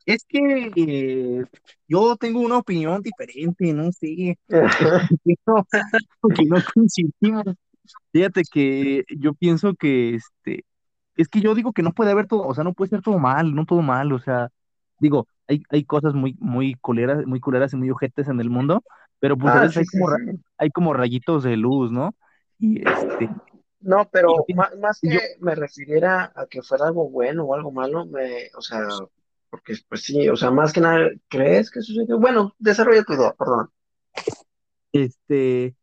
es 0.05 0.23
que 0.27 0.71
eh, 0.75 1.45
yo 1.87 2.15
tengo 2.15 2.39
una 2.39 2.57
opinión 2.57 3.01
diferente, 3.01 3.73
no 3.73 3.91
sé. 3.91 4.37
no, 5.45 5.65
que 6.35 6.45
no 6.45 6.57
coincidimos. 6.73 7.43
Fíjate 8.11 8.43
que 8.49 9.03
yo 9.17 9.33
pienso 9.33 9.73
que 9.73 10.15
este, 10.15 10.65
es 11.15 11.27
que 11.27 11.41
yo 11.41 11.55
digo 11.55 11.73
que 11.73 11.83
no 11.83 11.91
puede 11.91 12.11
haber 12.11 12.27
todo, 12.27 12.43
o 12.43 12.53
sea, 12.53 12.63
no 12.63 12.73
puede 12.73 12.89
ser 12.89 13.01
todo 13.01 13.19
mal, 13.19 13.53
no 13.53 13.65
todo 13.65 13.81
mal, 13.81 14.11
o 14.11 14.19
sea, 14.19 14.49
digo, 14.99 15.27
hay, 15.47 15.63
hay 15.69 15.83
cosas 15.83 16.13
muy, 16.13 16.35
muy 16.39 16.75
culeras, 16.75 17.25
muy 17.25 17.39
culeras 17.39 17.73
y 17.73 17.77
muy 17.77 17.89
ojetes 17.89 18.27
en 18.29 18.39
el 18.39 18.49
mundo, 18.49 18.83
pero 19.19 19.37
pues 19.37 19.53
ah, 19.53 19.69
hay, 19.75 19.85
como, 19.85 20.07
hay 20.57 20.69
como 20.69 20.93
rayitos 20.93 21.43
de 21.43 21.57
luz, 21.57 21.91
¿no? 21.91 22.15
Y 22.63 22.79
este, 22.79 23.29
no, 23.81 24.07
pero 24.09 24.45
más, 24.79 25.01
que 25.01 25.19
me 25.41 25.53
refiriera 25.53 26.31
a 26.33 26.45
que 26.45 26.61
fuera 26.61 26.87
algo 26.87 27.09
bueno 27.09 27.43
o 27.43 27.53
algo 27.53 27.73
malo, 27.73 28.05
me, 28.05 28.49
o 28.55 28.61
sea, 28.61 28.87
porque 29.49 29.75
pues 29.89 30.03
sí, 30.03 30.29
o 30.29 30.37
sea, 30.37 30.49
más 30.49 30.71
que 30.71 30.79
nada, 30.79 31.09
¿crees 31.27 31.69
que 31.69 31.81
sucedió? 31.81 32.17
Bueno, 32.17 32.53
desarrolla 32.57 33.03
tu 33.03 33.15
idea, 33.15 33.33
perdón. 33.37 33.69
Este, 34.93 35.75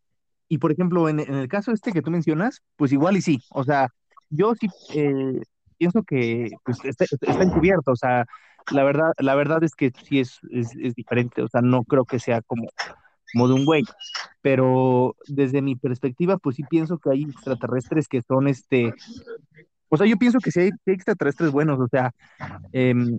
y 0.49 0.57
por 0.57 0.72
ejemplo, 0.72 1.11
en, 1.11 1.20
el 1.20 1.49
caso 1.49 1.70
este 1.70 1.93
que 1.93 2.01
tú 2.01 2.11
mencionas, 2.11 2.62
pues 2.76 2.93
igual 2.93 3.18
y 3.18 3.20
sí, 3.20 3.43
o 3.51 3.62
sea, 3.62 3.89
yo 4.31 4.55
sí 4.55 4.68
eh, 4.95 5.43
pienso 5.76 6.03
que 6.03 6.49
pues 6.64 6.78
está, 6.83 7.05
encubierto, 7.43 7.93
o 7.93 7.97
sea, 7.97 8.24
la 8.72 8.85
verdad, 8.85 9.12
la 9.18 9.35
verdad 9.35 9.62
es 9.64 9.74
que 9.74 9.93
sí 10.03 10.20
es, 10.20 10.39
es, 10.51 10.74
es 10.81 10.95
diferente, 10.95 11.43
o 11.43 11.49
sea, 11.49 11.61
no 11.61 11.85
creo 11.85 12.07
que 12.07 12.18
sea 12.18 12.41
como 12.41 12.70
como 13.33 13.49
de 13.49 13.55
un 13.55 13.64
güey. 13.64 13.85
Pero 14.43 15.16
desde 15.26 15.62
mi 15.62 15.76
perspectiva, 15.76 16.39
pues 16.39 16.57
sí 16.57 16.64
pienso 16.64 16.99
que 16.99 17.11
hay 17.11 17.22
extraterrestres 17.24 18.09
que 18.09 18.22
son 18.22 18.49
este. 18.49 18.95
O 19.89 19.97
sea, 19.97 20.07
yo 20.07 20.16
pienso 20.16 20.39
que 20.39 20.51
sí 20.51 20.61
hay, 20.61 20.70
extraterrestres 20.87 21.51
buenos. 21.51 21.78
O 21.81 21.89
sea, 21.89 22.12
em, 22.72 23.18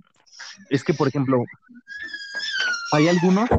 es 0.69 0.83
que, 0.83 0.93
por 0.93 1.07
ejemplo, 1.07 1.43
hay 2.93 3.07
algunos, 3.07 3.49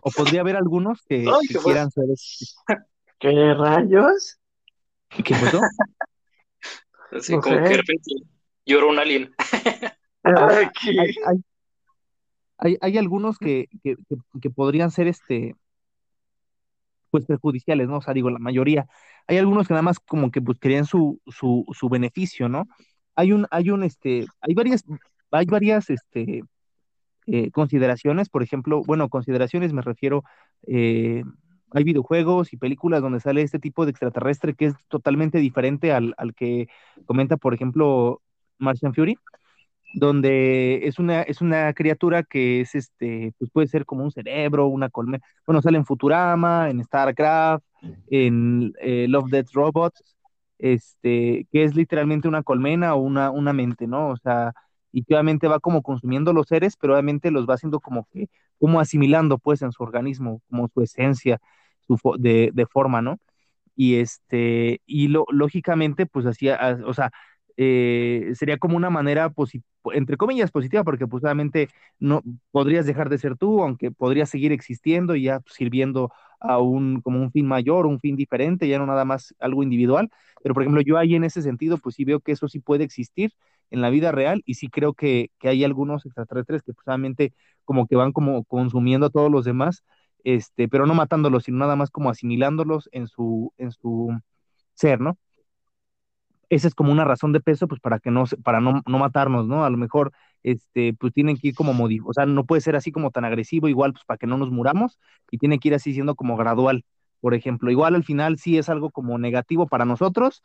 o 0.00 0.10
podría 0.10 0.40
haber 0.40 0.56
algunos 0.56 1.02
que, 1.08 1.26
quieran 1.62 1.90
ser. 1.90 2.04
Este 2.10 2.46
¿Qué 3.18 3.54
rayos? 3.54 4.38
¿Qué 5.08 5.22
pasó? 5.34 5.60
Así 7.12 7.32
como 7.32 7.42
que 7.42 7.60
de 7.60 7.76
repente 7.76 8.10
lloró 8.66 8.90
un 8.90 8.98
alien. 8.98 9.34
hay, 12.58 12.76
hay, 12.80 12.98
algunos 12.98 13.38
que, 13.38 13.68
que, 13.82 13.96
que, 14.40 14.50
podrían 14.50 14.90
ser 14.90 15.06
este 15.06 15.54
pues 17.10 17.24
perjudiciales, 17.26 17.88
¿no? 17.88 17.98
O 17.98 18.02
sea, 18.02 18.14
digo, 18.14 18.30
la 18.30 18.38
mayoría. 18.38 18.86
Hay 19.26 19.38
algunos 19.38 19.68
que 19.68 19.74
nada 19.74 19.82
más 19.82 19.98
como 20.00 20.30
que 20.30 20.40
buscarían 20.40 20.84
su, 20.84 21.20
su, 21.26 21.64
su 21.72 21.88
beneficio, 21.88 22.48
¿no? 22.48 22.68
Hay 23.16 23.32
un, 23.32 23.46
hay 23.50 23.70
un, 23.70 23.82
este, 23.84 24.26
hay 24.40 24.54
varias, 24.54 24.84
hay 25.30 25.46
varias, 25.46 25.90
este, 25.90 26.42
eh, 27.26 27.50
consideraciones, 27.50 28.28
por 28.30 28.42
ejemplo, 28.42 28.82
bueno, 28.86 29.08
consideraciones 29.08 29.72
me 29.72 29.82
refiero, 29.82 30.24
eh, 30.66 31.22
hay 31.72 31.84
videojuegos 31.84 32.52
y 32.52 32.56
películas 32.56 33.02
donde 33.02 33.20
sale 33.20 33.42
este 33.42 33.58
tipo 33.58 33.84
de 33.84 33.90
extraterrestre 33.90 34.54
que 34.54 34.66
es 34.66 34.74
totalmente 34.88 35.38
diferente 35.38 35.92
al, 35.92 36.14
al 36.16 36.34
que 36.34 36.68
comenta, 37.04 37.36
por 37.36 37.52
ejemplo, 37.54 38.22
Martian 38.58 38.94
Fury, 38.94 39.18
donde 39.94 40.86
es 40.86 40.98
una, 40.98 41.22
es 41.22 41.40
una 41.40 41.72
criatura 41.74 42.22
que 42.22 42.60
es 42.60 42.74
este, 42.74 43.32
pues 43.38 43.50
puede 43.50 43.68
ser 43.68 43.84
como 43.86 44.04
un 44.04 44.10
cerebro, 44.12 44.66
una 44.68 44.90
colmena, 44.90 45.24
bueno, 45.46 45.62
sale 45.62 45.78
en 45.78 45.86
Futurama, 45.86 46.70
en 46.70 46.84
StarCraft, 46.84 47.64
en 48.10 48.72
eh, 48.80 49.06
Love 49.08 49.30
Death 49.30 49.48
Robots, 49.52 50.16
este, 50.58 51.46
que 51.52 51.64
es 51.64 51.74
literalmente 51.74 52.28
una 52.28 52.42
colmena 52.42 52.94
o 52.94 52.98
una, 53.00 53.30
una 53.30 53.52
mente, 53.52 53.86
¿no? 53.86 54.08
O 54.10 54.16
sea, 54.16 54.52
y 54.92 55.04
que 55.04 55.14
obviamente 55.14 55.48
va 55.48 55.60
como 55.60 55.82
consumiendo 55.82 56.32
los 56.32 56.46
seres, 56.48 56.76
pero 56.76 56.94
obviamente 56.94 57.30
los 57.30 57.46
va 57.48 57.54
haciendo 57.54 57.80
como 57.80 58.06
que, 58.12 58.28
como 58.58 58.80
asimilando 58.80 59.38
pues 59.38 59.62
en 59.62 59.72
su 59.72 59.82
organismo, 59.82 60.42
como 60.50 60.68
su 60.68 60.82
esencia, 60.82 61.38
su 61.86 61.98
de, 62.18 62.50
de 62.52 62.66
forma, 62.66 63.02
¿no? 63.02 63.18
Y 63.76 63.96
este, 63.96 64.80
y 64.86 65.08
lo, 65.08 65.24
lógicamente, 65.30 66.06
pues 66.06 66.26
así, 66.26 66.48
o 66.50 66.94
sea, 66.94 67.10
eh, 67.56 68.32
sería 68.34 68.58
como 68.58 68.76
una 68.76 68.90
manera, 68.90 69.30
entre 69.92 70.16
comillas, 70.16 70.50
positiva, 70.50 70.84
porque 70.84 71.06
pues 71.06 71.24
obviamente 71.24 71.68
no 71.98 72.22
podrías 72.50 72.86
dejar 72.86 73.08
de 73.08 73.18
ser 73.18 73.36
tú, 73.36 73.62
aunque 73.62 73.90
podrías 73.90 74.30
seguir 74.30 74.52
existiendo 74.52 75.14
y 75.16 75.24
ya 75.24 75.40
sirviendo 75.46 76.12
a 76.40 76.58
un, 76.58 77.00
como 77.00 77.20
un 77.20 77.32
fin 77.32 77.46
mayor, 77.46 77.86
un 77.86 78.00
fin 78.00 78.16
diferente, 78.16 78.68
ya 78.68 78.78
no 78.78 78.86
nada 78.86 79.04
más 79.04 79.34
algo 79.40 79.62
individual. 79.62 80.10
Pero, 80.42 80.54
por 80.54 80.62
ejemplo, 80.62 80.80
yo 80.82 80.98
ahí 80.98 81.14
en 81.14 81.24
ese 81.24 81.42
sentido, 81.42 81.78
pues 81.78 81.96
sí 81.96 82.04
veo 82.04 82.20
que 82.20 82.32
eso 82.32 82.48
sí 82.48 82.60
puede 82.60 82.84
existir 82.84 83.32
en 83.70 83.80
la 83.82 83.90
vida 83.90 84.12
real 84.12 84.42
y 84.46 84.54
sí 84.54 84.68
creo 84.68 84.94
que, 84.94 85.30
que 85.38 85.48
hay 85.48 85.64
algunos 85.64 86.06
extraterrestres 86.06 86.62
que 86.62 86.72
pues 86.72 86.86
como 87.64 87.86
que 87.86 87.96
van 87.96 88.12
como 88.12 88.44
consumiendo 88.44 89.06
a 89.06 89.10
todos 89.10 89.30
los 89.30 89.44
demás, 89.44 89.84
este, 90.24 90.68
pero 90.68 90.86
no 90.86 90.94
matándolos, 90.94 91.44
sino 91.44 91.58
nada 91.58 91.76
más 91.76 91.90
como 91.90 92.10
asimilándolos 92.10 92.88
en 92.92 93.06
su, 93.08 93.52
en 93.58 93.72
su 93.72 94.10
ser, 94.74 95.00
¿no? 95.00 95.18
Esa 96.50 96.68
es 96.68 96.74
como 96.74 96.92
una 96.92 97.04
razón 97.04 97.32
de 97.32 97.40
peso, 97.40 97.68
pues 97.68 97.80
para 97.80 97.98
que 98.00 98.10
no, 98.10 98.24
para 98.44 98.60
no, 98.60 98.82
no 98.86 98.98
matarnos, 98.98 99.46
¿no? 99.46 99.64
A 99.64 99.70
lo 99.70 99.76
mejor, 99.76 100.12
este, 100.42 100.94
pues 100.94 101.12
tienen 101.12 101.36
que 101.36 101.48
ir 101.48 101.54
como 101.54 101.74
modificando, 101.74 102.10
o 102.10 102.14
sea, 102.14 102.26
no 102.26 102.44
puede 102.46 102.60
ser 102.62 102.76
así 102.76 102.92
como 102.92 103.10
tan 103.10 103.24
agresivo, 103.24 103.68
igual, 103.68 103.92
pues 103.92 104.04
para 104.04 104.18
que 104.18 104.26
no 104.26 104.38
nos 104.38 104.50
muramos, 104.50 104.98
y 105.30 105.38
tiene 105.38 105.58
que 105.58 105.68
ir 105.68 105.74
así 105.74 105.92
siendo 105.94 106.14
como 106.14 106.36
gradual, 106.36 106.84
por 107.20 107.34
ejemplo. 107.34 107.70
Igual 107.70 107.94
al 107.94 108.04
final 108.04 108.38
sí 108.38 108.58
es 108.58 108.68
algo 108.68 108.90
como 108.90 109.18
negativo 109.18 109.66
para 109.66 109.84
nosotros, 109.84 110.42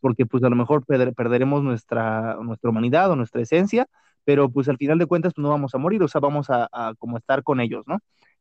porque 0.00 0.26
pues 0.26 0.42
a 0.44 0.50
lo 0.50 0.56
mejor 0.56 0.84
perderemos 0.86 1.62
nuestra, 1.62 2.36
nuestra 2.42 2.70
humanidad 2.70 3.10
o 3.10 3.16
nuestra 3.16 3.42
esencia, 3.42 3.86
pero 4.24 4.50
pues 4.50 4.68
al 4.68 4.76
final 4.78 4.98
de 4.98 5.06
cuentas 5.06 5.32
pues, 5.34 5.42
no 5.42 5.50
vamos 5.50 5.74
a 5.74 5.78
morir, 5.78 6.02
o 6.02 6.08
sea, 6.08 6.20
vamos 6.20 6.50
a, 6.50 6.68
a 6.72 6.94
como 6.98 7.16
estar 7.18 7.42
con 7.42 7.60
ellos, 7.60 7.84
¿no? 7.86 7.98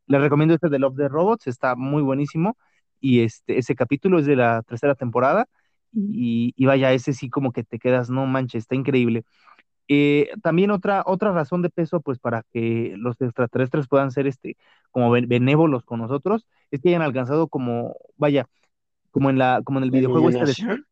Les 0.07 0.21
recomiendo 0.21 0.53
este 0.55 0.69
de 0.69 0.79
Love 0.79 0.97
the 0.97 1.07
Robots, 1.09 1.47
está 1.47 1.75
muy 1.75 2.01
buenísimo, 2.01 2.57
y 2.99 3.21
este, 3.21 3.57
ese 3.57 3.75
capítulo 3.75 4.19
es 4.19 4.25
de 4.25 4.35
la 4.35 4.61
tercera 4.63 4.95
temporada, 4.95 5.47
y, 5.93 6.65
vaya, 6.65 6.91
ese 6.91 7.13
sí 7.13 7.29
como 7.29 7.51
que 7.51 7.63
te 7.63 7.79
quedas, 7.79 8.09
no 8.09 8.25
manches, 8.25 8.63
está 8.63 8.75
increíble. 8.75 9.23
Eh, 9.87 10.29
también 10.41 10.71
otra, 10.71 11.03
otra 11.05 11.31
razón 11.31 11.61
de 11.61 11.69
peso, 11.69 12.01
pues 12.01 12.19
para 12.19 12.43
que 12.51 12.95
los 12.97 13.19
extraterrestres 13.21 13.87
puedan 13.87 14.11
ser 14.11 14.27
este, 14.27 14.57
como 14.91 15.11
benévolos 15.11 15.83
con 15.85 15.99
nosotros, 15.99 16.47
es 16.71 16.81
que 16.81 16.89
hayan 16.89 17.01
alcanzado 17.01 17.47
como, 17.47 17.95
vaya, 18.17 18.47
como 19.11 19.29
en 19.29 19.37
la, 19.37 19.61
como 19.63 19.79
en 19.79 19.83
el 19.83 19.91
videojuego 19.91 20.29
este 20.29 20.45
de, 20.45 20.83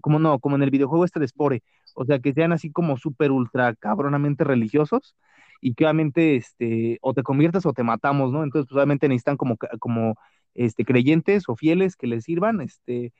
como 0.00 0.18
no, 0.18 0.38
como 0.38 0.56
en 0.56 0.62
el 0.62 0.70
videojuego 0.70 1.04
este 1.04 1.20
de 1.20 1.28
Spore, 1.28 1.62
o 1.94 2.04
sea, 2.04 2.18
que 2.18 2.32
sean 2.32 2.52
así 2.52 2.70
como 2.70 2.96
súper 2.96 3.30
ultra 3.30 3.74
cabronamente 3.74 4.44
religiosos, 4.44 5.16
y 5.60 5.74
que 5.74 5.84
obviamente, 5.84 6.36
este, 6.36 6.98
o 7.02 7.12
te 7.14 7.22
conviertes 7.22 7.66
o 7.66 7.72
te 7.72 7.82
matamos, 7.82 8.32
¿no? 8.32 8.42
Entonces, 8.42 8.68
pues 8.68 8.76
obviamente 8.76 9.08
necesitan 9.08 9.36
como, 9.36 9.56
como, 9.78 10.14
este, 10.54 10.84
creyentes 10.84 11.48
o 11.48 11.56
fieles 11.56 11.96
que 11.96 12.06
les 12.06 12.24
sirvan, 12.24 12.60
este, 12.60 13.12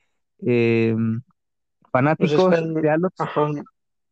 eh, 0.45 0.95
fanáticos 1.91 2.35
pues 2.35 2.61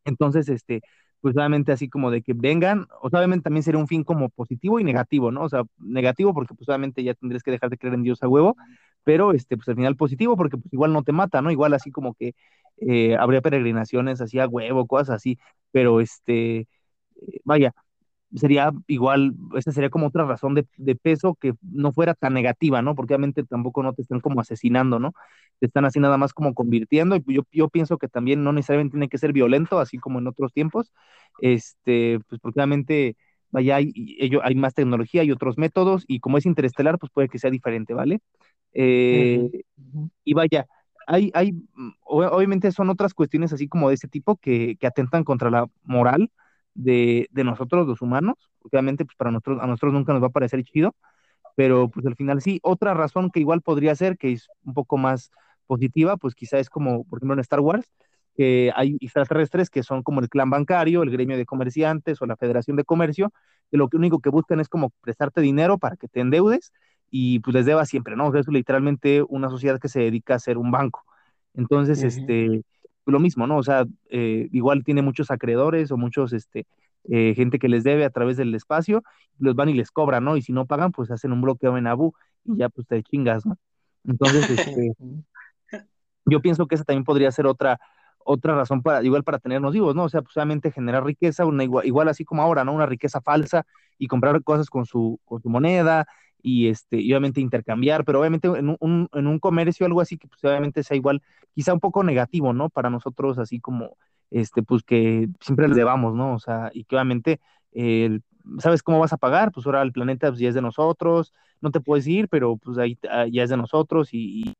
Entonces, 0.04 0.48
este, 0.48 0.82
pues 1.20 1.36
obviamente 1.36 1.72
así 1.72 1.88
como 1.88 2.10
de 2.10 2.22
que 2.22 2.32
vengan, 2.34 2.86
o 3.02 3.10
sea, 3.10 3.20
obviamente 3.20 3.44
también 3.44 3.62
sería 3.62 3.80
un 3.80 3.88
fin 3.88 4.04
como 4.04 4.30
positivo 4.30 4.80
y 4.80 4.84
negativo, 4.84 5.30
¿no? 5.30 5.42
O 5.42 5.48
sea, 5.48 5.62
negativo 5.78 6.32
porque 6.34 6.54
pues 6.54 6.68
obviamente 6.68 7.02
ya 7.04 7.14
tendrías 7.14 7.42
que 7.42 7.50
dejar 7.50 7.70
de 7.70 7.78
creer 7.78 7.94
en 7.94 8.02
Dios 8.02 8.22
a 8.22 8.28
huevo, 8.28 8.56
pero 9.04 9.32
este, 9.32 9.56
pues 9.56 9.68
al 9.68 9.76
final 9.76 9.96
positivo 9.96 10.36
porque 10.36 10.56
pues 10.56 10.72
igual 10.72 10.92
no 10.92 11.02
te 11.02 11.12
mata, 11.12 11.42
¿no? 11.42 11.50
Igual 11.50 11.74
así 11.74 11.90
como 11.90 12.14
que 12.14 12.34
eh, 12.78 13.16
habría 13.16 13.42
peregrinaciones 13.42 14.20
así 14.20 14.38
a 14.38 14.48
huevo, 14.48 14.86
cosas 14.86 15.10
así, 15.16 15.38
pero 15.72 16.00
este, 16.00 16.60
eh, 16.60 16.66
vaya, 17.44 17.74
sería 18.34 18.70
igual, 18.86 19.34
esta 19.56 19.72
sería 19.72 19.90
como 19.90 20.06
otra 20.06 20.24
razón 20.24 20.54
de, 20.54 20.66
de, 20.76 20.94
peso 20.94 21.34
que 21.34 21.54
no 21.62 21.92
fuera 21.92 22.14
tan 22.14 22.34
negativa, 22.34 22.82
¿no? 22.82 22.94
Porque 22.94 23.14
obviamente 23.14 23.44
tampoco 23.44 23.82
no 23.82 23.92
te 23.92 24.02
están 24.02 24.20
como 24.20 24.40
asesinando, 24.40 24.98
¿no? 24.98 25.14
Te 25.58 25.66
están 25.66 25.84
así 25.84 25.98
nada 26.00 26.16
más 26.16 26.32
como 26.32 26.54
convirtiendo. 26.54 27.16
Y 27.16 27.24
yo, 27.26 27.42
yo 27.52 27.68
pienso 27.68 27.98
que 27.98 28.08
también 28.08 28.44
no 28.44 28.52
necesariamente 28.52 28.92
tiene 28.94 29.08
que 29.08 29.18
ser 29.18 29.32
violento, 29.32 29.80
así 29.80 29.98
como 29.98 30.18
en 30.20 30.28
otros 30.28 30.52
tiempos, 30.52 30.92
este, 31.40 32.20
pues 32.28 32.40
porque 32.40 32.60
obviamente, 32.60 33.16
vaya, 33.50 33.76
hay, 33.76 33.92
ello, 34.18 34.40
hay 34.44 34.54
más 34.54 34.74
tecnología 34.74 35.24
y 35.24 35.32
otros 35.32 35.58
métodos, 35.58 36.04
y 36.06 36.20
como 36.20 36.38
es 36.38 36.46
interestelar, 36.46 36.98
pues 36.98 37.10
puede 37.12 37.28
que 37.28 37.38
sea 37.38 37.50
diferente, 37.50 37.94
¿vale? 37.94 38.20
Eh, 38.72 39.50
y 40.24 40.34
vaya, 40.34 40.66
hay, 41.06 41.30
hay, 41.34 41.52
mm, 41.52 41.90
obviamente 42.04 42.70
son 42.70 42.90
otras 42.90 43.14
cuestiones 43.14 43.52
así 43.52 43.66
como 43.66 43.88
de 43.88 43.96
ese 43.96 44.06
tipo 44.06 44.36
que, 44.36 44.76
que 44.78 44.86
atentan 44.86 45.24
contra 45.24 45.50
la 45.50 45.66
moral, 45.82 46.30
de, 46.74 47.28
de 47.30 47.44
nosotros 47.44 47.86
los 47.86 48.02
humanos, 48.02 48.36
obviamente 48.62 49.04
pues 49.04 49.16
para 49.16 49.30
nosotros, 49.30 49.58
a 49.62 49.66
nosotros 49.66 49.92
nunca 49.92 50.12
nos 50.12 50.22
va 50.22 50.28
a 50.28 50.30
parecer 50.30 50.62
chido, 50.64 50.94
pero 51.56 51.88
pues 51.90 52.06
al 52.06 52.16
final 52.16 52.40
sí, 52.40 52.60
otra 52.62 52.94
razón 52.94 53.30
que 53.30 53.40
igual 53.40 53.62
podría 53.62 53.94
ser, 53.94 54.16
que 54.16 54.32
es 54.32 54.48
un 54.64 54.74
poco 54.74 54.96
más 54.96 55.30
positiva, 55.66 56.16
pues 56.16 56.34
quizá 56.34 56.58
es 56.58 56.70
como, 56.70 57.04
por 57.04 57.18
ejemplo, 57.18 57.34
en 57.34 57.40
Star 57.40 57.60
Wars, 57.60 57.92
que 58.36 58.72
hay 58.74 58.96
extraterrestres 59.00 59.70
que 59.70 59.82
son 59.82 60.02
como 60.02 60.20
el 60.20 60.28
clan 60.28 60.50
bancario, 60.50 61.02
el 61.02 61.10
gremio 61.10 61.36
de 61.36 61.46
comerciantes 61.46 62.22
o 62.22 62.26
la 62.26 62.36
federación 62.36 62.76
de 62.76 62.84
comercio, 62.84 63.32
que 63.70 63.76
lo 63.76 63.88
único 63.92 64.20
que 64.20 64.30
buscan 64.30 64.60
es 64.60 64.68
como 64.68 64.90
prestarte 65.00 65.40
dinero 65.40 65.78
para 65.78 65.96
que 65.96 66.08
te 66.08 66.20
endeudes 66.20 66.72
y 67.10 67.40
pues 67.40 67.54
les 67.54 67.66
deba 67.66 67.84
siempre, 67.84 68.16
¿no? 68.16 68.34
es 68.34 68.48
literalmente 68.48 69.22
una 69.28 69.50
sociedad 69.50 69.78
que 69.80 69.88
se 69.88 70.00
dedica 70.00 70.36
a 70.36 70.38
ser 70.38 70.58
un 70.58 70.70
banco. 70.70 71.04
Entonces, 71.54 72.02
este, 72.04 72.62
lo 73.06 73.20
mismo, 73.20 73.46
¿no? 73.46 73.58
O 73.58 73.62
sea, 73.62 73.86
eh, 74.10 74.48
igual 74.52 74.84
tiene 74.84 75.02
muchos 75.02 75.30
acreedores 75.30 75.90
o 75.90 75.96
muchos, 75.96 76.32
este, 76.32 76.66
eh, 77.04 77.34
gente 77.34 77.58
que 77.58 77.68
les 77.68 77.84
debe 77.84 78.04
a 78.04 78.10
través 78.10 78.36
del 78.36 78.54
espacio, 78.54 79.02
los 79.38 79.54
van 79.54 79.68
y 79.68 79.74
les 79.74 79.90
cobran, 79.90 80.24
¿no? 80.24 80.36
Y 80.36 80.42
si 80.42 80.52
no 80.52 80.66
pagan, 80.66 80.92
pues 80.92 81.10
hacen 81.10 81.32
un 81.32 81.40
bloqueo 81.40 81.76
en 81.76 81.86
Abu 81.86 82.12
y 82.44 82.58
ya 82.58 82.68
pues 82.68 82.86
te 82.86 83.02
chingas, 83.02 83.46
¿no? 83.46 83.56
Entonces, 84.04 84.50
este, 84.50 84.92
yo 86.26 86.40
pienso 86.40 86.66
que 86.66 86.74
esa 86.74 86.84
también 86.84 87.04
podría 87.04 87.30
ser 87.30 87.46
otra, 87.46 87.80
otra 88.18 88.54
razón 88.54 88.82
para, 88.82 89.02
igual 89.02 89.24
para 89.24 89.38
tenernos 89.38 89.72
vivos, 89.72 89.94
¿no? 89.94 90.04
O 90.04 90.08
sea, 90.08 90.22
pues 90.22 90.34
solamente 90.34 90.70
generar 90.70 91.04
riqueza, 91.04 91.46
una 91.46 91.64
igual, 91.64 91.86
igual 91.86 92.08
así 92.08 92.24
como 92.24 92.42
ahora, 92.42 92.64
¿no? 92.64 92.72
Una 92.72 92.86
riqueza 92.86 93.20
falsa 93.20 93.66
y 93.98 94.06
comprar 94.06 94.42
cosas 94.42 94.68
con 94.68 94.84
su, 94.86 95.20
con 95.24 95.40
su 95.42 95.48
moneda, 95.48 96.06
y 96.42 96.68
este, 96.68 96.96
obviamente 96.96 97.40
intercambiar, 97.40 98.04
pero 98.04 98.20
obviamente 98.20 98.48
en 98.48 98.76
un, 98.80 99.08
en 99.12 99.26
un 99.26 99.38
comercio 99.38 99.86
algo 99.86 100.00
así 100.00 100.18
que 100.18 100.28
pues 100.28 100.42
obviamente 100.44 100.82
sea 100.82 100.96
igual, 100.96 101.22
quizá 101.54 101.72
un 101.72 101.80
poco 101.80 102.02
negativo, 102.04 102.52
¿no? 102.52 102.68
Para 102.70 102.90
nosotros 102.90 103.38
así 103.38 103.60
como, 103.60 103.96
este, 104.30 104.62
pues 104.62 104.82
que 104.82 105.28
siempre 105.40 105.68
le 105.68 105.74
debamos, 105.74 106.14
¿no? 106.14 106.34
O 106.34 106.38
sea, 106.38 106.70
y 106.72 106.84
que 106.84 106.96
obviamente, 106.96 107.40
¿sabes 108.58 108.82
cómo 108.82 108.98
vas 108.98 109.12
a 109.12 109.16
pagar? 109.18 109.52
Pues 109.52 109.66
ahora 109.66 109.82
el 109.82 109.92
planeta 109.92 110.28
pues, 110.28 110.40
ya 110.40 110.48
es 110.48 110.54
de 110.54 110.62
nosotros, 110.62 111.34
no 111.60 111.70
te 111.70 111.80
puedes 111.80 112.06
ir, 112.06 112.28
pero 112.28 112.56
pues 112.56 112.78
ahí 112.78 112.98
ah, 113.10 113.26
ya 113.30 113.42
es 113.42 113.50
de 113.50 113.56
nosotros 113.56 114.10
y, 114.12 114.54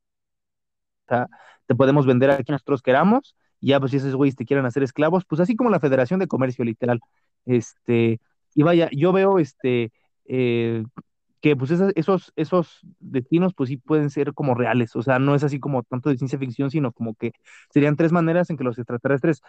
te 1.65 1.75
podemos 1.75 2.05
vender 2.05 2.31
a 2.31 2.37
quien 2.37 2.53
nosotros 2.53 2.81
queramos, 2.81 3.35
y 3.59 3.67
ya 3.69 3.79
pues 3.79 3.91
si 3.91 3.97
esos 3.97 4.15
güeyes 4.15 4.35
te 4.35 4.45
quieren 4.45 4.65
hacer 4.65 4.83
esclavos, 4.83 5.25
pues 5.25 5.41
así 5.41 5.55
como 5.55 5.69
la 5.69 5.79
Federación 5.79 6.19
de 6.19 6.27
Comercio 6.27 6.63
literal, 6.63 7.01
este, 7.45 8.19
y 8.55 8.63
vaya, 8.63 8.89
yo 8.91 9.11
veo 9.11 9.39
este, 9.39 9.91
eh, 10.25 10.83
que 11.41 11.55
pues 11.55 11.71
esos, 11.71 12.31
esos 12.35 12.79
destinos 12.99 13.53
pues 13.55 13.69
sí 13.69 13.77
pueden 13.77 14.09
ser 14.09 14.33
como 14.33 14.53
reales, 14.53 14.95
o 14.95 15.01
sea, 15.01 15.19
no 15.19 15.35
es 15.35 15.43
así 15.43 15.59
como 15.59 15.83
tanto 15.83 16.09
de 16.09 16.17
ciencia 16.17 16.37
ficción, 16.37 16.69
sino 16.69 16.91
como 16.91 17.15
que 17.15 17.33
serían 17.71 17.95
tres 17.95 18.11
maneras 18.11 18.49
en 18.49 18.57
que 18.57 18.63
los 18.63 18.77
extraterrestres 18.77 19.41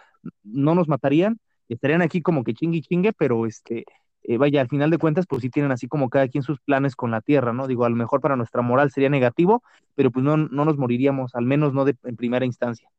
no 0.43 0.73
nos 0.75 0.87
matarían, 0.87 1.39
estarían 1.69 2.01
aquí 2.01 2.21
como 2.21 2.43
que 2.43 2.53
chingue 2.55 2.81
chingue, 2.81 3.13
pero 3.13 3.45
este, 3.45 3.85
eh, 4.23 4.37
vaya, 4.37 4.61
al 4.61 4.69
final 4.69 4.89
de 4.89 4.97
cuentas 4.97 5.25
pues 5.27 5.41
sí 5.43 5.49
tienen 5.49 5.71
así 5.71 5.87
como 5.87 6.09
cada 6.09 6.27
quien 6.27 6.43
sus 6.43 6.59
planes 6.61 6.95
con 6.95 7.11
la 7.11 7.21
Tierra, 7.21 7.53
¿no? 7.53 7.67
Digo, 7.67 7.85
a 7.85 7.89
lo 7.89 7.95
mejor 7.95 8.21
para 8.21 8.35
nuestra 8.35 8.61
moral 8.63 8.89
sería 8.91 9.09
negativo, 9.09 9.63
pero 9.95 10.11
pues 10.11 10.25
no, 10.25 10.37
no 10.37 10.65
nos 10.65 10.77
moriríamos, 10.77 11.35
al 11.35 11.45
menos 11.45 11.73
no 11.73 11.85
de, 11.85 11.95
en 12.03 12.15
primera 12.15 12.45
instancia. 12.45 12.89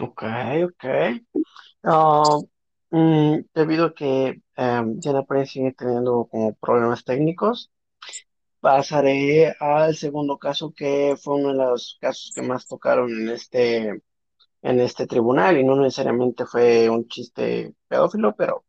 Ok, 0.00 0.22
ok. 0.66 0.84
Ah, 1.82 2.38
mm, 2.90 3.38
debido 3.54 3.86
a 3.86 3.94
que 3.94 4.40
em, 4.56 4.98
Diana 5.00 5.24
Prince 5.24 5.52
sigue 5.52 5.72
teniendo 5.72 6.26
como 6.30 6.54
problemas 6.54 7.04
técnicos, 7.04 7.70
pasaré 8.60 9.54
al 9.60 9.96
segundo 9.96 10.38
caso 10.38 10.72
que 10.74 11.16
fue 11.22 11.36
uno 11.36 11.48
de 11.50 11.54
los 11.56 11.98
casos 12.00 12.32
que 12.34 12.42
más 12.42 12.66
tocaron 12.66 13.10
en 13.10 13.28
este, 13.30 13.88
en 14.62 14.80
este 14.80 15.06
tribunal 15.06 15.58
y 15.58 15.64
no 15.64 15.76
necesariamente 15.76 16.46
fue 16.46 16.88
un 16.90 17.08
chiste 17.08 17.74
pedófilo, 17.88 18.34
pero 18.36 18.64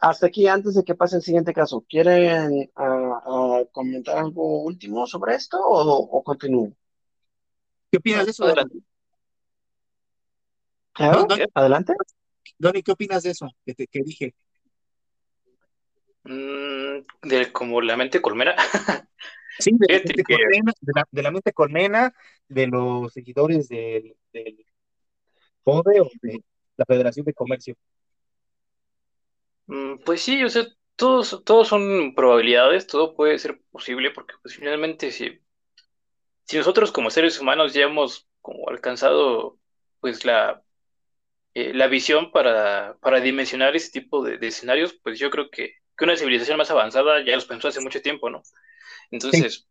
hasta 0.00 0.26
aquí 0.26 0.46
antes 0.48 0.74
de 0.74 0.84
que 0.84 0.94
pase 0.94 1.16
el 1.16 1.22
siguiente 1.22 1.52
caso, 1.52 1.84
¿quieren 1.88 2.70
ah, 2.76 3.22
ah, 3.24 3.62
comentar 3.72 4.18
algo 4.18 4.62
último 4.62 5.06
sobre 5.06 5.34
esto 5.34 5.58
o, 5.60 5.96
o 6.18 6.22
continúo? 6.24 6.72
¿Qué 7.90 7.98
opinas 7.98 8.24
de 8.24 8.30
eso? 8.30 8.44
Adelante. 8.44 8.78
¿Eh? 10.98 11.10
No, 11.12 11.26
no. 11.26 11.36
Adelante. 11.54 11.94
Donny, 12.58 12.82
¿qué 12.82 12.92
opinas 12.92 13.22
de 13.22 13.30
eso 13.30 13.48
que, 13.64 13.74
te- 13.74 13.86
que 13.86 14.02
dije? 14.02 14.34
Mm, 16.24 17.02
de 17.22 17.52
como 17.52 17.80
la 17.80 17.96
mente 17.96 18.20
colmena. 18.20 18.54
Sí, 19.58 19.72
de 19.78 19.86
la, 19.88 19.98
mente 19.98 20.24
colmena, 20.24 20.72
de, 20.80 20.92
la, 20.94 21.04
de 21.10 21.22
la 21.22 21.30
mente 21.30 21.52
colmena, 21.52 22.14
de 22.48 22.66
los 22.66 23.12
seguidores 23.12 23.68
del, 23.68 24.16
del 24.32 24.64
FODE 25.64 26.00
o 26.00 26.10
de 26.22 26.42
la 26.76 26.84
Federación 26.86 27.24
de 27.26 27.34
Comercio. 27.34 27.76
Mm, 29.66 29.98
Pues 30.04 30.22
sí, 30.22 30.42
o 30.44 30.48
sea, 30.50 30.66
todos, 30.96 31.42
todos 31.44 31.68
son 31.68 32.14
probabilidades, 32.14 32.86
todo 32.86 33.14
puede 33.14 33.38
ser 33.38 33.60
posible, 33.70 34.10
porque 34.10 34.34
pues 34.42 34.56
finalmente 34.56 35.10
si, 35.12 35.40
si 36.44 36.56
nosotros 36.58 36.92
como 36.92 37.10
seres 37.10 37.40
humanos 37.40 37.72
ya 37.74 37.84
hemos 37.84 38.28
como 38.40 38.68
alcanzado 38.68 39.58
pues 40.00 40.24
la, 40.24 40.62
eh, 41.54 41.74
la 41.74 41.88
visión 41.88 42.32
para, 42.32 42.98
para 43.00 43.20
dimensionar 43.20 43.76
ese 43.76 43.90
tipo 43.92 44.24
de, 44.24 44.38
de 44.38 44.48
escenarios, 44.48 44.94
pues 45.02 45.18
yo 45.18 45.30
creo 45.30 45.50
que, 45.50 45.74
que 46.00 46.06
una 46.06 46.16
civilización 46.16 46.56
más 46.56 46.70
avanzada 46.70 47.22
ya 47.22 47.34
los 47.34 47.44
pensó 47.44 47.68
hace 47.68 47.82
mucho 47.82 48.00
tiempo, 48.00 48.30
¿no? 48.30 48.42
Entonces, 49.10 49.68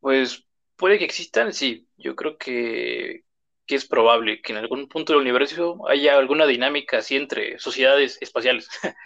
pues 0.00 0.44
puede 0.74 0.98
que 0.98 1.04
existan, 1.04 1.52
sí, 1.52 1.86
yo 1.96 2.16
creo 2.16 2.36
que, 2.36 3.22
que 3.64 3.76
es 3.76 3.86
probable 3.86 4.42
que 4.42 4.52
en 4.52 4.58
algún 4.58 4.88
punto 4.88 5.12
del 5.12 5.22
universo 5.22 5.88
haya 5.88 6.18
alguna 6.18 6.46
dinámica 6.46 6.98
así 6.98 7.14
entre 7.14 7.60
sociedades 7.60 8.18
espaciales. 8.20 8.68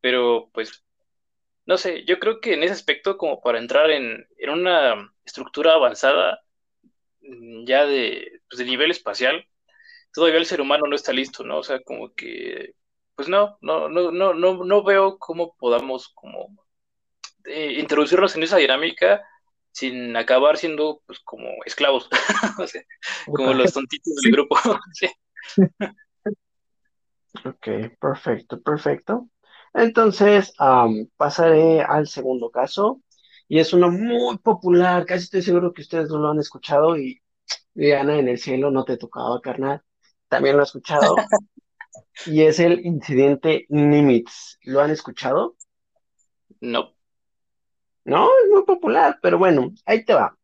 Pero 0.00 0.48
pues, 0.54 0.82
no 1.66 1.76
sé, 1.76 2.04
yo 2.06 2.18
creo 2.18 2.40
que 2.40 2.54
en 2.54 2.62
ese 2.62 2.72
aspecto, 2.72 3.18
como 3.18 3.42
para 3.42 3.58
entrar 3.58 3.90
en, 3.90 4.26
en 4.38 4.50
una 4.50 5.12
estructura 5.26 5.74
avanzada, 5.74 6.40
mm, 7.20 7.66
ya 7.66 7.84
de, 7.84 8.40
pues, 8.48 8.60
de 8.60 8.64
nivel 8.64 8.90
espacial, 8.90 9.46
todavía 10.10 10.38
el 10.38 10.46
ser 10.46 10.62
humano 10.62 10.86
no 10.88 10.96
está 10.96 11.12
listo, 11.12 11.44
¿no? 11.44 11.58
O 11.58 11.62
sea, 11.62 11.82
como 11.82 12.14
que, 12.14 12.76
pues 13.16 13.28
no, 13.28 13.56
no, 13.62 13.88
no, 13.88 14.12
no, 14.12 14.34
no, 14.34 14.64
no 14.64 14.84
veo 14.84 15.18
cómo 15.18 15.56
podamos 15.58 16.10
como 16.14 16.54
eh, 17.44 17.78
introducirnos 17.80 18.36
en 18.36 18.42
esa 18.42 18.58
dinámica 18.58 19.24
sin 19.72 20.16
acabar 20.16 20.56
siendo 20.56 21.02
pues 21.06 21.18
como 21.20 21.48
esclavos, 21.64 22.08
o 22.58 22.66
sea, 22.66 22.82
como 23.26 23.54
los 23.54 23.72
tontitos 23.72 24.14
del 24.22 24.32
grupo. 24.32 24.56
Sí. 24.92 25.08
Ok, 27.44 27.68
perfecto, 28.00 28.60
perfecto. 28.62 29.28
Entonces, 29.74 30.54
am, 30.58 31.08
pasaré 31.16 31.82
al 31.82 32.08
segundo 32.08 32.50
caso. 32.50 33.02
Y 33.48 33.60
es 33.60 33.72
uno 33.72 33.90
muy 33.90 34.38
popular, 34.38 35.06
casi 35.06 35.24
estoy 35.24 35.42
seguro 35.42 35.72
que 35.72 35.82
ustedes 35.82 36.08
no 36.08 36.18
lo 36.18 36.30
han 36.30 36.40
escuchado. 36.40 36.96
Y 36.96 37.20
Diana 37.74 38.18
en 38.18 38.28
el 38.28 38.38
cielo 38.38 38.70
no 38.70 38.84
te 38.84 38.96
tocaba, 38.96 39.40
carnal. 39.40 39.82
También 40.28 40.56
lo 40.56 40.62
he 40.62 40.64
escuchado. 40.64 41.14
Y 42.24 42.42
es 42.42 42.58
el 42.58 42.84
incidente 42.86 43.66
Nimitz. 43.68 44.58
¿Lo 44.62 44.80
han 44.80 44.90
escuchado? 44.90 45.56
No, 46.60 46.94
No, 48.04 48.28
es 48.44 48.50
muy 48.50 48.64
popular, 48.64 49.18
pero 49.20 49.38
bueno, 49.38 49.72
ahí 49.84 50.04
te 50.04 50.14
va. 50.14 50.36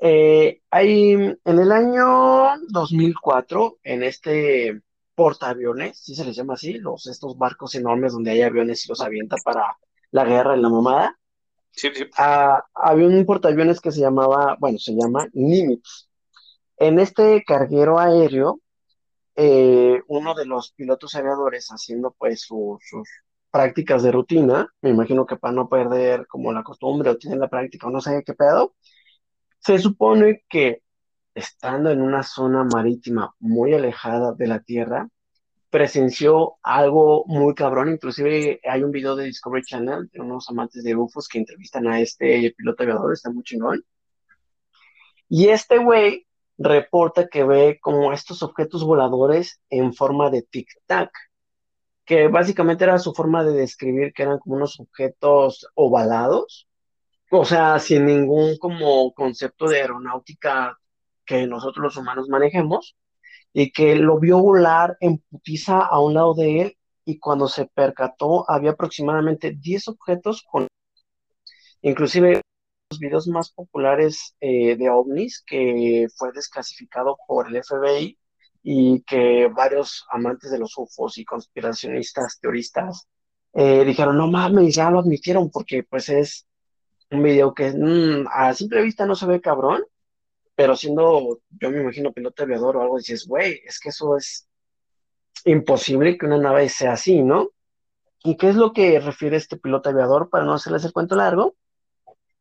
Eh, 0.00 0.62
hay, 0.70 1.12
en 1.12 1.38
el 1.44 1.70
año 1.70 2.58
2004, 2.68 3.78
en 3.84 4.02
este 4.02 4.82
portaaviones, 5.14 5.98
si 5.98 6.14
se 6.14 6.24
les 6.24 6.34
llama 6.34 6.54
así, 6.54 6.74
los, 6.74 7.06
estos 7.06 7.38
barcos 7.38 7.74
enormes 7.76 8.12
donde 8.12 8.32
hay 8.32 8.42
aviones 8.42 8.84
y 8.84 8.88
los 8.88 9.00
avienta 9.00 9.36
para 9.44 9.76
la 10.10 10.24
guerra 10.24 10.54
en 10.54 10.62
la 10.62 10.70
mamada, 10.70 11.18
sí, 11.70 11.90
sí. 11.94 12.04
ah, 12.16 12.64
había 12.74 13.06
un 13.06 13.26
portaaviones 13.26 13.80
que 13.80 13.92
se 13.92 14.00
llamaba, 14.00 14.56
bueno, 14.58 14.78
se 14.78 14.94
llama 14.94 15.28
Nimitz. 15.34 16.08
En 16.78 16.98
este 16.98 17.44
carguero 17.46 18.00
aéreo, 18.00 18.61
eh, 19.36 20.00
uno 20.08 20.34
de 20.34 20.46
los 20.46 20.72
pilotos 20.72 21.14
aviadores 21.14 21.68
haciendo 21.68 22.14
pues 22.18 22.42
su- 22.42 22.78
sus 22.82 23.08
prácticas 23.50 24.02
de 24.02 24.12
rutina, 24.12 24.68
me 24.80 24.90
imagino 24.90 25.26
que 25.26 25.36
para 25.36 25.52
no 25.54 25.68
perder 25.68 26.26
como 26.26 26.52
la 26.52 26.62
costumbre 26.62 27.10
o 27.10 27.18
tienen 27.18 27.40
la 27.40 27.48
práctica 27.48 27.86
o 27.86 27.90
no 27.90 28.00
sé 28.00 28.22
qué 28.24 28.34
pedo, 28.34 28.74
se 29.58 29.78
supone 29.78 30.44
que 30.48 30.82
estando 31.34 31.90
en 31.90 32.00
una 32.02 32.22
zona 32.22 32.64
marítima 32.64 33.34
muy 33.38 33.74
alejada 33.74 34.32
de 34.32 34.46
la 34.46 34.60
Tierra, 34.60 35.08
presenció 35.70 36.56
algo 36.62 37.24
muy 37.26 37.54
cabrón. 37.54 37.90
Inclusive 37.90 38.60
hay 38.64 38.82
un 38.82 38.90
video 38.90 39.16
de 39.16 39.24
Discovery 39.24 39.62
Channel 39.64 40.10
de 40.12 40.20
unos 40.20 40.48
amantes 40.50 40.82
de 40.84 40.94
UFOs 40.94 41.28
que 41.28 41.38
entrevistan 41.38 41.86
a 41.86 42.00
este 42.00 42.54
piloto 42.56 42.82
aviador, 42.82 43.12
está 43.12 43.30
muy 43.30 43.42
chingón. 43.42 43.82
Y 45.28 45.48
este 45.48 45.78
güey 45.78 46.26
reporta 46.58 47.28
que 47.28 47.44
ve 47.44 47.78
como 47.80 48.12
estos 48.12 48.42
objetos 48.42 48.84
voladores 48.84 49.60
en 49.70 49.94
forma 49.94 50.30
de 50.30 50.42
tic-tac, 50.42 51.10
que 52.04 52.28
básicamente 52.28 52.84
era 52.84 52.98
su 52.98 53.14
forma 53.14 53.44
de 53.44 53.52
describir 53.52 54.12
que 54.12 54.24
eran 54.24 54.38
como 54.38 54.56
unos 54.56 54.78
objetos 54.80 55.66
ovalados, 55.74 56.68
o 57.30 57.44
sea, 57.44 57.78
sin 57.78 58.04
ningún 58.06 58.58
como 58.58 59.12
concepto 59.14 59.68
de 59.68 59.80
aeronáutica 59.80 60.78
que 61.24 61.46
nosotros 61.46 61.82
los 61.82 61.96
humanos 61.96 62.28
manejemos, 62.28 62.96
y 63.54 63.70
que 63.72 63.96
lo 63.96 64.18
vio 64.18 64.38
volar 64.38 64.96
en 65.00 65.18
putiza 65.18 65.80
a 65.80 66.00
un 66.00 66.14
lado 66.14 66.34
de 66.34 66.60
él, 66.60 66.78
y 67.04 67.18
cuando 67.18 67.48
se 67.48 67.66
percató 67.66 68.48
había 68.50 68.72
aproximadamente 68.72 69.56
10 69.58 69.88
objetos 69.88 70.44
con 70.48 70.68
inclusive 71.80 72.41
los 72.92 72.98
videos 72.98 73.26
más 73.26 73.50
populares 73.50 74.36
eh, 74.38 74.76
de 74.76 74.90
ovnis 74.90 75.42
que 75.46 76.08
fue 76.14 76.30
desclasificado 76.32 77.16
por 77.26 77.48
el 77.48 77.62
FBI 77.62 78.18
y 78.62 79.02
que 79.02 79.48
varios 79.48 80.04
amantes 80.10 80.50
de 80.50 80.58
los 80.58 80.76
UFOs 80.76 81.16
y 81.16 81.24
conspiracionistas, 81.24 82.38
teoristas, 82.38 83.08
eh, 83.54 83.84
dijeron, 83.86 84.18
no 84.18 84.26
mames, 84.26 84.74
ya 84.74 84.90
lo 84.90 84.98
admitieron 85.00 85.50
porque 85.50 85.84
pues 85.84 86.10
es 86.10 86.46
un 87.10 87.22
video 87.22 87.54
que 87.54 87.70
mm, 87.72 88.26
a 88.30 88.52
simple 88.52 88.82
vista 88.82 89.06
no 89.06 89.14
se 89.14 89.26
ve 89.26 89.40
cabrón, 89.40 89.82
pero 90.54 90.76
siendo, 90.76 91.40
yo 91.48 91.70
me 91.70 91.80
imagino 91.80 92.12
piloto 92.12 92.42
aviador 92.42 92.76
o 92.76 92.82
algo, 92.82 92.98
dices, 92.98 93.26
güey, 93.26 93.62
es 93.64 93.80
que 93.80 93.88
eso 93.88 94.18
es 94.18 94.46
imposible 95.46 96.18
que 96.18 96.26
una 96.26 96.38
nave 96.38 96.68
sea 96.68 96.92
así, 96.92 97.22
¿no? 97.22 97.48
¿Y 98.22 98.36
qué 98.36 98.50
es 98.50 98.56
lo 98.56 98.74
que 98.74 99.00
refiere 99.00 99.38
este 99.38 99.56
piloto 99.56 99.88
aviador 99.88 100.28
para 100.28 100.44
no 100.44 100.52
hacerles 100.52 100.84
el 100.84 100.92
cuento 100.92 101.16
largo? 101.16 101.56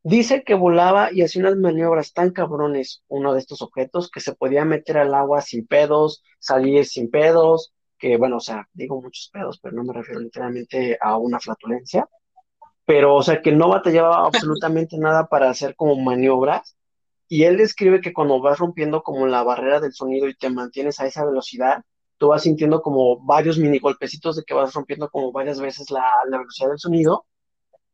Dice 0.03 0.43
que 0.43 0.55
volaba 0.55 1.09
y 1.11 1.21
hacía 1.21 1.41
unas 1.41 1.57
maniobras 1.57 2.11
tan 2.13 2.31
cabrones 2.31 3.03
uno 3.07 3.33
de 3.33 3.39
estos 3.39 3.61
objetos 3.61 4.09
que 4.09 4.19
se 4.19 4.33
podía 4.33 4.65
meter 4.65 4.97
al 4.97 5.13
agua 5.13 5.41
sin 5.41 5.67
pedos, 5.67 6.23
salir 6.39 6.85
sin 6.85 7.11
pedos, 7.11 7.71
que 7.99 8.17
bueno, 8.17 8.37
o 8.37 8.39
sea, 8.39 8.67
digo 8.73 8.99
muchos 8.99 9.29
pedos, 9.31 9.59
pero 9.61 9.75
no 9.75 9.83
me 9.83 9.93
refiero 9.93 10.19
literalmente 10.19 10.97
a 10.99 11.17
una 11.17 11.39
flatulencia, 11.39 12.07
pero 12.85 13.15
o 13.15 13.23
sea 13.23 13.41
que 13.41 13.51
no 13.51 13.69
batallaba 13.69 14.25
absolutamente 14.25 14.97
nada 14.97 15.27
para 15.27 15.49
hacer 15.49 15.75
como 15.75 15.95
maniobras. 15.97 16.75
Y 17.27 17.43
él 17.43 17.57
describe 17.57 18.01
que 18.01 18.11
cuando 18.11 18.41
vas 18.41 18.59
rompiendo 18.59 19.03
como 19.03 19.27
la 19.27 19.43
barrera 19.43 19.79
del 19.79 19.93
sonido 19.93 20.27
y 20.27 20.35
te 20.35 20.49
mantienes 20.49 20.99
a 20.99 21.05
esa 21.07 21.25
velocidad, 21.25 21.83
tú 22.17 22.29
vas 22.29 22.43
sintiendo 22.43 22.81
como 22.81 23.23
varios 23.23 23.57
mini 23.57 23.79
golpecitos 23.79 24.35
de 24.35 24.43
que 24.43 24.53
vas 24.53 24.73
rompiendo 24.73 25.09
como 25.09 25.31
varias 25.31 25.61
veces 25.61 25.91
la, 25.91 26.03
la 26.29 26.39
velocidad 26.39 26.69
del 26.69 26.79
sonido 26.79 27.25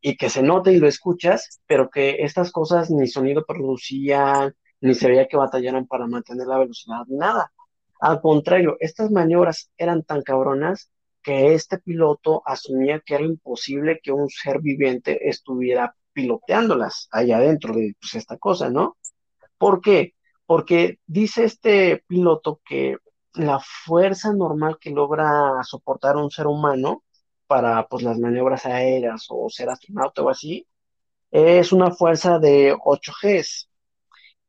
y 0.00 0.16
que 0.16 0.30
se 0.30 0.42
note 0.42 0.72
y 0.72 0.78
lo 0.78 0.88
escuchas, 0.88 1.60
pero 1.66 1.90
que 1.90 2.16
estas 2.20 2.52
cosas 2.52 2.90
ni 2.90 3.08
sonido 3.08 3.44
producían, 3.44 4.54
ni 4.80 4.94
se 4.94 5.08
veía 5.08 5.26
que 5.28 5.36
batallaran 5.36 5.86
para 5.86 6.06
mantener 6.06 6.46
la 6.46 6.58
velocidad, 6.58 7.04
nada. 7.08 7.52
Al 8.00 8.20
contrario, 8.20 8.76
estas 8.80 9.10
maniobras 9.10 9.70
eran 9.76 10.04
tan 10.04 10.22
cabronas 10.22 10.90
que 11.22 11.54
este 11.54 11.78
piloto 11.78 12.42
asumía 12.46 13.00
que 13.00 13.14
era 13.14 13.24
imposible 13.24 14.00
que 14.02 14.12
un 14.12 14.28
ser 14.28 14.60
viviente 14.60 15.28
estuviera 15.28 15.94
piloteándolas 16.12 17.08
allá 17.10 17.38
adentro 17.38 17.74
de 17.74 17.94
pues, 18.00 18.14
esta 18.14 18.38
cosa, 18.38 18.70
¿no? 18.70 18.96
¿Por 19.58 19.80
qué? 19.80 20.14
Porque 20.46 21.00
dice 21.06 21.44
este 21.44 22.04
piloto 22.06 22.60
que 22.64 22.96
la 23.34 23.60
fuerza 23.60 24.32
normal 24.32 24.78
que 24.80 24.90
logra 24.90 25.62
soportar 25.64 26.16
un 26.16 26.30
ser 26.30 26.46
humano 26.46 27.02
para 27.48 27.88
pues 27.88 28.04
las 28.04 28.18
maniobras 28.18 28.66
aéreas 28.66 29.26
o 29.30 29.48
ser 29.50 29.70
astronauta 29.70 30.22
o 30.22 30.30
así, 30.30 30.68
es 31.30 31.72
una 31.72 31.90
fuerza 31.92 32.38
de 32.38 32.76
8 32.84 33.12
Gs. 33.22 33.68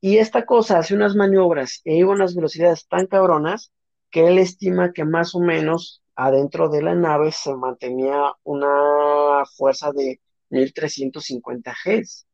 Y 0.01 0.17
esta 0.17 0.45
cosa 0.45 0.79
hace 0.79 0.95
unas 0.95 1.15
maniobras 1.15 1.81
e 1.85 1.95
iba 1.95 2.11
a 2.11 2.15
unas 2.15 2.35
velocidades 2.35 2.87
tan 2.87 3.07
cabronas 3.07 3.71
que 4.11 4.27
él 4.27 4.37
estima 4.39 4.93
que 4.93 5.05
más 5.05 5.35
o 5.35 5.39
menos 5.39 6.03
adentro 6.15 6.69
de 6.69 6.81
la 6.81 6.95
nave 6.95 7.31
se 7.31 7.55
mantenía 7.55 8.33
una 8.43 9.45
fuerza 9.57 9.91
de 9.91 10.21
1350 10.49 11.75
Gs. 11.85 12.25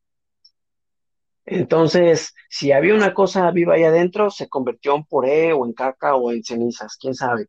Entonces, 1.46 2.34
si 2.50 2.72
había 2.72 2.94
una 2.94 3.14
cosa 3.14 3.48
viva 3.52 3.74
ahí 3.74 3.84
adentro, 3.84 4.30
se 4.30 4.48
convirtió 4.48 4.96
en 4.96 5.04
puré 5.04 5.52
o 5.52 5.64
en 5.64 5.72
caca 5.74 6.16
o 6.16 6.32
en 6.32 6.42
cenizas, 6.42 6.96
quién 7.00 7.14
sabe. 7.14 7.46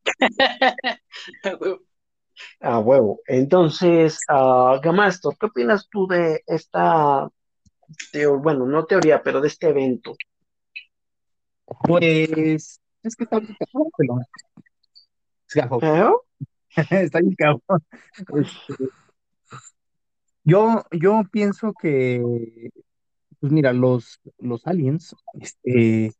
A 2.60 2.80
huevo. 2.80 3.22
Entonces, 3.26 4.20
uh, 4.30 4.80
Gamastor, 4.82 5.36
¿qué 5.40 5.46
opinas 5.48 5.88
tú 5.90 6.08
de 6.08 6.44
esta, 6.46 7.30
bueno, 8.40 8.66
no 8.66 8.86
teoría, 8.86 9.22
pero 9.24 9.42
de 9.42 9.48
este 9.48 9.70
evento? 9.70 10.16
Pues, 11.66 12.80
es 13.04 13.16
que 13.16 13.24
está 13.24 13.40
bien 13.40 13.56
¿Eh? 15.82 16.10
está 16.92 17.20
bien 17.20 17.36
este, 18.36 18.86
yo, 20.44 20.84
yo 20.92 21.24
pienso 21.32 21.74
que 21.74 22.72
pues 23.40 23.52
mira, 23.52 23.74
los, 23.74 24.20
los 24.40 24.66
aliens, 24.66 25.16
este, 25.40 26.12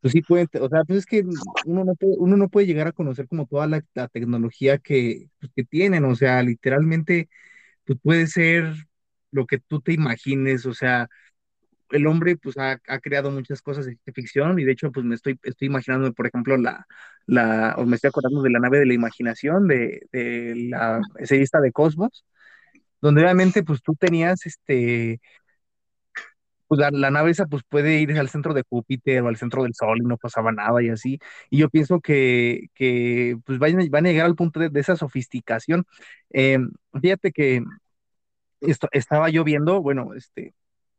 pues 0.00 0.12
sí 0.12 0.22
pueden, 0.22 0.48
o 0.60 0.68
sea, 0.68 0.84
pues 0.84 1.00
es 1.00 1.06
que 1.06 1.24
uno 1.66 1.84
no 1.84 1.94
puede, 1.94 2.14
uno 2.18 2.36
no 2.36 2.48
puede 2.48 2.66
llegar 2.66 2.88
a 2.88 2.92
conocer 2.92 3.26
como 3.28 3.46
toda 3.46 3.66
la, 3.66 3.82
tecnología 4.08 4.78
que, 4.78 5.30
pues, 5.40 5.52
que 5.54 5.64
tienen, 5.64 6.04
o 6.04 6.14
sea, 6.14 6.42
literalmente, 6.42 7.28
pues 7.84 7.98
puede 8.02 8.26
ser 8.28 8.74
lo 9.32 9.46
que 9.46 9.58
tú 9.58 9.80
te 9.80 9.92
imagines, 9.94 10.66
o 10.66 10.74
sea, 10.74 11.08
el 11.90 12.06
hombre 12.06 12.36
pues 12.36 12.56
ha, 12.58 12.78
creado 13.00 13.30
muchas 13.30 13.62
cosas 13.62 13.86
de 13.86 13.98
ficción 14.12 14.58
y 14.58 14.64
de 14.64 14.72
hecho 14.72 14.90
pues 14.92 15.06
me 15.06 15.14
estoy, 15.14 15.38
estoy 15.42 15.66
imaginando, 15.68 16.12
por 16.12 16.26
ejemplo, 16.26 16.56
la, 16.56 16.86
la, 17.26 17.74
o 17.78 17.86
me 17.86 17.96
estoy 17.96 18.08
acordando 18.08 18.42
de 18.42 18.50
la 18.50 18.60
nave 18.60 18.78
de 18.80 18.86
la 18.86 18.94
imaginación 18.94 19.68
de, 19.68 20.02
de 20.12 20.54
la 20.70 21.00
eseísta 21.18 21.60
de 21.60 21.72
Cosmos, 21.72 22.24
donde 23.00 23.22
obviamente 23.22 23.62
pues 23.62 23.82
tú 23.82 23.94
tenías 23.94 24.46
este 24.46 25.20
pues 26.68 26.80
la, 26.80 27.10
nave 27.10 27.30
esa 27.30 27.46
pues 27.46 27.62
puede 27.68 28.00
ir 28.00 28.18
al 28.18 28.28
centro 28.28 28.54
de 28.54 28.64
Júpiter 28.68 29.22
o 29.22 29.28
al 29.28 29.36
centro 29.36 29.62
del 29.62 29.74
Sol 29.74 29.98
y 30.02 30.06
no 30.06 30.16
pasaba 30.18 30.52
nada 30.52 30.82
y 30.82 30.88
así. 30.88 31.18
Y 31.50 31.58
yo 31.58 31.68
pienso 31.70 32.00
que, 32.00 32.68
que 32.74 33.36
pues 33.44 33.58
van, 33.58 33.76
van 33.90 34.06
a 34.06 34.08
llegar 34.10 34.26
al 34.26 34.36
punto 34.36 34.60
de, 34.60 34.80
esa 34.80 34.96
sofisticación. 34.96 35.86
Em, 36.30 36.70
fíjate 37.00 37.32
que 37.32 37.62
esto, 38.60 38.88
estaba 38.92 39.30
yo 39.30 39.44
viendo, 39.44 39.82
bueno, 39.82 40.14
este, 40.14 40.54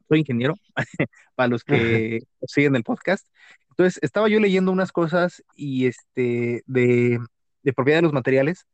soy 0.07 0.19
ingeniero, 0.19 0.55
para 1.35 1.49
los 1.49 1.63
que 1.63 2.21
siguen 2.47 2.75
el 2.75 2.83
podcast. 2.83 3.27
Entonces, 3.71 3.99
estaba 4.01 4.29
yo 4.29 4.39
leyendo 4.39 4.71
unas 4.71 4.91
cosas 4.91 5.43
y 5.55 5.87
este, 5.87 6.63
de, 6.65 7.19
de 7.63 7.73
propiedad 7.73 7.99
de 7.99 8.03
los 8.03 8.13
materiales 8.13 8.67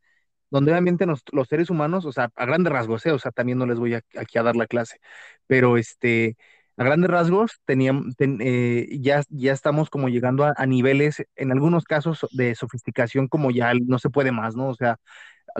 donde 0.54 0.72
obviamente 0.72 1.08
los, 1.08 1.24
seres 1.50 1.72
humanos, 1.72 2.06
o 2.06 2.12
sea, 2.12 2.30
a 2.36 2.46
grandes 2.46 2.72
rasgos, 2.72 3.04
¿eh? 3.08 3.12
o 3.12 3.18
sea, 3.18 3.32
también 3.32 3.58
no 3.58 3.66
les 3.66 3.80
voy 3.80 3.96
aquí 3.96 4.38
a 4.38 4.44
dar 4.44 4.56
la 4.56 4.68
clase, 4.68 5.00
pero 5.48 5.78
este, 5.78 6.38
a 6.78 6.84
grandes 6.84 7.10
rasgos, 7.10 7.60
teníamos, 7.66 8.16
eh, 8.20 8.88
ya, 9.00 9.24
ya 9.30 9.54
estamos 9.54 9.90
como 9.90 10.10
llegando 10.10 10.46
a, 10.46 10.66
niveles, 10.66 11.24
en 11.36 11.52
algunos 11.52 11.84
casos, 11.84 12.26
de 12.32 12.56
sofisticación 12.56 13.28
como 13.28 13.52
ya 13.52 13.74
no 13.74 14.00
se 14.00 14.10
puede 14.10 14.32
más, 14.32 14.56
¿no? 14.56 14.70
O 14.70 14.76
sea, 14.76 14.98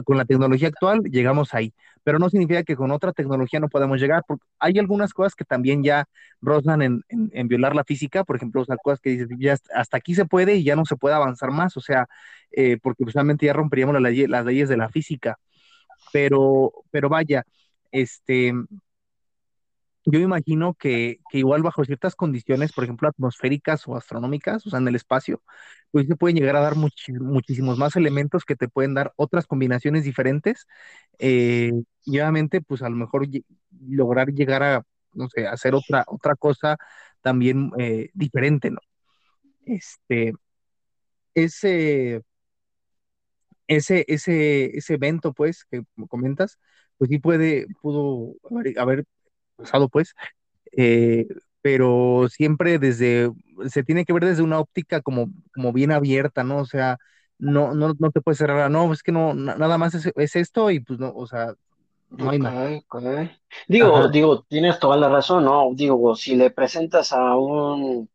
con 0.06 0.18
la 0.18 0.26
tecnología 0.26 0.70
actual 0.70 1.02
llegamos 1.04 1.54
ahí, 1.54 1.74
pero 2.04 2.20
no 2.20 2.30
significa 2.30 2.64
que 2.64 2.76
con 2.76 2.92
otra 2.92 3.14
tecnología 3.14 3.60
no 3.60 3.70
podamos 3.70 4.00
llegar, 4.00 4.24
porque 4.28 4.44
hay 4.60 4.80
algunas 4.80 5.14
cosas 5.14 5.36
que 5.36 5.46
también 5.46 5.84
ya 5.84 6.06
rozan 6.42 6.82
en, 6.82 7.04
en, 7.10 7.48
violar 7.48 7.76
la 7.76 7.84
física, 7.84 8.24
por 8.24 8.36
ejemplo, 8.36 8.62
o 8.62 8.78
cosas 8.78 9.00
que 9.00 9.12
dices, 9.12 9.28
ya 9.38 9.56
hasta 9.76 9.98
aquí 9.98 10.16
se 10.16 10.26
puede 10.26 10.56
y 10.56 10.64
ya 10.64 10.76
no 10.76 10.86
se 10.86 10.96
puede 10.96 11.16
avanzar 11.16 11.52
más, 11.52 11.78
o 11.78 11.82
sea, 11.82 12.08
eh, 12.52 12.78
porque 12.82 13.04
usualmente 13.04 13.46
ya 13.46 13.54
romperíamos 13.54 14.02
las 14.02 14.46
leyes 14.46 14.70
de 14.70 14.78
la 14.78 14.90
física, 14.90 15.38
pero, 16.12 16.74
pero 16.92 17.10
vaya, 17.10 17.44
este, 17.92 18.54
yo 20.06 20.20
imagino 20.20 20.74
que, 20.76 21.20
igual 21.32 21.64
bajo 21.64 21.86
ciertas 21.86 22.16
condiciones, 22.16 22.74
por 22.74 22.84
ejemplo, 22.84 23.08
atmosféricas 23.08 23.88
o 23.88 23.96
astronómicas, 23.96 24.66
o 24.68 24.70
sea, 24.70 24.80
en 24.80 24.88
el 24.88 24.96
espacio, 24.96 25.42
pues 25.92 26.08
se 26.08 26.16
pueden 26.16 26.38
llegar 26.38 26.56
a 26.58 26.62
dar 26.62 26.76
muchísimos 26.76 27.78
más 27.78 27.96
elementos 27.96 28.46
que 28.46 28.56
te 28.56 28.68
pueden 28.68 28.94
dar 28.94 29.14
otras 29.16 29.48
combinaciones 29.48 30.04
diferentes. 30.04 30.68
Eh, 31.20 31.72
y 32.06 32.20
obviamente, 32.20 32.62
pues 32.62 32.82
a 32.82 32.90
lo 32.90 32.96
mejor 32.98 33.28
lograr 33.88 34.30
llegar 34.34 34.64
a, 34.64 34.84
no 35.14 35.30
sé, 35.30 35.48
hacer 35.48 35.76
otra, 35.76 36.04
otra 36.08 36.36
cosa 36.36 36.78
también 37.22 37.72
eh, 37.80 38.10
diferente, 38.14 38.72
¿no? 38.72 38.80
Este, 39.66 40.34
ese, 41.36 42.22
ese, 43.68 44.06
ese, 44.08 44.78
ese 44.78 44.94
evento, 44.96 45.34
pues, 45.34 45.66
que 45.66 45.84
comentas, 46.10 46.60
pues 46.98 47.10
sí 47.10 47.20
puede, 47.20 47.68
pudo 47.82 48.34
haber 48.78 49.06
pasado, 49.64 49.90
pues, 49.90 50.16
eh, 50.72 51.28
pero 51.62 52.28
siempre 52.30 52.80
desde, 52.80 53.32
se 53.68 53.84
tiene 53.84 54.06
que 54.06 54.14
ver 54.14 54.26
desde 54.26 54.44
una 54.44 54.60
óptica 54.60 55.02
como, 55.02 55.28
como 55.54 55.72
bien 55.72 55.92
abierta, 55.92 56.44
¿no? 56.44 56.58
O 56.58 56.66
sea, 56.66 56.98
no, 57.38 57.74
no, 57.74 57.94
no 57.98 58.12
te 58.12 58.22
puedes 58.22 58.38
cerrar, 58.38 58.70
no, 58.70 58.92
es 58.94 59.04
que 59.04 59.12
no, 59.12 59.34
nada 59.34 59.78
más 59.78 59.94
es, 59.96 60.36
esto 60.36 60.72
y 60.72 60.80
pues 60.80 61.00
no, 61.00 61.14
o 61.16 61.28
sea, 61.28 61.54
no 62.10 62.30
hay 62.30 62.40
nada. 62.40 62.80
Digo, 63.68 64.08
digo, 64.10 64.44
tienes 64.44 64.80
toda 64.80 64.98
la 64.98 65.10
razón, 65.10 65.46
¿no? 65.46 65.70
Digo, 65.74 66.16
si 66.16 66.36
le 66.36 66.52
presentas 66.52 67.12
a 67.12 67.36
un, 67.36 68.10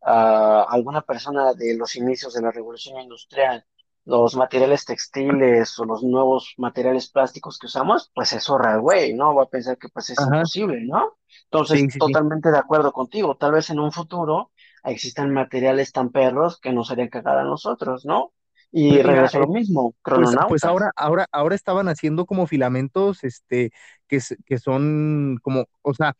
a 0.00 0.62
alguna 0.68 1.02
persona 1.02 1.52
de 1.54 1.76
los 1.76 1.96
inicios 1.96 2.34
de 2.34 2.42
la 2.42 2.50
revolución 2.50 3.00
industrial, 3.00 3.64
los 4.04 4.34
materiales 4.34 4.84
textiles 4.84 5.78
o 5.78 5.84
los 5.84 6.02
nuevos 6.02 6.54
materiales 6.56 7.08
plásticos 7.10 7.58
que 7.58 7.66
usamos, 7.66 8.10
pues 8.14 8.32
es 8.32 8.48
horror, 8.50 8.80
güey, 8.80 9.14
¿no? 9.14 9.34
Va 9.34 9.44
a 9.44 9.48
pensar 9.48 9.78
que 9.78 9.88
pues 9.88 10.10
es 10.10 10.18
imposible, 10.20 10.80
¿no? 10.84 11.16
Entonces, 11.44 11.96
totalmente 11.98 12.50
de 12.50 12.58
acuerdo 12.58 12.92
contigo. 12.92 13.36
Tal 13.36 13.52
vez 13.52 13.70
en 13.70 13.78
un 13.78 13.92
futuro 13.92 14.50
existan 14.84 15.32
materiales 15.32 15.92
tan 15.92 16.10
perros 16.10 16.58
que 16.58 16.72
nos 16.72 16.90
harían 16.90 17.08
cagar 17.08 17.38
a 17.38 17.44
nosotros, 17.44 18.04
¿no? 18.04 18.32
Y 18.74 18.94
pues 18.94 19.06
regreso 19.06 19.38
lo 19.38 19.44
eh, 19.44 19.48
mismo, 19.60 19.94
pues, 20.02 20.34
pues, 20.48 20.64
ahora, 20.64 20.90
ahora, 20.96 21.26
ahora 21.30 21.54
estaban 21.54 21.88
haciendo 21.88 22.24
como 22.24 22.46
filamentos, 22.46 23.22
este, 23.22 23.70
que, 24.08 24.18
que 24.46 24.58
son 24.58 25.38
como, 25.42 25.66
o 25.82 25.92
sea, 25.92 26.16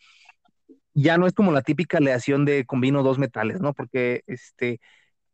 ya 0.92 1.16
no 1.16 1.26
es 1.26 1.32
como 1.32 1.50
la 1.50 1.62
típica 1.62 1.96
aleación 1.96 2.44
de 2.44 2.66
combino 2.66 3.02
dos 3.02 3.18
metales, 3.18 3.62
¿no? 3.62 3.72
Porque, 3.72 4.22
este, 4.26 4.80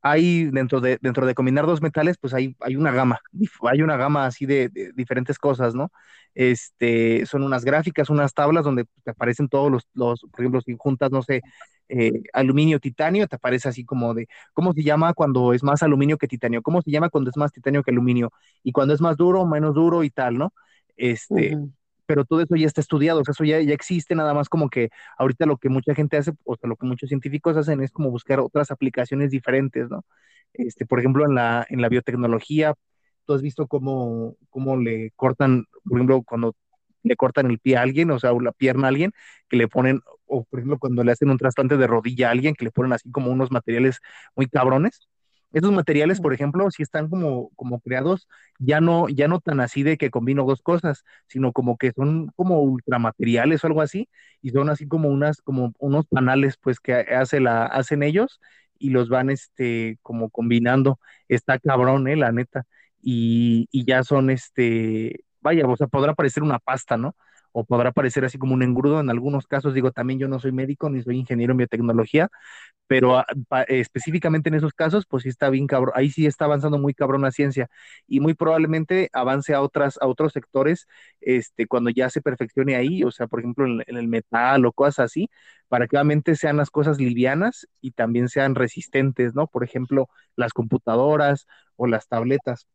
hay 0.03 0.45
dentro 0.51 0.81
de, 0.81 0.99
dentro 1.01 1.27
de 1.27 1.35
combinar 1.35 1.67
dos 1.67 1.83
metales, 1.83 2.17
pues 2.19 2.35
hay, 2.35 2.57
hay 2.61 2.77
una 2.77 2.93
gama, 2.93 3.21
hay 3.63 3.83
una 3.83 3.97
gama 3.97 4.27
así 4.27 4.47
de, 4.47 4.71
diferentes 4.95 5.39
cosas, 5.39 5.75
¿no? 5.75 5.91
Este, 6.35 7.27
son 7.27 7.43
unas 7.43 7.65
gráficas, 7.65 8.11
unas 8.11 8.33
tablas 8.35 8.65
donde 8.65 8.85
te 9.03 9.11
aparecen 9.11 9.49
todos 9.49 9.71
los, 9.73 9.89
los 9.95 10.21
por 10.31 10.41
ejemplo, 10.41 10.61
si 10.61 10.77
juntas, 10.79 11.11
no 11.11 11.23
sé, 11.23 11.43
eh, 11.89 12.23
aluminio, 12.33 12.81
titanio, 12.81 13.27
te 13.27 13.37
aparece 13.37 13.69
así 13.69 13.85
como 13.85 14.15
de, 14.15 14.29
¿cómo 14.53 14.73
se 14.73 14.83
llama 14.83 15.15
cuando 15.15 15.53
es 15.53 15.63
más 15.63 15.83
aluminio 15.83 16.19
que 16.19 16.29
titanio? 16.29 16.63
¿Cómo 16.63 16.83
se 16.83 16.91
llama 16.91 17.09
cuando 17.11 17.31
es 17.31 17.37
más 17.37 17.53
titanio 17.53 17.83
que 17.83 17.91
aluminio? 17.91 18.33
Y 18.63 18.73
cuando 18.73 18.95
es 18.95 19.01
más 19.01 19.17
duro, 19.17 19.47
menos 19.47 19.75
duro 19.75 20.05
y 20.05 20.11
tal, 20.11 20.37
¿no? 20.39 20.53
Este, 20.97 21.57
pero 22.09 22.25
todo 22.25 22.41
eso 22.41 22.57
ya 22.57 22.67
está 22.67 22.81
estudiado, 22.81 23.21
o 23.21 23.25
sea, 23.25 23.33
eso 23.33 23.45
ya, 23.45 23.61
ya 23.61 23.75
existe, 23.75 24.15
nada 24.15 24.33
más 24.33 24.49
como 24.49 24.71
que 24.71 24.89
ahorita 25.19 25.45
lo 25.47 25.59
que 25.59 25.69
mucha 25.69 25.95
gente 25.95 26.17
hace, 26.17 26.33
o 26.47 26.57
sea, 26.57 26.69
lo 26.69 26.77
que 26.77 26.87
muchos 26.87 27.09
científicos 27.11 27.57
hacen 27.59 27.83
es 27.83 27.91
como 27.93 28.11
buscar 28.11 28.41
otras 28.41 28.71
aplicaciones 28.71 29.31
diferentes, 29.31 29.91
¿no? 29.91 30.05
Este, 30.55 30.87
por 30.87 31.01
ejemplo, 31.01 31.27
en 31.27 31.35
la, 31.35 31.67
en 31.69 31.83
la 31.83 31.91
biotecnología, 31.91 32.75
tú 33.27 33.35
has 33.35 33.43
visto 33.43 33.67
cómo, 33.69 34.37
cómo 34.49 34.79
le 34.79 35.11
cortan, 35.17 35.67
por 35.85 35.99
ejemplo, 35.99 36.23
cuando 36.23 36.57
le 37.03 37.17
cortan 37.17 37.51
el 37.51 37.59
pie 37.59 37.77
a 37.77 37.83
alguien, 37.83 38.11
o 38.11 38.19
sea, 38.19 38.33
la 38.41 38.53
pierna 38.53 38.87
a 38.87 38.91
alguien, 38.91 39.13
que 39.51 39.59
le 39.59 39.69
ponen, 39.69 40.01
o 40.27 40.45
por 40.45 40.61
ejemplo, 40.61 40.79
cuando 40.79 41.05
le 41.05 41.13
hacen 41.13 41.29
un 41.31 41.37
trasplante 41.39 41.77
de 41.77 41.87
rodilla 41.87 42.29
a 42.29 42.31
alguien, 42.33 42.55
que 42.55 42.65
le 42.65 42.71
ponen 42.71 42.95
así 42.95 43.11
como 43.11 43.31
unos 43.31 43.51
materiales 43.53 43.99
muy 44.35 44.47
cabrones, 44.47 45.09
esos 45.53 45.73
materiales, 45.73 46.21
por 46.21 46.35
ejemplo, 46.35 46.71
si 46.71 46.83
están 46.83 47.09
como, 47.09 47.51
como 47.57 47.81
creados, 47.81 48.29
ya 48.59 48.81
no, 48.81 49.09
ya 49.09 49.29
no 49.29 49.41
tan 49.41 49.61
así 49.61 49.83
de 49.83 49.97
que 49.97 50.11
combino 50.11 50.45
dos 50.45 50.63
cosas, 50.63 51.05
sino 51.27 51.53
como 51.53 51.79
que 51.79 51.93
son 51.93 52.29
como 52.37 52.61
ultramateriales 52.63 53.65
o 53.65 53.67
algo 53.67 53.81
así, 53.83 54.09
y 54.43 54.51
son 54.51 54.69
así 54.71 54.87
como 54.87 55.09
unas, 55.09 55.41
como 55.43 55.73
unos 55.79 56.07
panales, 56.07 56.57
pues, 56.59 56.81
que 56.81 56.95
hace 56.95 57.41
la, 57.41 57.65
hacen 57.67 58.03
ellos 58.03 58.41
y 58.79 58.91
los 58.91 59.09
van, 59.09 59.31
este, 59.31 59.99
como 60.03 60.31
combinando. 60.31 60.99
Está 61.29 61.59
cabrón, 61.59 62.09
eh, 62.09 62.17
la 62.17 62.33
neta. 62.33 62.65
Y, 63.03 63.69
y 63.73 63.85
ya 63.85 64.03
son, 64.05 64.31
este, 64.31 65.25
vaya, 65.41 65.67
o 65.67 65.77
sea, 65.77 65.87
podrá 65.87 66.15
parecer 66.15 66.43
una 66.43 66.59
pasta, 66.59 66.97
¿no? 66.97 67.17
O 67.53 67.65
podrá 67.65 67.93
parecer 67.93 68.25
así 68.25 68.39
como 68.39 68.55
un 68.55 68.63
engrudo 68.63 69.01
en 69.01 69.11
algunos 69.11 69.47
casos, 69.47 69.75
digo, 69.75 69.91
también 69.93 70.19
yo 70.19 70.29
no 70.29 70.39
soy 70.41 70.53
médico 70.53 70.91
ni 70.91 71.03
soy 71.03 71.19
ingeniero 71.19 71.53
en 71.53 71.59
biotecnología, 71.59 72.29
pero 72.87 73.19
ah, 73.19 73.27
específicamente 73.69 74.49
en 74.49 74.55
esos 74.57 74.73
casos, 74.73 75.07
pues 75.09 75.25
sí 75.25 75.29
está 75.29 75.51
bien 75.51 75.67
cabrón, 75.67 75.93
ahí 75.97 76.11
sí 76.11 76.27
está 76.27 76.47
avanzando 76.47 76.79
muy 76.79 76.95
cabrón 76.95 77.23
la 77.23 77.31
ciencia 77.33 77.69
y 78.07 78.21
muy 78.21 78.35
probablemente 78.35 79.11
avance 79.13 79.55
a 79.55 79.61
otras, 79.63 79.99
a 80.01 80.07
otros 80.07 80.33
sectores, 80.33 80.87
este, 81.21 81.67
cuando 81.67 81.91
ya 81.91 82.11
se 82.11 82.23
perfeccione 82.23 82.77
ahí, 82.77 83.05
o 83.05 83.11
sea, 83.11 83.27
por 83.27 83.41
ejemplo, 83.41 83.67
en, 83.67 83.83
en 83.87 83.97
el 83.97 84.09
metal 84.09 84.65
o 84.67 84.73
cosas 84.73 85.01
así, 85.07 85.29
para 85.69 85.87
que 85.87 85.97
obviamente 85.97 86.35
sean 86.37 86.57
las 86.57 86.71
cosas 86.71 86.99
livianas 86.99 87.69
y 87.81 87.91
también 87.93 88.29
sean 88.29 88.55
resistentes, 88.55 89.35
¿no? 89.35 89.47
Por 89.49 89.65
ejemplo, 89.65 90.09
las 90.37 90.53
computadoras 90.53 91.47
o 91.77 91.87
las 91.87 92.09
tabletas. 92.09 92.67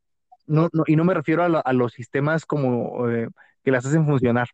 No, 0.48 0.70
no, 0.74 0.84
y 0.88 0.96
no 0.96 1.06
me 1.06 1.14
refiero 1.14 1.44
a, 1.44 1.60
a 1.62 1.74
los 1.74 1.94
sistemas 1.94 2.46
como 2.46 3.10
eh, 3.10 3.30
que 3.64 3.72
las 3.72 3.86
hacen 3.86 4.06
funcionar, 4.06 4.50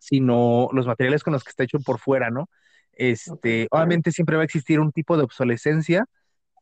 sino 0.00 0.68
los 0.72 0.86
materiales 0.86 1.22
con 1.22 1.34
los 1.34 1.44
que 1.44 1.50
está 1.50 1.62
hecho 1.64 1.78
por 1.80 2.00
fuera, 2.00 2.30
¿no? 2.30 2.48
Este, 2.92 3.68
obviamente 3.70 4.10
siempre 4.10 4.36
va 4.36 4.42
a 4.42 4.46
existir 4.46 4.80
un 4.80 4.92
tipo 4.92 5.16
de 5.16 5.22
obsolescencia, 5.22 6.06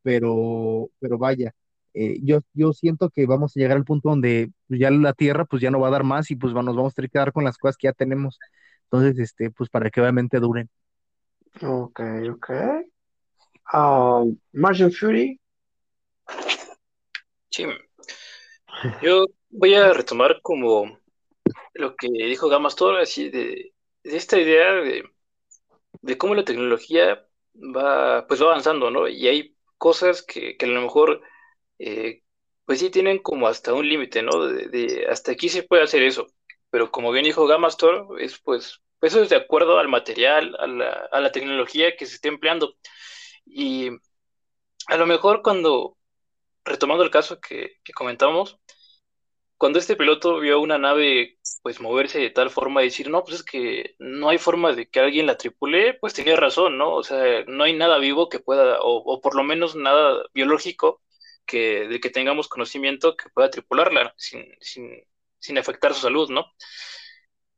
pero, 0.03 0.91
pero 1.01 1.19
vaya, 1.19 1.55
eh, 1.95 2.19
yo, 2.23 2.41
yo 2.53 2.73
siento 2.73 3.11
que 3.11 3.27
vamos 3.27 3.57
a 3.57 3.61
llegar 3.61 3.77
al 3.77 3.85
punto 3.85 4.11
donde 4.11 4.51
pues, 4.67 4.81
ya 4.81 4.91
la 4.91 5.15
Tierra 5.15 5.45
pues 5.47 5.63
ya 5.63 5.71
no 5.71 5.81
va 5.81 5.89
a 5.89 5.93
dar 5.93 6.05
más 6.05 6.31
y 6.31 6.37
pues 6.37 6.53
nos 6.53 6.77
vamos 6.77 6.93
a 6.93 6.95
tener 6.97 7.11
que 7.11 7.19
dar 7.19 7.33
con 7.33 7.45
las 7.45 7.57
cosas 7.57 7.77
que 7.77 7.89
ya 7.89 7.93
tenemos. 7.93 8.39
Entonces, 8.85 9.19
este, 9.19 9.51
pues 9.51 9.71
para 9.71 9.91
que 9.91 10.01
obviamente 10.01 10.39
duren. 10.41 10.69
Ok, 11.63 12.01
ok. 12.31 12.51
Um, 13.73 14.39
Martian 14.53 14.93
Fury. 14.93 15.41
Sí. 17.51 17.65
Yo 19.03 19.27
voy 19.51 19.75
a 19.75 19.93
retomar 19.93 20.41
como 20.43 20.99
lo 21.79 21.97
que 21.97 22.09
dijo 22.09 22.49
Gamastor, 22.49 22.99
así 23.01 23.31
de, 23.31 23.75
de 24.05 24.17
esta 24.17 24.39
idea 24.39 24.73
de, 24.75 25.05
de 26.03 26.19
cómo 26.19 26.35
la 26.35 26.45
tecnología 26.45 27.27
va, 27.55 28.27
pues 28.27 28.43
va 28.43 28.47
avanzando, 28.49 28.91
¿no? 28.91 29.09
Y 29.09 29.29
hay 29.29 29.57
cosas 29.79 30.23
que, 30.23 30.57
que 30.57 30.67
a 30.67 30.69
lo 30.69 30.83
mejor, 30.83 31.23
eh, 31.79 32.23
pues 32.65 32.81
sí 32.81 32.91
tienen 32.91 33.19
como 33.21 33.49
hasta 33.49 33.75
un 33.75 33.89
límite, 33.89 34.23
¿no? 34.23 34.47
De, 34.47 34.69
de 34.69 35.07
hasta 35.09 35.33
aquí 35.33 35.49
se 35.49 35.63
puede 35.65 35.83
hacer 35.85 36.03
eso. 36.03 36.27
Pero 36.71 36.91
como 36.91 37.13
bien 37.13 37.25
dijo 37.25 37.47
Gamastor, 37.47 38.21
es 38.21 38.39
pues, 38.41 38.81
eso 39.03 39.23
es 39.23 39.31
de 39.31 39.37
acuerdo 39.37 39.79
al 39.79 39.89
material, 39.89 40.57
a 40.59 40.67
la, 40.67 41.09
a 41.13 41.21
la 41.21 41.33
tecnología 41.33 41.97
que 41.97 42.07
se 42.07 42.17
esté 42.17 42.29
empleando. 42.29 42.75
Y 43.47 43.91
a 44.89 44.97
lo 44.97 45.07
mejor 45.07 45.43
cuando, 45.43 45.97
retomando 46.65 47.05
el 47.05 47.11
caso 47.11 47.41
que, 47.41 47.79
que 47.85 47.93
comentamos, 47.93 48.59
cuando 49.59 49.79
este 49.79 49.97
piloto 49.97 50.41
vio 50.41 50.61
una 50.61 50.79
nave 50.79 51.39
pues 51.63 51.81
moverse 51.81 52.19
de 52.21 52.31
tal 52.31 52.51
forma 52.51 52.83
y 52.83 52.87
decir, 52.87 53.11
no, 53.11 53.25
pues 53.25 53.37
es 53.39 53.43
que 53.45 53.97
no 53.99 54.29
hay 54.31 54.39
forma 54.39 54.73
de 54.73 54.89
que 54.89 55.01
alguien 55.01 55.27
la 55.27 55.37
tripule, 55.37 55.95
pues 55.95 56.15
tenía 56.15 56.37
razón, 56.37 56.79
¿no? 56.79 56.95
O 56.95 57.03
sea, 57.03 57.45
no 57.47 57.65
hay 57.65 57.75
nada 57.75 57.99
vivo 57.99 58.29
que 58.29 58.39
pueda, 58.41 58.79
o, 58.83 59.21
por 59.21 59.35
lo 59.37 59.43
menos 59.45 59.75
nada 59.77 60.23
biológico 60.35 61.03
que, 61.47 61.89
de 61.89 62.01
que 62.01 62.11
tengamos 62.11 62.49
conocimiento 62.49 63.17
que 63.17 63.31
pueda 63.31 63.51
tripularla 63.51 64.15
sin, 64.17 64.47
sin, 64.61 64.91
sin 65.39 65.59
afectar 65.59 65.95
su 65.95 66.01
salud, 66.03 66.31
¿no? 66.31 66.47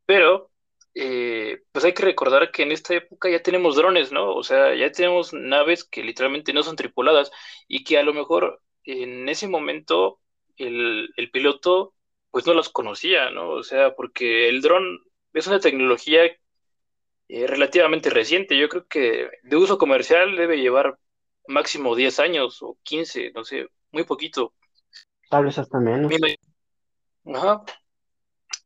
Pero, 0.07 0.51
eh, 0.94 1.62
pues 1.72 1.84
hay 1.84 1.94
que 1.94 2.03
recordar 2.03 2.51
que 2.51 2.62
en 2.62 2.72
esta 2.72 2.94
época 2.94 3.30
ya 3.30 3.42
tenemos 3.42 3.76
drones, 3.76 4.12
¿no? 4.12 4.34
O 4.34 4.42
sea, 4.42 4.74
ya 4.74 4.90
tenemos 4.92 5.32
naves 5.32 5.84
que 5.84 6.03
literalmente 6.03 6.53
no 6.53 6.62
son 6.62 6.76
tripuladas 6.76 7.30
y 7.68 7.84
que 7.84 7.98
a 7.98 8.03
lo 8.03 8.12
mejor 8.14 8.62
en 8.84 9.28
ese 9.28 9.46
momento 9.48 10.20
el, 10.67 11.13
el 11.17 11.31
piloto 11.31 11.95
pues 12.31 12.47
no 12.47 12.55
los 12.55 12.69
conocía, 12.69 13.31
¿no? 13.31 13.51
O 13.51 13.63
sea, 13.63 13.95
porque 13.95 14.49
el 14.49 14.63
dron 14.63 15.01
es 15.33 15.47
una 15.47 15.61
tecnología 15.61 16.25
eh, 17.29 17.47
relativamente 17.47 18.11
reciente. 18.11 18.59
Yo 18.59 18.69
creo 18.69 18.87
que 18.87 19.31
de 19.43 19.57
uso 19.57 19.79
comercial 19.79 20.37
debe 20.37 20.61
llevar 20.61 20.99
máximo 21.49 21.97
10 21.97 22.21
años 22.21 22.63
o 22.63 22.79
15, 22.83 23.33
no 23.35 23.45
sé, 23.45 23.69
muy 23.91 24.05
poquito. 24.05 24.55
Tal 25.29 25.45
vez 25.45 25.59
hasta 25.59 25.79
menos. 25.81 26.13
Ajá. 27.25 27.65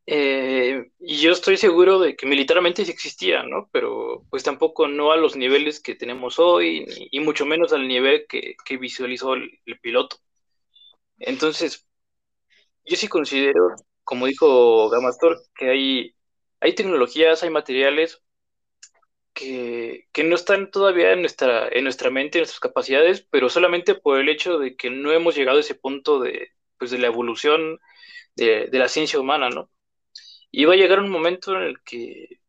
Eh, 0.07 0.91
y 0.99 1.17
yo 1.17 1.31
estoy 1.31 1.57
seguro 1.57 1.99
de 1.99 2.15
que 2.15 2.27
militarmente 2.27 2.85
sí 2.85 2.91
existía, 2.91 3.41
¿no? 3.43 3.69
Pero 3.71 4.23
pues 4.29 4.43
tampoco 4.43 4.87
no 4.87 5.11
a 5.11 5.17
los 5.17 5.35
niveles 5.35 5.79
que 5.79 5.95
tenemos 5.95 6.37
hoy, 6.37 6.85
ni, 6.85 7.07
y 7.11 7.19
mucho 7.21 7.45
menos 7.45 7.73
al 7.73 7.87
nivel 7.87 8.27
que, 8.27 8.55
que 8.63 8.77
visualizó 8.77 9.33
el, 9.33 9.59
el 9.65 9.79
piloto. 9.79 10.17
Entonces, 11.19 11.87
yo 12.85 12.95
sí 12.97 13.07
considero, 13.07 13.75
como 14.03 14.27
dijo 14.27 14.89
Gamastor, 14.89 15.41
que 15.55 15.69
hay, 15.69 16.15
hay 16.59 16.75
tecnologías, 16.75 17.43
hay 17.43 17.49
materiales 17.49 18.21
que, 19.33 20.07
que, 20.13 20.23
no 20.23 20.35
están 20.35 20.71
todavía 20.71 21.11
en 21.13 21.21
nuestra, 21.21 21.67
en 21.69 21.83
nuestra 21.83 22.09
mente, 22.09 22.37
en 22.37 22.41
nuestras 22.43 22.59
capacidades, 22.61 23.21
pero 23.29 23.49
solamente 23.49 23.95
por 23.95 24.19
el 24.19 24.29
hecho 24.29 24.59
de 24.59 24.75
que 24.77 24.89
no 24.89 25.11
hemos 25.11 25.35
llegado 25.35 25.57
a 25.57 25.61
ese 25.61 25.75
punto 25.75 26.19
de, 26.19 26.51
pues, 26.77 26.91
de 26.91 26.99
la 26.99 27.07
evolución 27.07 27.79
de, 28.35 28.67
de 28.67 28.79
la 28.79 28.87
ciencia 28.89 29.19
humana, 29.19 29.49
¿no? 29.49 29.69
Y 30.51 30.65
va 30.65 30.73
a 30.73 30.77
llegar 30.77 30.99
un 30.99 31.09
momento 31.09 31.55
en 31.55 31.63
el 31.63 31.81
que 31.83 32.39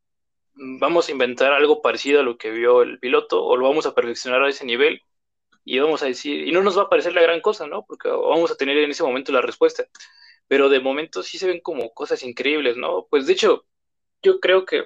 vamos 0.54 1.08
a 1.08 1.12
inventar 1.12 1.52
algo 1.52 1.82
parecido 1.82 2.20
a 2.20 2.22
lo 2.22 2.38
que 2.38 2.50
vio 2.50 2.82
el 2.82 2.98
piloto 2.98 3.44
o 3.44 3.56
lo 3.56 3.68
vamos 3.68 3.86
a 3.86 3.94
perfeccionar 3.94 4.42
a 4.42 4.48
ese 4.48 4.64
nivel 4.64 5.02
y 5.66 5.80
vamos 5.80 6.02
a 6.02 6.06
decir, 6.06 6.46
y 6.48 6.52
no 6.52 6.62
nos 6.62 6.78
va 6.78 6.84
a 6.84 6.88
parecer 6.88 7.12
la 7.14 7.22
gran 7.22 7.40
cosa, 7.40 7.66
¿no? 7.66 7.84
Porque 7.86 8.08
vamos 8.08 8.50
a 8.52 8.56
tener 8.56 8.78
en 8.78 8.90
ese 8.90 9.02
momento 9.02 9.32
la 9.32 9.42
respuesta. 9.42 9.86
Pero 10.48 10.68
de 10.68 10.80
momento 10.80 11.24
sí 11.24 11.38
se 11.38 11.48
ven 11.48 11.60
como 11.60 11.92
cosas 11.92 12.22
increíbles, 12.22 12.76
¿no? 12.76 13.06
Pues 13.10 13.26
de 13.26 13.32
hecho, 13.34 13.66
yo 14.22 14.40
creo 14.40 14.64
que 14.66 14.84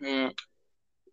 mmm, 0.00 0.28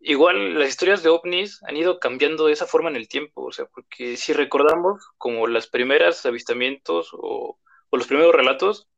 igual 0.00 0.58
las 0.58 0.68
historias 0.68 1.02
de 1.02 1.10
ovnis 1.10 1.62
han 1.64 1.76
ido 1.76 1.98
cambiando 2.00 2.46
de 2.46 2.52
esa 2.52 2.66
forma 2.66 2.90
en 2.90 2.96
el 2.96 3.08
tiempo, 3.08 3.42
o 3.44 3.52
sea, 3.52 3.66
porque 3.66 4.16
si 4.16 4.32
recordamos 4.32 5.04
como 5.18 5.46
las 5.48 5.66
primeras 5.68 6.24
avistamientos 6.26 7.10
o, 7.12 7.58
o 7.90 7.96
los 7.96 8.06
primeros 8.06 8.34
relatos, 8.34 8.88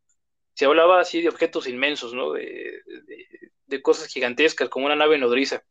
se 0.54 0.66
hablaba 0.66 1.00
así 1.00 1.22
de 1.22 1.28
objetos 1.30 1.66
inmensos, 1.68 2.14
¿no? 2.14 2.32
De, 2.32 2.44
de, 2.86 3.52
de, 3.66 3.82
cosas 3.82 4.08
gigantescas, 4.08 4.68
como 4.68 4.86
una 4.86 4.96
nave 4.96 5.18
nodriza, 5.18 5.64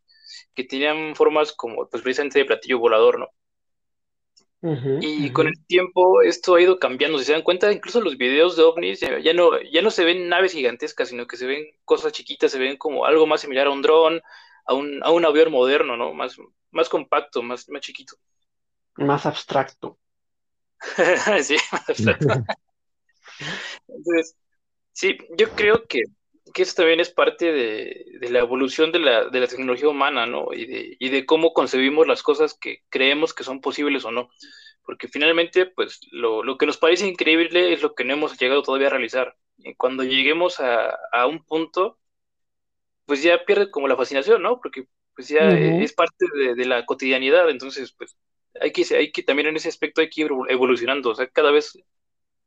que 0.55 0.63
tenían 0.63 1.15
formas 1.15 1.53
como, 1.53 1.87
pues 1.89 2.03
precisamente 2.03 2.39
de 2.39 2.45
platillo 2.45 2.79
volador, 2.79 3.19
¿no? 3.19 3.29
Uh 4.63 4.75
-huh, 4.75 4.99
y 5.01 5.25
uh 5.25 5.29
-huh. 5.29 5.33
con 5.33 5.47
el 5.47 5.65
tiempo 5.65 6.21
esto 6.21 6.53
ha 6.53 6.61
ido 6.61 6.77
cambiando, 6.77 7.17
si 7.17 7.25
se 7.25 7.31
dan 7.31 7.41
cuenta, 7.41 7.71
incluso 7.71 7.99
los 7.99 8.17
videos 8.17 8.55
de 8.55 8.63
ovnis 8.63 8.99
ya, 8.99 9.17
ya, 9.19 9.33
no, 9.33 9.59
ya 9.59 9.81
no 9.81 9.89
se 9.89 10.05
ven 10.05 10.29
naves 10.29 10.53
gigantescas, 10.53 11.09
sino 11.09 11.25
que 11.25 11.35
se 11.37 11.47
ven 11.47 11.65
cosas 11.83 12.11
chiquitas, 12.13 12.51
se 12.51 12.59
ven 12.59 12.77
como 12.77 13.05
algo 13.05 13.25
más 13.25 13.41
similar 13.41 13.67
a 13.67 13.71
un 13.71 13.81
dron, 13.81 14.21
a 14.65 14.73
un, 14.75 15.03
a 15.03 15.11
un 15.11 15.25
avión 15.25 15.51
moderno, 15.51 15.97
¿no? 15.97 16.13
Más, 16.13 16.37
más 16.69 16.89
compacto, 16.89 17.41
más, 17.41 17.67
más 17.69 17.81
chiquito. 17.81 18.15
Más 18.97 19.25
abstracto. 19.25 19.97
sí, 21.43 21.55
más 21.71 21.89
abstracto. 21.89 22.27
Entonces, 23.87 24.35
sí, 24.93 25.17
yo 25.37 25.49
creo 25.51 25.85
que, 25.87 26.03
que 26.53 26.63
eso 26.63 26.73
también 26.75 26.99
es 26.99 27.09
parte 27.11 27.51
de, 27.51 28.05
de 28.19 28.29
la 28.29 28.39
evolución 28.39 28.91
de 28.91 28.99
la, 28.99 29.29
de 29.29 29.39
la, 29.39 29.47
tecnología 29.47 29.89
humana, 29.89 30.25
¿no? 30.25 30.53
Y 30.53 30.65
de, 30.65 30.97
y 30.99 31.09
de, 31.09 31.25
cómo 31.25 31.53
concebimos 31.53 32.07
las 32.07 32.23
cosas 32.23 32.55
que 32.55 32.83
creemos 32.89 33.33
que 33.33 33.43
son 33.43 33.61
posibles 33.61 34.05
o 34.05 34.11
no. 34.11 34.29
Porque 34.83 35.07
finalmente, 35.07 35.67
pues, 35.67 35.99
lo, 36.11 36.43
lo, 36.43 36.57
que 36.57 36.65
nos 36.65 36.77
parece 36.77 37.07
increíble 37.07 37.73
es 37.73 37.81
lo 37.81 37.93
que 37.93 38.03
no 38.03 38.13
hemos 38.13 38.37
llegado 38.39 38.63
todavía 38.63 38.87
a 38.87 38.91
realizar. 38.91 39.35
Y 39.57 39.75
cuando 39.75 40.03
lleguemos 40.03 40.59
a, 40.59 40.97
a 41.11 41.27
un 41.27 41.45
punto, 41.45 41.99
pues 43.05 43.21
ya 43.23 43.45
pierde 43.45 43.69
como 43.69 43.87
la 43.87 43.95
fascinación, 43.95 44.41
¿no? 44.41 44.59
Porque 44.59 44.85
pues 45.15 45.27
ya 45.27 45.45
uh 45.45 45.51
-huh. 45.51 45.83
es 45.83 45.93
parte 45.93 46.25
de, 46.33 46.55
de, 46.55 46.65
la 46.65 46.85
cotidianidad, 46.85 47.49
entonces, 47.49 47.93
pues, 47.97 48.17
hay 48.59 48.71
que, 48.71 48.83
hay 48.95 49.11
que 49.11 49.23
también 49.23 49.49
en 49.49 49.57
ese 49.57 49.69
aspecto 49.69 50.01
hay 50.01 50.09
que 50.09 50.21
ir 50.21 50.31
evolucionando, 50.49 51.11
o 51.11 51.15
sea, 51.15 51.27
cada 51.27 51.51
vez 51.51 51.77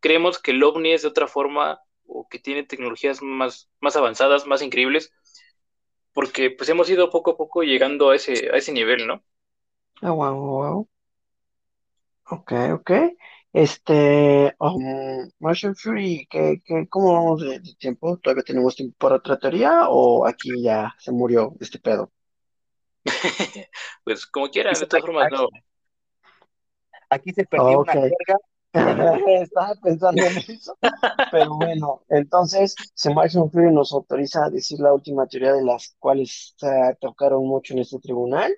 creemos 0.00 0.40
que 0.40 0.50
el 0.52 0.62
ovni 0.62 0.92
es 0.92 1.02
de 1.02 1.08
otra 1.08 1.28
forma 1.28 1.80
o 2.06 2.28
que 2.28 2.38
tiene 2.38 2.64
tecnologías 2.64 3.22
más, 3.22 3.70
más 3.80 3.96
avanzadas, 3.96 4.46
más 4.46 4.62
increíbles, 4.62 5.12
porque 6.12 6.50
pues 6.50 6.68
hemos 6.68 6.88
ido 6.88 7.10
poco 7.10 7.32
a 7.32 7.36
poco 7.36 7.62
llegando 7.62 8.10
a 8.10 8.16
ese, 8.16 8.50
a 8.52 8.56
ese 8.56 8.72
nivel, 8.72 9.06
¿no? 9.06 9.24
Ah, 10.02 10.12
oh, 10.12 10.14
wow, 10.14 10.34
wow. 10.34 10.88
Ok, 12.30 12.52
ok. 12.72 12.90
Este, 13.52 14.54
um, 14.58 15.30
Martian 15.38 15.76
Fury, 15.76 16.26
¿qué, 16.28 16.60
qué, 16.64 16.88
¿cómo 16.88 17.12
vamos 17.12 17.40
de, 17.40 17.60
de, 17.60 17.74
tiempo? 17.76 18.16
¿Todavía 18.18 18.42
tenemos 18.42 18.74
tiempo 18.74 18.96
para 18.98 19.16
otra 19.16 19.38
teoría 19.38 19.88
o 19.88 20.26
aquí 20.26 20.50
ya 20.60 20.92
se 20.98 21.12
murió 21.12 21.54
este 21.60 21.78
pedo? 21.78 22.10
pues 24.04 24.26
como 24.26 24.48
quieran, 24.50 24.74
de 24.74 24.86
todas 24.86 25.04
formas, 25.04 25.28
no. 25.30 25.48
Aquí 27.10 27.32
se 27.32 27.44
perdió 27.44 27.80
okay. 27.80 28.00
una 28.00 28.10
carga 28.10 28.40
Estaba 29.26 29.74
pensando 29.82 30.22
en 30.22 30.36
eso. 30.36 30.76
Pero 31.30 31.54
bueno, 31.54 32.02
entonces, 32.08 32.74
Sebastian 32.94 33.50
Fury 33.50 33.72
nos 33.72 33.92
autoriza 33.92 34.46
a 34.46 34.50
decir 34.50 34.80
la 34.80 34.92
última 34.92 35.26
teoría 35.26 35.52
de 35.52 35.62
las 35.64 35.94
cuales 35.98 36.54
se 36.56 36.96
tocaron 37.00 37.46
mucho 37.46 37.74
en 37.74 37.80
este 37.80 38.00
tribunal. 38.00 38.52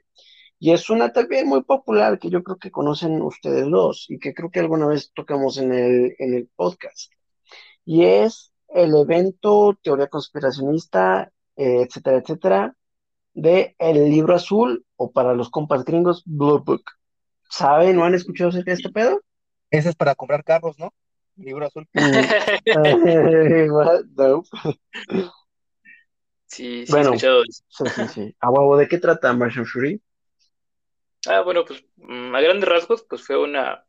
Y 0.58 0.72
es 0.72 0.88
una 0.88 1.12
también 1.12 1.46
muy 1.46 1.62
popular 1.64 2.18
que 2.18 2.30
yo 2.30 2.42
creo 2.42 2.56
que 2.56 2.70
conocen 2.70 3.20
ustedes 3.20 3.68
dos 3.68 4.06
y 4.08 4.18
que 4.18 4.32
creo 4.32 4.50
que 4.50 4.60
alguna 4.60 4.86
vez 4.86 5.12
tocamos 5.14 5.58
en 5.58 5.72
el, 5.72 6.16
en 6.18 6.34
el 6.34 6.48
podcast. 6.56 7.12
Y 7.84 8.04
es 8.04 8.52
el 8.68 8.96
evento, 8.96 9.78
teoría 9.82 10.08
conspiracionista, 10.08 11.30
eh, 11.56 11.82
etcétera, 11.82 12.18
etcétera, 12.18 12.76
de 13.34 13.76
El 13.78 14.08
Libro 14.10 14.34
Azul, 14.34 14.86
o 14.96 15.12
para 15.12 15.34
los 15.34 15.50
compas 15.50 15.84
gringos, 15.84 16.22
Blue 16.24 16.62
Book. 16.64 16.84
¿Saben 17.50 17.98
o 17.98 18.04
han 18.04 18.14
escuchado 18.14 18.48
acerca 18.48 18.72
este 18.72 18.90
pedo? 18.90 19.20
Ese 19.76 19.90
es 19.90 19.96
para 19.96 20.14
comprar 20.14 20.44
carros, 20.44 20.78
¿no? 20.78 20.92
Libro 21.36 21.66
azul. 21.66 21.88
Sí, 26.46 26.86
sí, 26.86 26.98
he 26.98 27.00
Bueno. 27.00 27.02
escuchado 27.02 27.42
eso. 27.44 27.62
Sí, 27.68 27.88
sí, 27.90 28.08
sí. 28.08 28.36
A 28.40 28.50
huevo, 28.50 28.76
¿de 28.76 28.88
qué 28.88 28.98
trata 28.98 29.32
Martian 29.34 29.66
Fury? 29.66 30.00
Ah, 31.26 31.40
bueno, 31.42 31.64
pues 31.64 31.84
mm, 31.96 32.34
a 32.34 32.40
grandes 32.40 32.68
rasgos, 32.68 33.02
pues 33.08 33.22
fue 33.26 33.36
una, 33.38 33.84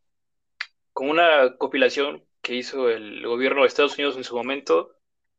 como 0.93 1.11
una 1.11 1.57
compilación 1.57 2.25
que 2.41 2.55
hizo 2.55 2.89
el 2.89 3.25
gobierno 3.27 3.61
de 3.61 3.67
Estados 3.67 3.95
Unidos 3.97 4.17
en 4.17 4.23
su 4.25 4.35
momento 4.37 4.95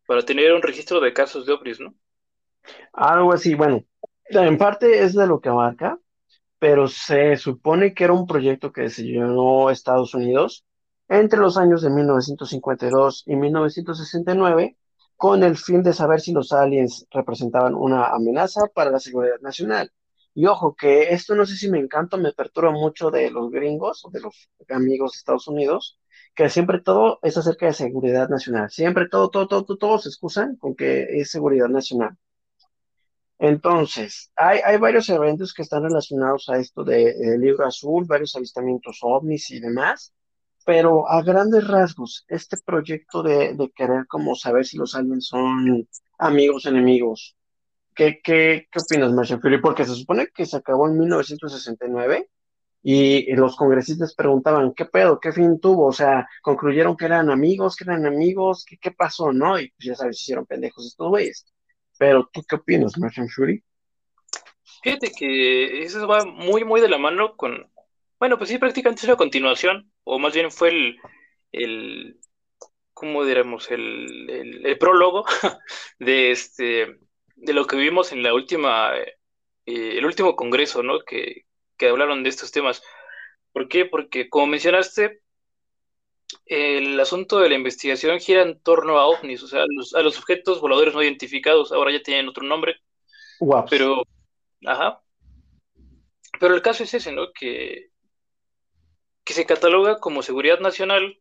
para 0.07 0.25
tener 0.25 0.53
un 0.55 0.63
registro 0.63 1.01
de 1.01 1.13
casos 1.15 1.47
de 1.47 1.53
ovnis, 1.55 1.81
¿no? 1.81 1.95
Algo 2.93 3.33
así, 3.33 3.55
bueno, 3.55 3.83
en 4.31 4.59
parte 4.59 5.03
es 5.03 5.15
de 5.15 5.27
lo 5.27 5.41
que 5.41 5.49
abarca, 5.49 5.99
pero 6.59 6.89
se 6.89 7.37
supone 7.37 7.95
que 7.95 8.05
era 8.05 8.13
un 8.13 8.27
proyecto 8.27 8.73
que 8.73 8.83
desarrolló 8.83 9.71
Estados 9.71 10.15
Unidos 10.15 10.65
entre 11.09 11.41
los 11.41 11.57
años 11.57 11.83
de 11.83 11.91
1952 11.91 13.25
y 13.27 13.37
1969 13.37 14.77
con 15.17 15.43
el 15.43 15.57
fin 15.57 15.83
de 15.83 15.93
saber 15.93 16.21
si 16.21 16.33
los 16.33 16.53
aliens 16.53 17.07
representaban 17.11 17.75
una 17.75 18.07
amenaza 18.09 18.67
para 18.75 18.91
la 18.91 19.01
seguridad 19.01 19.41
nacional. 19.41 19.93
Y 20.35 20.47
ojo, 20.47 20.77
que 20.77 21.13
esto 21.13 21.35
no 21.35 21.45
sé 21.47 21.57
si 21.57 21.69
me 21.71 21.81
encanta 21.81 22.17
me 22.17 22.33
perturba 22.33 22.71
mucho 22.71 23.11
de 23.11 23.31
los 23.31 23.51
gringos 23.51 24.05
o 24.05 24.11
de 24.11 24.21
los 24.21 24.49
amigos 24.69 25.13
de 25.13 25.19
Estados 25.19 25.49
Unidos, 25.49 25.99
que 26.35 26.49
siempre 26.49 26.81
todo 26.81 27.19
es 27.23 27.37
acerca 27.37 27.67
de 27.67 27.73
seguridad 27.73 28.29
nacional. 28.29 28.71
Siempre 28.71 29.09
todo, 29.09 29.31
todo, 29.31 29.49
todo, 29.49 29.65
todo, 29.65 29.79
todos 29.79 30.03
se 30.05 30.11
excusan 30.11 30.57
con 30.57 30.77
que 30.77 31.03
es 31.21 31.31
seguridad 31.31 31.69
nacional. 31.69 32.17
Entonces, 33.39 34.31
hay, 34.37 34.61
hay 34.65 34.79
varios 34.79 35.09
eventos 35.11 35.55
que 35.55 35.63
están 35.63 35.85
relacionados 35.85 36.49
a 36.49 36.59
esto 36.59 36.83
de, 36.85 37.15
del 37.15 37.41
libro 37.41 37.67
azul, 37.67 38.05
varios 38.07 38.35
avistamientos 38.37 38.99
ovnis 39.03 39.51
y 39.51 39.61
demás, 39.61 40.13
pero 40.65 41.09
a 41.09 41.23
grandes 41.23 41.67
rasgos, 41.67 42.25
este 42.29 42.57
proyecto 42.65 43.23
de, 43.23 43.55
de 43.55 43.71
querer 43.71 44.07
como 44.09 44.35
saber 44.35 44.67
si 44.67 44.77
los 44.77 44.95
aliens 44.95 45.27
son 45.29 45.89
amigos 46.19 46.67
enemigos, 46.67 47.37
¿qué, 47.95 48.21
qué, 48.23 48.69
qué 48.71 48.79
opinas, 48.81 49.13
Marshall 49.13 49.41
Fury? 49.41 49.61
Porque 49.61 49.85
se 49.85 49.95
supone 49.95 50.29
que 50.35 50.47
se 50.47 50.57
acabó 50.57 50.89
en 50.89 50.99
1969 50.99 52.29
y, 52.83 53.31
y 53.33 53.37
los 53.37 53.57
congresistas 53.57 54.15
preguntaban, 54.15 54.73
¿qué 54.75 54.85
pedo? 54.87 55.21
¿Qué 55.21 55.33
fin 55.33 55.61
tuvo? 55.61 55.87
O 55.89 55.93
sea, 55.93 56.29
concluyeron 56.43 56.97
que 56.97 57.07
eran 57.07 57.31
amigos, 57.31 57.77
que 57.77 57.85
eran 57.85 58.07
amigos, 58.07 58.65
¿qué, 58.69 58.79
qué 58.79 58.93
pasó? 58.93 59.33
¿No? 59.33 59.59
Y 59.61 59.71
pues 59.73 59.87
ya 59.87 59.95
sabes, 59.97 60.21
hicieron 60.21 60.47
pendejos 60.47 60.87
estos 60.87 61.09
güeyes. 61.09 61.47
Pero, 61.99 62.29
¿tú 62.33 62.43
qué 62.49 62.57
opinas, 62.57 62.97
Martian 62.99 63.29
Fury? 63.29 63.63
Fíjate 64.83 65.11
que 65.11 65.83
eso 65.83 66.07
va 66.07 66.25
muy, 66.25 66.65
muy 66.65 66.81
de 66.81 66.89
la 66.89 66.99
mano 66.99 67.37
con, 67.37 67.71
bueno, 68.21 68.39
pues 68.39 68.51
sí, 68.51 68.59
prácticamente 68.59 69.01
es 69.01 69.09
una 69.09 69.17
continuación, 69.17 69.91
o 70.05 70.19
más 70.19 70.33
bien 70.33 70.51
fue 70.51 70.69
el, 70.69 70.97
el 71.53 72.21
¿cómo 72.93 73.25
diremos? 73.25 73.71
El, 73.71 74.29
el, 74.31 74.67
el 74.67 74.79
prólogo 74.79 75.25
de 75.99 76.31
este, 76.31 76.99
de 77.37 77.53
lo 77.53 77.67
que 77.67 77.77
vimos 77.77 78.13
en 78.13 78.23
la 78.23 78.35
última, 78.35 78.97
eh, 78.97 79.17
el 79.67 80.05
último 80.05 80.37
congreso, 80.37 80.83
¿no? 80.83 81.01
Que, 81.01 81.45
que 81.77 81.89
hablaron 81.89 82.23
de 82.23 82.31
estos 82.31 82.51
temas. 82.51 82.83
¿Por 83.53 83.69
qué? 83.69 83.85
Porque, 83.85 84.29
como 84.29 84.47
mencionaste, 84.47 85.21
el 86.47 86.99
asunto 87.01 87.39
de 87.39 87.49
la 87.49 87.55
investigación 87.55 88.21
gira 88.21 88.43
en 88.43 88.61
torno 88.61 88.99
a 88.99 89.07
ovnis, 89.07 89.43
o 89.43 89.49
sea, 89.49 89.63
a 89.63 89.67
los, 89.69 89.95
a 89.95 90.03
los 90.03 90.19
objetos 90.19 90.61
voladores 90.61 90.95
no 90.95 91.03
identificados, 91.03 91.73
ahora 91.73 91.93
ya 91.93 92.03
tienen 92.03 92.29
otro 92.29 92.45
nombre, 92.45 92.77
pero, 93.69 94.03
ajá, 94.67 95.01
pero 96.41 96.55
el 96.55 96.63
caso 96.63 96.85
es 96.85 96.95
ese, 96.95 97.13
¿no? 97.13 97.33
Que, 97.33 97.91
que 99.25 99.35
se 99.35 99.47
cataloga 99.47 100.01
como 100.01 100.23
seguridad 100.23 100.61
nacional 100.61 101.19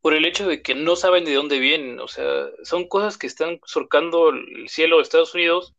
por 0.00 0.14
el 0.14 0.24
hecho 0.24 0.46
de 0.46 0.62
que 0.62 0.74
no 0.74 0.94
saben 0.96 1.24
de 1.24 1.34
dónde 1.34 1.58
vienen, 1.58 2.00
o 2.00 2.08
sea, 2.08 2.46
son 2.62 2.88
cosas 2.88 3.18
que 3.18 3.26
están 3.26 3.60
surcando 3.64 4.28
el 4.30 4.68
cielo 4.68 4.96
de 4.96 5.02
Estados 5.02 5.34
Unidos 5.34 5.74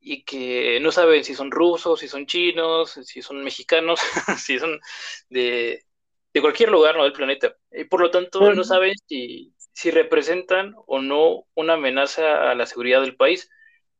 y 0.00 0.24
que 0.24 0.80
no 0.80 0.92
saben 0.92 1.24
si 1.24 1.34
son 1.34 1.50
rusos, 1.50 2.00
si 2.00 2.08
son 2.08 2.26
chinos, 2.26 2.98
si 3.04 3.22
son 3.22 3.42
mexicanos, 3.44 4.00
si 4.38 4.58
son 4.58 4.80
de, 5.28 5.84
de 6.32 6.40
cualquier 6.40 6.70
lugar 6.70 6.96
¿no? 6.96 7.04
del 7.04 7.12
planeta. 7.12 7.56
Y 7.72 7.84
por 7.84 8.00
lo 8.00 8.10
tanto, 8.10 8.52
no 8.52 8.64
saben 8.64 8.94
si, 9.06 9.54
si 9.72 9.90
representan 9.90 10.74
o 10.86 11.00
no 11.00 11.46
una 11.54 11.74
amenaza 11.74 12.50
a 12.50 12.54
la 12.54 12.66
seguridad 12.66 13.00
del 13.02 13.16
país. 13.16 13.50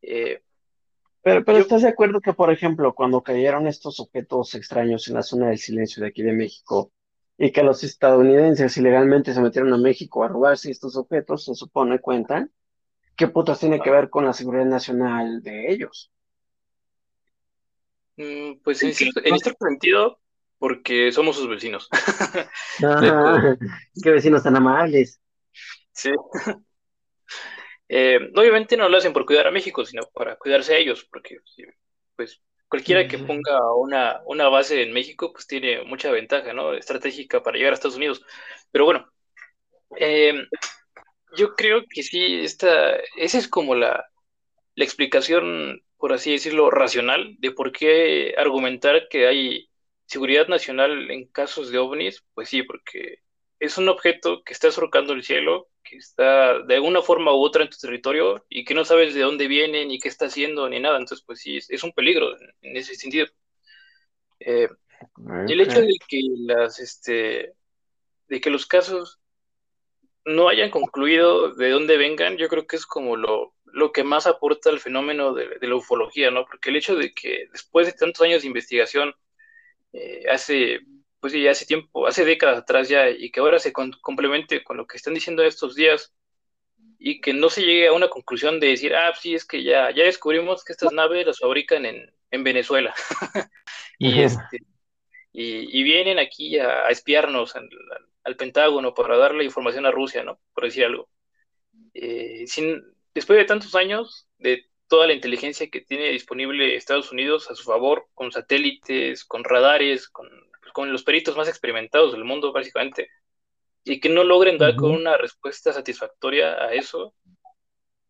Eh, 0.03 0.43
Pero, 1.22 1.45
pero 1.45 1.59
Yo- 1.59 1.62
¿estás 1.64 1.83
de 1.83 1.89
acuerdo 1.89 2.20
que, 2.20 2.33
por 2.35 2.51
ejemplo, 2.53 2.95
cuando 2.95 3.22
cayeron 3.22 3.66
estos 3.66 4.01
objetos 4.01 4.55
extraños 4.55 5.09
en 5.09 5.14
la 5.14 5.22
zona 5.22 5.49
del 5.49 5.59
silencio 5.59 6.03
de 6.03 6.09
aquí 6.09 6.22
de 6.22 6.33
México 6.33 6.93
y 7.39 7.53
que 7.53 7.62
los 7.62 7.85
estadounidenses 7.85 8.76
ilegalmente 8.76 9.33
se 9.35 9.41
metieron 9.41 9.72
a 9.72 9.78
México 9.78 10.24
a 10.24 10.28
robarse 10.28 10.70
estos 10.70 10.97
objetos, 10.97 11.45
se 11.45 11.55
supone, 11.55 12.01
cuentan, 12.01 12.53
¿qué 13.16 13.28
putas 13.28 13.61
tiene 13.61 13.81
que 13.83 13.91
ver 13.91 14.11
con 14.11 14.26
la 14.26 14.33
seguridad 14.35 14.66
nacional 14.66 15.43
de 15.43 15.72
ellos? 15.72 16.12
mm, 18.16 18.61
pues 18.62 18.83
en 18.83 18.95
cierto, 18.95 19.20
en 19.24 19.39
cierto 19.39 19.66
sentido, 19.66 20.20
porque 20.61 21.11
somos 21.11 21.35
sus 21.37 21.49
vecinos. 21.49 21.89
Ah, 22.83 23.57
qué 24.03 24.11
vecinos 24.11 24.43
tan 24.45 24.57
amables. 24.57 25.21
Sí. 25.93 26.11
Eh, 27.93 28.21
obviamente 28.37 28.77
no 28.77 28.89
lo 28.89 28.99
hacen 28.99 29.13
por 29.13 29.27
cuidar 29.27 29.49
a 29.49 29.51
México, 29.51 29.85
sino 29.85 30.03
para 30.15 30.37
cuidarse 30.37 30.73
a 30.73 30.79
ellos, 30.79 31.09
porque 31.11 31.39
pues 32.15 32.41
cualquiera 32.69 33.09
que 33.09 33.19
ponga 33.19 33.75
una, 33.75 34.21
una 34.27 34.49
base 34.49 34.81
en 34.85 34.93
México, 34.93 35.33
pues 35.33 35.49
tiene 35.49 35.83
mucha 35.83 36.13
ventaja, 36.13 36.53
¿no? 36.53 36.73
Estratégica 36.73 37.43
para 37.43 37.59
llegar 37.59 37.73
a 37.73 37.75
Estados 37.75 37.97
Unidos. 37.97 38.23
Pero 38.71 38.85
bueno, 38.85 39.11
eh, 39.97 40.35
yo 41.37 41.57
creo 41.57 41.83
que 41.93 42.05
sí, 42.05 42.45
esta, 42.45 42.95
esa 43.17 43.39
es 43.39 43.49
como 43.49 43.75
la, 43.75 44.07
la 44.77 44.85
explicación, 44.85 45.83
por 45.97 46.13
así 46.13 46.31
decirlo, 46.31 46.71
racional 46.71 47.35
de 47.41 47.51
por 47.51 47.73
qué 47.73 48.35
argumentar 48.39 49.09
que 49.09 49.27
hay 49.27 49.70
seguridad 50.11 50.49
nacional 50.49 51.11
en 51.11 51.27
casos 51.27 51.71
de 51.71 51.79
ovnis. 51.79 52.25
Pues 52.35 52.49
sí, 52.49 52.63
porque 52.63 53.21
es 53.61 53.79
un 53.79 53.89
objeto 53.89 54.43
que 54.43 54.53
está 54.53 54.71
surcando 54.73 55.13
el 55.13 55.23
cielo, 55.23 55.69
que 55.85 55.97
está 55.97 56.61
de 56.63 56.75
alguna 56.75 57.03
forma 57.03 57.33
u 57.33 57.41
otra 57.41 57.63
en 57.63 57.71
tu 57.71 57.77
territorio 57.79 58.45
y 58.49 58.65
que 58.65 58.75
no 58.75 58.85
sabes 58.85 59.15
de 59.15 59.21
dónde 59.21 59.47
viene, 59.47 59.87
ni 59.87 60.01
qué 60.01 60.09
está 60.09 60.27
haciendo, 60.27 60.69
ni 60.69 60.81
nada. 60.81 60.99
Entonces, 60.99 61.25
pues 61.25 61.41
sí, 61.41 61.59
es, 61.59 61.71
es 61.71 61.85
un 61.85 61.93
peligro 61.93 62.37
en, 62.63 62.77
ese 62.77 62.95
sentido. 62.97 63.27
Eh, 64.41 64.69
el 65.49 65.61
hecho 65.61 65.81
de 65.81 65.95
que 66.09 66.21
las, 66.41 66.81
este, 66.81 67.55
de 68.29 68.41
que 68.41 68.51
los 68.51 68.67
casos 68.67 69.21
no 70.25 70.49
hayan 70.49 70.71
concluido 70.71 71.55
de 71.55 71.71
dónde 71.71 71.97
vengan, 71.97 72.37
yo 72.37 72.49
creo 72.49 72.67
que 72.67 72.77
es 72.77 72.87
como 72.87 73.17
lo, 73.17 73.55
lo 73.65 73.93
que 73.93 74.05
más 74.05 74.27
aporta 74.27 74.71
al 74.71 74.81
fenómeno 74.81 75.35
de, 75.35 75.59
de 75.59 75.69
la 75.69 75.77
ufología, 75.77 76.31
¿no? 76.31 76.45
Porque 76.47 76.71
el 76.71 76.77
hecho 76.77 76.97
de 76.97 77.15
que 77.15 77.49
después 77.53 77.87
de 77.87 77.93
tantos 77.93 78.23
años 78.23 78.43
de 78.43 78.49
investigación, 78.49 79.15
eh, 79.93 80.24
hace, 80.30 80.80
pues 81.20 81.32
sí, 81.32 81.47
hace 81.49 81.66
tiempo, 81.66 82.07
hace 82.07 82.24
décadas 82.24 82.59
atrás 82.59 82.88
ya, 82.88 83.09
y 83.11 83.30
que 83.30 83.41
ahora 83.41 83.59
se 83.59 83.72
con- 83.72 83.93
complemente 84.03 84.62
con 84.64 84.76
lo 84.76 84.86
que 84.86 84.97
están 84.97 85.14
diciendo 85.14 85.43
estos 85.43 85.74
días, 85.74 86.12
y 86.99 87.20
que 87.20 87.32
no 87.32 87.49
se 87.51 87.62
llegue 87.62 87.88
a 87.88 87.93
una 87.93 88.09
conclusión 88.09 88.61
de 88.61 88.68
decir, 88.68 88.95
ah, 88.95 89.12
sí, 89.18 89.34
es 89.34 89.45
que 89.47 89.62
ya, 89.62 89.91
ya 89.91 90.05
descubrimos 90.05 90.64
que 90.64 90.72
estas 90.72 90.93
naves 90.93 91.26
las 91.26 91.38
fabrican 91.38 91.86
en, 91.86 92.12
en 92.30 92.45
Venezuela. 92.45 92.95
y, 93.99 94.22
este, 94.22 94.59
y, 95.32 95.80
y 95.80 95.82
vienen 95.82 96.18
aquí 96.18 96.59
a, 96.59 96.86
a 96.86 96.91
espiarnos 96.91 97.55
al 98.24 98.36
Pentágono 98.36 98.95
para 98.95 99.16
darle 99.16 99.45
información 99.45 99.86
a 99.86 99.91
Rusia, 99.91 100.24
¿no? 100.24 100.41
Por 100.55 100.64
decir 100.64 100.84
algo. 100.84 101.09
Eh, 101.95 102.45
sin, 102.47 102.82
después 103.14 103.38
de 103.38 103.45
tantos 103.45 103.74
años, 103.74 104.28
de 104.38 104.70
toda 104.91 105.09
la 105.09 105.14
inteligencia 105.14 105.70
que 105.70 105.82
tiene 105.82 106.11
disponible 106.11 106.76
Estados 106.76 107.12
Unidos 107.12 107.51
a 107.51 107.57
su 107.57 107.64
favor, 107.64 108.09
con 108.14 108.32
satélites, 108.32 109.24
con 109.24 109.45
radares, 109.45 110.11
con, 110.11 110.28
con 110.74 110.93
los 110.93 111.05
peritos 111.05 111.38
más 111.38 111.49
experimentados 111.49 112.12
del 112.12 112.24
mundo, 112.26 112.53
básicamente, 112.53 113.09
y 113.84 114.01
que 114.01 114.09
no 114.11 114.24
logren 114.24 114.59
dar 114.59 114.76
con 114.76 114.93
una 114.93 115.16
respuesta 115.18 115.72
satisfactoria 115.72 116.55
a 116.64 116.74
eso, 116.74 117.14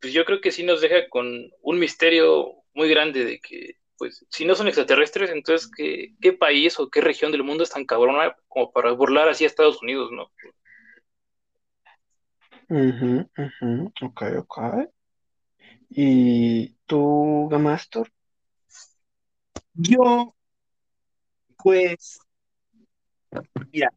pues 0.00 0.12
yo 0.12 0.24
creo 0.24 0.40
que 0.40 0.52
sí 0.52 0.64
nos 0.64 0.80
deja 0.80 1.08
con 1.08 1.26
un 1.62 1.78
misterio 1.78 2.54
muy 2.74 2.88
grande 2.88 3.24
de 3.24 3.40
que, 3.40 3.76
pues, 3.98 4.24
si 4.30 4.44
no 4.46 4.54
son 4.54 4.68
extraterrestres, 4.68 5.30
entonces, 5.30 5.70
¿qué, 5.76 6.14
qué 6.20 6.32
país 6.32 6.78
o 6.80 6.90
qué 6.90 7.00
región 7.02 7.32
del 7.32 7.44
mundo 7.44 7.64
es 7.64 7.70
tan 7.70 7.84
cabrona 7.86 8.36
como 8.48 8.72
para 8.72 8.92
burlar 8.92 9.28
así 9.28 9.44
a 9.44 9.48
Estados 9.48 9.82
Unidos, 9.82 10.10
¿no? 10.12 10.30
Ujú, 12.70 13.28
ujú, 13.36 13.92
Ok, 14.06 14.22
ok. 14.38 14.56
¿Y 15.90 16.76
tú, 16.86 17.48
Gamastor? 17.50 18.08
Yo, 19.74 20.34
pues, 21.62 22.20
mira, 23.72 23.92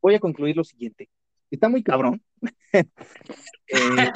voy 0.00 0.14
a 0.16 0.20
concluir 0.20 0.56
lo 0.56 0.64
siguiente. 0.64 1.08
Está 1.50 1.68
muy 1.68 1.82
cabrón 1.82 2.22
Eh, 3.70 4.12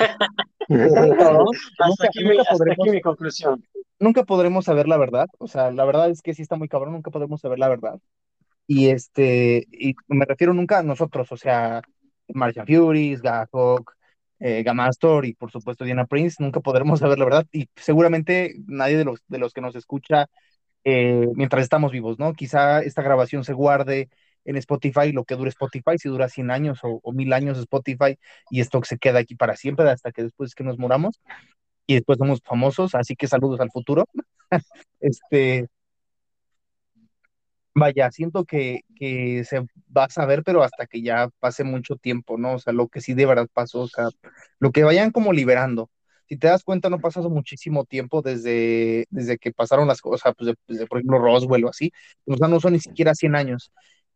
hasta, 1.79 2.07
aquí, 2.07 2.25
mi, 2.25 2.39
hasta 2.39 2.53
podremos, 2.53 2.87
aquí 2.87 2.91
mi 2.91 3.01
conclusión. 3.01 3.63
Nunca 3.99 4.25
podremos 4.25 4.65
saber 4.65 4.89
la 4.89 4.97
verdad, 4.97 5.27
o 5.39 5.47
sea, 5.47 5.71
la 5.71 5.85
verdad 5.85 6.09
es 6.09 6.23
que 6.23 6.33
sí 6.33 6.41
está 6.43 6.57
muy 6.57 6.69
cabrón, 6.69 6.95
nunca 6.95 7.11
podremos 7.11 7.41
saber 7.41 7.59
la 7.59 7.69
verdad. 7.69 7.99
Y 8.67 8.89
este, 8.89 9.67
y 9.71 9.95
me 10.09 10.25
refiero 10.25 10.55
nunca 10.55 10.79
a 10.79 10.83
nosotros, 10.83 11.31
o 11.33 11.37
sea, 11.37 11.83
Marcia 12.29 12.65
Furies, 12.65 13.21
Gahawk, 13.21 13.93
eh, 14.43 14.63
Gamastor 14.65 15.27
y 15.27 15.35
por 15.35 15.51
supuesto 15.51 15.85
Diana 15.85 16.07
Prince, 16.07 16.43
nunca 16.43 16.61
podremos 16.61 17.01
saber 17.01 17.19
la 17.19 17.25
verdad 17.27 17.47
y 17.53 17.69
seguramente 17.77 18.55
nadie 18.67 18.97
de 18.99 19.05
los, 19.05 19.21
de 19.29 19.39
los 19.39 19.53
que 19.53 19.61
nos 19.61 19.77
escucha 19.77 20.29
eh, 20.85 21.29
mientras 21.35 21.63
estamos 21.63 21.93
vivos, 21.93 22.19
¿no? 22.19 22.33
Quizá 22.35 22.83
esta 22.83 23.03
grabación 23.03 23.45
se 23.45 23.53
guarde 23.53 24.09
en 24.45 24.57
Spotify 24.57 25.13
lo 25.13 25.25
que 25.25 25.37
dure 25.37 25.51
Spotify, 25.51 25.99
si 25.99 26.09
dura 26.09 26.29
100 26.29 26.51
años 26.51 26.81
o, 26.83 27.01
o 27.03 27.13
mil 27.13 27.33
años 27.33 27.59
Spotify 27.59 28.19
y 28.51 28.61
esto 28.61 28.83
se 28.85 28.99
queda 28.99 29.21
aquí 29.21 29.37
para 29.37 29.57
siempre 29.57 29.89
hasta 29.91 30.13
que 30.13 30.23
después 30.25 30.55
que 30.55 30.65
nos 30.65 30.79
moramos 30.79 31.21
y 31.87 31.95
después 31.95 32.19
somos 32.19 32.41
famosos, 32.45 32.95
así 32.95 33.17
que 33.17 33.27
saludos 33.29 33.61
al 33.61 33.71
futuro. 33.71 34.07
este, 35.01 35.69
vaya, 37.75 38.11
siento 38.11 38.45
que, 38.45 38.83
que 38.97 39.45
se 39.45 39.61
va 39.97 40.05
a 40.05 40.11
saber, 40.11 40.43
pero 40.45 40.63
hasta 40.63 40.87
que 40.87 41.03
ya 41.03 41.29
pase 41.41 41.65
mucho 41.65 41.97
tiempo, 41.97 42.39
¿no? 42.39 42.55
O 42.55 42.59
sea, 42.59 42.73
lo 42.73 42.89
que 42.89 43.01
sí 43.01 43.15
de 43.15 43.27
verdad 43.27 43.49
pasó, 43.53 43.81
o 43.83 43.89
sea, 43.89 44.09
lo 44.59 44.73
que 44.73 44.85
vayan 44.85 45.11
como 45.11 45.33
liberando. 45.33 45.91
Si 46.29 46.37
te 46.37 46.47
das 46.49 46.65
cuenta, 46.65 46.89
no 46.89 46.99
pasado 46.99 47.29
muchísimo 47.29 47.85
tiempo 47.85 48.23
desde, 48.23 49.07
desde 49.11 49.39
que 49.39 49.53
pasaron 49.53 49.89
las 49.89 50.01
cosas, 50.01 50.35
pues, 50.37 50.55
de, 50.67 50.87
por 50.87 50.99
ejemplo, 50.99 51.19
Roswell 51.19 51.65
o 51.65 51.69
así, 51.69 51.93
o 52.27 52.37
sea, 52.37 52.49
no 52.49 52.61
son 52.61 52.73
ni 52.75 52.81
siquiera 52.81 53.15
100 53.15 53.37
años. 53.37 53.73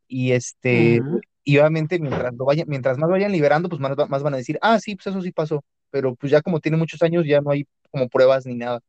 Y 0.09 0.33
este, 0.33 1.01
y 1.45 1.59
obviamente 1.59 1.99
mientras, 1.99 2.33
lo 2.35 2.45
vayan, 2.45 2.69
mientras 2.69 2.97
más 2.99 3.11
vayan 3.11 3.33
liberando, 3.33 3.69
pues 3.69 3.81
más, 3.81 3.97
más 4.09 4.23
van 4.23 4.35
a 4.35 4.39
decir, 4.39 4.59
ah, 4.63 4.79
sí, 4.79 4.95
pues 4.97 5.09
eso 5.09 5.21
sí 5.21 5.33
pasó, 5.33 5.65
pero 5.91 6.15
pues 6.15 6.31
ya 6.31 6.43
como 6.43 6.61
tiene 6.61 6.77
muchos 6.77 7.03
años, 7.03 7.25
ya 7.27 7.41
no 7.41 7.51
hay 7.51 7.67
como 7.91 8.09
pruebas 8.09 8.47
ni 8.47 8.55
nada. 8.55 8.81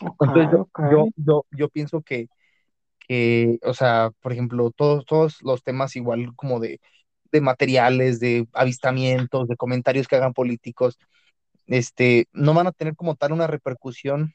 Entonces 0.00 0.48
yo, 0.52 1.08
yo, 1.16 1.44
yo 1.50 1.68
pienso 1.68 2.02
que, 2.02 2.28
que, 3.06 3.58
o 3.62 3.74
sea, 3.74 4.10
por 4.20 4.32
ejemplo, 4.32 4.70
todos, 4.70 5.04
todos 5.06 5.42
los 5.42 5.62
temas 5.62 5.96
igual 5.96 6.34
como 6.34 6.60
de, 6.60 6.80
de 7.30 7.40
materiales, 7.40 8.20
de 8.20 8.46
avistamientos, 8.52 9.48
de 9.48 9.56
comentarios 9.56 10.08
que 10.08 10.16
hagan 10.16 10.32
políticos, 10.32 10.98
este, 11.66 12.28
no 12.32 12.54
van 12.54 12.66
a 12.66 12.72
tener 12.72 12.96
como 12.96 13.14
tal 13.14 13.32
una 13.32 13.46
repercusión 13.46 14.34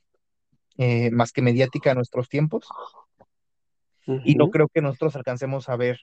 eh, 0.78 1.12
más 1.12 1.32
que 1.32 1.42
mediática 1.42 1.92
en 1.92 1.98
nuestros 1.98 2.30
tiempos. 2.30 2.68
Y 4.26 4.36
no 4.36 4.50
creo 4.50 4.68
que 4.68 4.82
nosotros 4.82 5.16
alcancemos 5.16 5.70
a 5.70 5.76
ver 5.76 6.00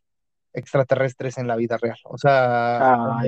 extraterrestres 0.52 1.36
en 1.36 1.46
la 1.46 1.56
vida 1.56 1.76
real. 1.76 1.98
O 2.04 2.16
sea, 2.16 3.18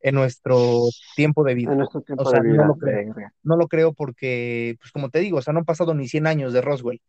en, 0.00 0.14
nuestro, 0.14 0.84
tiempo 1.14 1.44
de 1.44 1.54
vida. 1.54 1.76
o 2.16 2.30
sea, 2.30 2.40
no, 2.40 2.64
lo 2.64 2.76
creo, 2.76 3.14
no 3.42 3.56
lo 3.56 3.68
creo 3.68 3.92
porque, 3.92 4.76
pues 4.80 4.90
como 4.90 5.10
te 5.10 5.20
digo, 5.20 5.38
o 5.38 5.42
sea, 5.42 5.52
no 5.52 5.60
han 5.60 5.64
pasado 5.64 5.94
ni 5.94 6.08
100 6.08 6.26
años 6.26 6.52
de 6.52 6.60
Roswell 6.60 7.00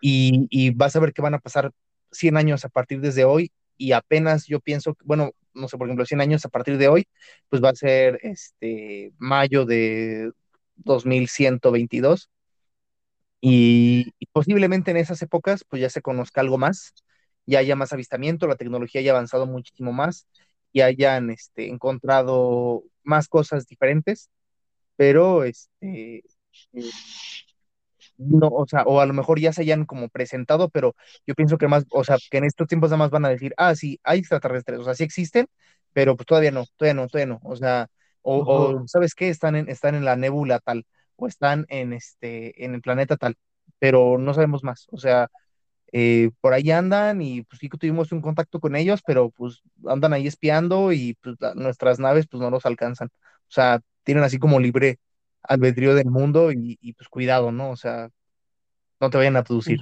y, 0.00 0.70
vas 0.74 0.96
a 0.96 1.00
ver 1.00 1.12
que 1.12 1.22
van 1.22 1.34
a 1.34 1.40
pasar 1.40 1.72
100 2.12 2.36
años 2.36 2.64
a 2.64 2.68
partir 2.68 3.00
desde 3.00 3.24
hoy 3.24 3.52
y 3.76 3.92
apenas 3.92 4.46
yo 4.46 4.60
pienso, 4.60 4.96
bueno, 5.04 5.32
no 5.54 5.68
sé, 5.68 5.76
por 5.78 5.86
ejemplo, 5.88 6.06
100 6.06 6.20
años 6.20 6.44
a 6.44 6.48
partir 6.48 6.78
de 6.78 6.88
hoy, 6.88 7.08
pues 7.48 7.62
va 7.62 7.70
a 7.70 7.74
ser 7.74 8.20
este 8.22 9.12
mayo 9.18 9.64
de 9.64 10.32
2122 10.76 12.30
y, 13.40 14.12
y 14.18 14.26
posiblemente 14.26 14.90
en 14.90 14.96
esas 14.96 15.22
épocas 15.22 15.64
pues 15.68 15.80
ya 15.82 15.90
se 15.90 16.02
conozca 16.02 16.40
algo 16.40 16.58
más, 16.58 16.94
ya 17.46 17.60
haya 17.60 17.76
más 17.76 17.92
avistamiento, 17.92 18.46
la 18.46 18.56
tecnología 18.56 19.00
haya 19.00 19.12
avanzado 19.12 19.46
muchísimo 19.46 19.92
más 19.92 20.26
y 20.72 20.82
hayan 20.82 21.30
este, 21.30 21.68
encontrado 21.68 22.84
más 23.02 23.28
cosas 23.28 23.66
diferentes, 23.66 24.30
pero 24.96 25.44
este, 25.44 26.24
no, 28.18 28.48
o 28.48 28.66
sea, 28.66 28.82
o 28.84 29.00
a 29.00 29.06
lo 29.06 29.14
mejor 29.14 29.38
ya 29.40 29.52
se 29.52 29.62
hayan 29.62 29.84
como 29.86 30.08
presentado, 30.08 30.68
pero 30.70 30.94
yo 31.26 31.34
pienso 31.34 31.58
que 31.58 31.68
más, 31.68 31.84
o 31.90 32.04
sea, 32.04 32.16
que 32.30 32.38
en 32.38 32.44
estos 32.44 32.66
tiempos 32.68 32.90
nada 32.90 32.98
más 32.98 33.10
van 33.10 33.24
a 33.24 33.28
decir, 33.30 33.54
ah, 33.56 33.74
sí, 33.76 34.00
hay 34.04 34.18
extraterrestres, 34.20 34.80
o 34.80 34.84
sea, 34.84 34.94
sí 34.94 35.04
existen, 35.04 35.46
pero 35.92 36.16
pues 36.16 36.26
todavía 36.26 36.50
no, 36.50 36.64
todavía 36.76 36.94
no, 36.94 37.08
todavía 37.08 37.34
no, 37.34 37.40
o 37.44 37.56
sea, 37.56 37.88
o, 38.22 38.82
¿sabes 38.86 39.14
qué? 39.14 39.28
Están 39.28 39.56
en, 39.56 39.68
están 39.68 39.94
en 39.94 40.04
la 40.04 40.16
nébula 40.16 40.58
tal, 40.60 40.84
o 41.16 41.26
están 41.28 41.64
en 41.68 41.92
este, 41.92 42.64
en 42.64 42.74
el 42.74 42.82
planeta 42.82 43.16
tal, 43.16 43.36
pero 43.78 44.18
no 44.18 44.34
sabemos 44.34 44.64
más, 44.64 44.86
o 44.90 44.98
sea, 44.98 45.28
eh, 45.92 46.30
por 46.40 46.52
ahí 46.54 46.70
andan 46.70 47.22
y 47.22 47.42
pues 47.44 47.60
sí 47.60 47.68
que 47.68 47.78
tuvimos 47.78 48.12
un 48.12 48.20
contacto 48.22 48.60
con 48.60 48.76
ellos, 48.76 49.00
pero 49.06 49.30
pues 49.30 49.62
andan 49.86 50.12
ahí 50.12 50.26
espiando 50.26 50.92
y 50.92 51.14
pues 51.22 51.36
nuestras 51.54 51.98
naves 51.98 52.26
pues 52.28 52.40
no 52.42 52.50
los 52.50 52.66
alcanzan, 52.66 53.08
o 53.08 53.50
sea, 53.50 53.80
tienen 54.04 54.24
así 54.24 54.38
como 54.38 54.60
libre 54.60 54.98
albedrío 55.42 55.94
del 55.94 56.10
mundo 56.10 56.50
y, 56.52 56.92
pues 56.94 57.08
cuidado, 57.08 57.52
¿no? 57.52 57.70
O 57.70 57.76
sea, 57.76 58.10
no 59.00 59.10
te 59.10 59.18
vayan 59.18 59.36
a 59.36 59.44
producir. 59.44 59.80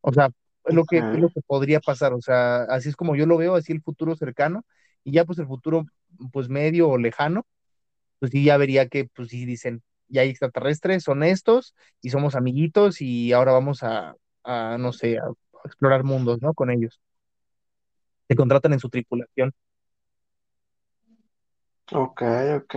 O 0.00 0.12
sea, 0.12 0.30
es 0.64 0.74
lo 0.74 0.84
que, 0.84 0.98
es 0.98 1.18
lo 1.18 1.28
que 1.28 1.40
podría 1.46 1.80
pasar, 1.80 2.12
o 2.14 2.22
sea, 2.22 2.62
así 2.64 2.88
es 2.88 2.96
como 2.96 3.16
yo 3.16 3.26
lo 3.26 3.36
veo, 3.36 3.54
así 3.54 3.72
el 3.72 3.82
futuro 3.82 4.16
cercano, 4.16 4.64
y 5.02 5.12
ya 5.12 5.24
pues 5.24 5.38
el 5.38 5.46
futuro 5.46 5.84
pues 6.32 6.48
medio 6.48 6.88
o 6.88 6.98
lejano, 6.98 7.46
pues 8.18 8.32
sí 8.32 8.44
ya 8.44 8.56
vería 8.56 8.88
que 8.88 9.08
pues 9.14 9.28
sí 9.28 9.44
dicen, 9.44 9.82
ya 10.08 10.22
hay 10.22 10.30
extraterrestres, 10.30 11.02
son 11.02 11.22
estos, 11.22 11.74
y 12.00 12.10
somos 12.10 12.34
amiguitos, 12.34 13.00
y 13.00 13.32
ahora 13.32 13.52
vamos 13.52 13.82
a, 13.82 14.16
a 14.42 14.78
no 14.78 14.92
sé, 14.92 15.18
a, 15.18 15.24
explorar 15.64 16.04
mundos, 16.04 16.40
¿no? 16.40 16.54
Con 16.54 16.70
ellos. 16.70 17.00
Se 18.28 18.36
contratan 18.36 18.72
en 18.72 18.80
su 18.80 18.88
tripulación. 18.88 19.52
Ok, 21.92 22.22
ok. 22.56 22.74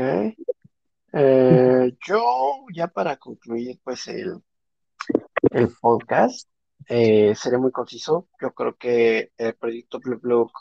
Eh, 1.14 1.97
yo, 2.05 2.66
ya 2.74 2.88
para 2.88 3.18
concluir, 3.18 3.80
pues 3.84 4.08
el, 4.08 4.41
el 5.51 5.70
podcast, 5.82 6.49
eh, 6.88 7.34
seré 7.36 7.58
muy 7.58 7.72
conciso. 7.72 8.30
Yo 8.41 8.53
creo 8.53 8.76
que 8.76 9.32
el 9.38 9.55
proyecto 9.55 9.99
Blue 9.99 10.20
Blue 10.20 10.51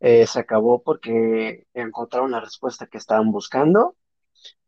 eh, 0.00 0.26
se 0.26 0.40
acabó 0.40 0.82
porque 0.82 1.66
encontraron 1.74 2.30
la 2.32 2.40
respuesta 2.40 2.86
que 2.86 2.98
estaban 2.98 3.30
buscando. 3.32 3.96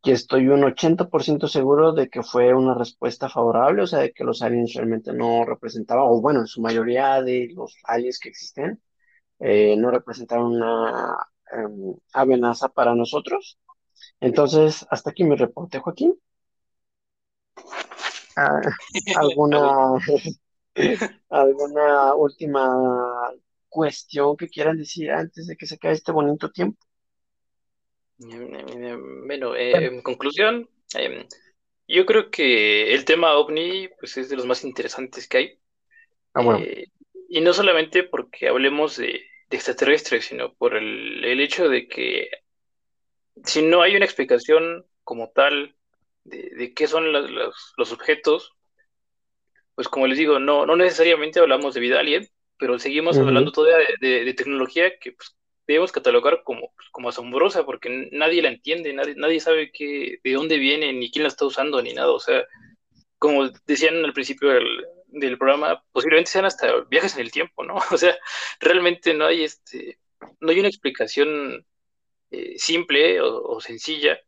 Y 0.03 0.13
estoy 0.13 0.49
un 0.49 0.65
80% 0.65 1.47
seguro 1.49 1.93
de 1.93 2.09
que 2.09 2.23
fue 2.23 2.55
una 2.55 2.75
respuesta 2.75 3.29
favorable, 3.29 3.83
o 3.83 3.87
sea, 3.87 4.01
de 4.01 4.13
que 4.13 4.25
los 4.25 4.43
aliens 4.43 4.75
realmente 4.75 5.13
no 5.13 5.45
representaban, 5.45 6.05
o 6.09 6.21
bueno, 6.21 6.41
en 6.41 6.47
su 6.47 6.61
mayoría 6.63 7.23
de 7.23 7.51
los 7.55 7.77
aliens 7.85 8.19
que 8.19 8.31
existen, 8.31 8.83
no 9.39 9.91
representaron 9.91 10.57
una 10.57 11.17
em, 11.53 11.95
amenaza 12.15 12.69
para 12.69 12.95
nosotros. 12.95 13.59
Entonces, 14.21 14.87
hasta 14.91 15.11
aquí 15.11 15.25
mi 15.25 15.37
reporte, 15.37 15.79
Joaquín. 15.79 16.19
Ah, 18.37 18.61
¿Alguna, 19.17 19.99
¿Alguna 21.31 22.15
última 22.15 23.33
cuestión 23.69 24.37
que 24.37 24.49
quieran 24.49 24.77
decir 24.77 25.11
antes 25.11 25.47
de 25.47 25.57
que 25.57 25.67
se 25.67 25.77
acabe 25.77 25.95
este 25.95 26.13
bonito 26.13 26.51
tiempo? 26.51 26.79
Bueno, 28.19 29.57
eh, 29.57 29.87
en 29.87 30.03
conclusión, 30.03 30.69
em, 30.95 31.27
yo 31.89 32.05
creo 32.05 32.31
que 32.31 32.93
el 32.93 33.05
tema 33.07 33.35
ovni 33.39 33.89
pues, 33.99 34.17
es 34.19 34.29
de 34.29 34.37
los 34.37 34.45
más 34.45 34.63
interesantes 34.65 35.27
que 35.27 35.39
hay. 35.39 35.59
Ah, 36.35 36.43
bueno. 36.43 36.61
Eh, 36.61 36.87
y 37.29 37.41
no 37.41 37.53
solamente 37.53 38.03
porque 38.03 38.49
hablemos 38.49 38.97
de, 38.97 39.23
extraterrestres, 39.49 40.27
sino 40.27 40.55
por 40.55 40.77
el, 40.77 41.25
el, 41.25 41.41
hecho 41.41 41.69
de 41.69 41.89
que 41.89 42.29
si 43.45 43.63
no 43.63 43.83
hay 43.83 43.97
una 43.97 44.05
explicación 44.05 44.85
como 45.05 45.31
tal 45.31 45.75
de, 46.25 46.73
qué 46.75 46.87
son 46.87 47.13
los, 47.13 47.93
objetos, 47.93 48.53
pues 49.75 49.89
como 49.89 50.07
les 50.07 50.19
digo, 50.19 50.39
no, 50.39 50.67
no 50.67 50.77
necesariamente 50.77 51.41
hablamos 51.41 51.75
de 51.75 51.81
vida 51.81 52.01
alien, 52.01 52.29
pero 52.59 52.79
seguimos 52.79 53.17
hablando 53.17 53.53
todavía 53.53 53.87
de, 54.01 54.35
tecnología 54.35 54.99
que 54.99 55.13
pues, 55.13 55.35
debemos 55.67 55.93
catalogar 55.93 56.43
como, 56.45 56.73
pues, 56.77 56.89
como 56.91 57.09
asombrosa, 57.09 57.65
porque 57.65 58.09
nadie 58.13 58.43
la 58.43 58.49
entiende, 58.49 58.93
nadie, 58.93 59.15
nadie 59.17 59.41
sabe 59.41 59.71
qué, 59.73 60.19
de 60.23 60.33
dónde 60.33 60.59
viene, 60.59 60.93
ni 60.93 61.11
quién 61.11 61.23
la 61.23 61.29
está 61.29 61.47
usando, 61.47 61.81
ni 61.81 61.95
nada. 61.95 62.11
O 62.11 62.21
sea, 62.21 62.45
como 63.19 63.49
decían 63.67 64.05
al 64.05 64.13
principio 64.13 64.51
del, 64.51 64.85
del 65.07 65.39
programa, 65.39 65.83
posiblemente 65.93 66.31
sean 66.31 66.45
hasta 66.45 66.83
viajes 66.91 67.15
en 67.15 67.21
el 67.23 67.31
tiempo, 67.31 67.65
¿no? 67.65 67.77
O 67.91 67.97
sea, 67.97 68.17
realmente 68.61 69.15
no 69.15 69.27
hay 69.27 69.45
este, 69.45 69.99
no 70.41 70.51
hay 70.51 70.61
una 70.61 70.69
explicación 70.69 71.65
eh, 72.31 72.55
simple 72.59 73.21
o, 73.21 73.61
sencilla, 73.61 74.19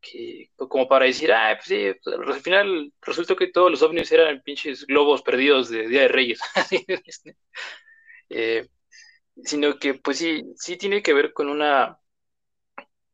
que, 0.00 0.50
como 0.56 0.88
para 0.88 1.06
decir, 1.06 1.32
ah, 1.32 1.54
pues 1.56 1.66
sí, 1.66 1.92
pues, 2.02 2.16
al 2.36 2.40
final 2.40 2.92
resultó 3.02 3.36
que 3.36 3.48
todos 3.48 3.70
los 3.70 3.82
ovnis 3.82 4.10
eran 4.12 4.42
pinches 4.42 4.86
globos 4.86 5.22
perdidos 5.22 5.68
de 5.68 5.88
Día 5.88 6.02
de 6.02 6.08
Reyes. 6.08 6.40
Eh, 8.32 8.68
sino 9.42 9.76
que 9.76 9.94
pues 9.94 10.18
sí, 10.18 10.44
sí 10.56 10.76
tiene 10.76 11.02
que 11.02 11.12
ver 11.12 11.32
con 11.32 11.48
una, 11.48 11.98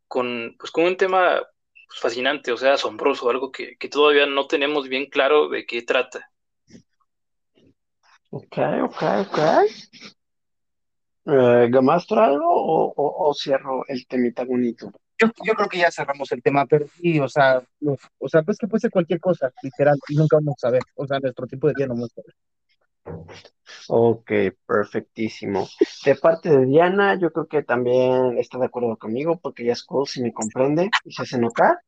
con, 0.06 0.56
pues, 0.58 0.70
con 0.70 0.84
un 0.84 0.96
tema 0.96 1.42
pues, 1.88 2.00
fascinante, 2.00 2.52
o 2.52 2.56
sea, 2.56 2.74
asombroso, 2.74 3.30
algo 3.30 3.50
que, 3.50 3.76
que 3.76 3.88
todavía 3.88 4.26
no 4.26 4.46
tenemos 4.46 4.88
bien 4.88 5.06
claro 5.06 5.48
de 5.48 5.64
qué 5.66 5.82
trata. 5.82 6.30
Ok, 8.30 8.58
ok, 8.82 9.02
ok. 9.20 9.38
Eh, 11.26 11.68
¿Gamastro 11.70 12.20
algo 12.20 12.46
o, 12.48 12.92
o- 12.96 13.28
o 13.28 13.34
cierro 13.34 13.84
el 13.88 14.06
temita 14.06 14.44
bonito? 14.44 14.92
Yo, 15.18 15.28
yo 15.44 15.54
creo 15.54 15.68
que 15.68 15.78
ya 15.78 15.90
cerramos 15.90 16.30
el 16.32 16.42
tema, 16.42 16.66
pero 16.66 16.86
sí, 16.88 17.18
o 17.18 17.28
sea, 17.28 17.62
los- 17.80 17.98
o 18.18 18.28
sea, 18.28 18.42
pues 18.42 18.58
que 18.58 18.68
puede 18.68 18.80
ser 18.80 18.90
cualquier 18.90 19.18
cosa, 19.18 19.50
literal, 19.62 19.96
y 20.08 20.14
nunca 20.14 20.36
vamos 20.36 20.54
a 20.58 20.68
saber. 20.68 20.82
O 20.94 21.06
sea, 21.06 21.18
nuestro 21.18 21.46
tiempo 21.46 21.68
de 21.68 21.74
día 21.76 21.86
no 21.86 21.94
vamos 21.94 22.10
a 22.12 22.22
saber. 22.22 22.34
Ok, 23.88 24.30
perfectísimo. 24.66 25.68
De 26.04 26.14
parte 26.16 26.50
de 26.50 26.66
Diana, 26.66 27.18
yo 27.18 27.32
creo 27.32 27.46
que 27.46 27.62
también 27.62 28.38
está 28.38 28.58
de 28.58 28.66
acuerdo 28.66 28.96
conmigo 28.96 29.38
porque 29.40 29.64
ya 29.64 29.72
es 29.72 29.82
cool 29.82 30.06
si 30.06 30.22
me 30.22 30.32
comprende 30.32 30.90
y 31.04 31.12
se 31.12 31.22
hace 31.22 31.38
notar. 31.38 31.80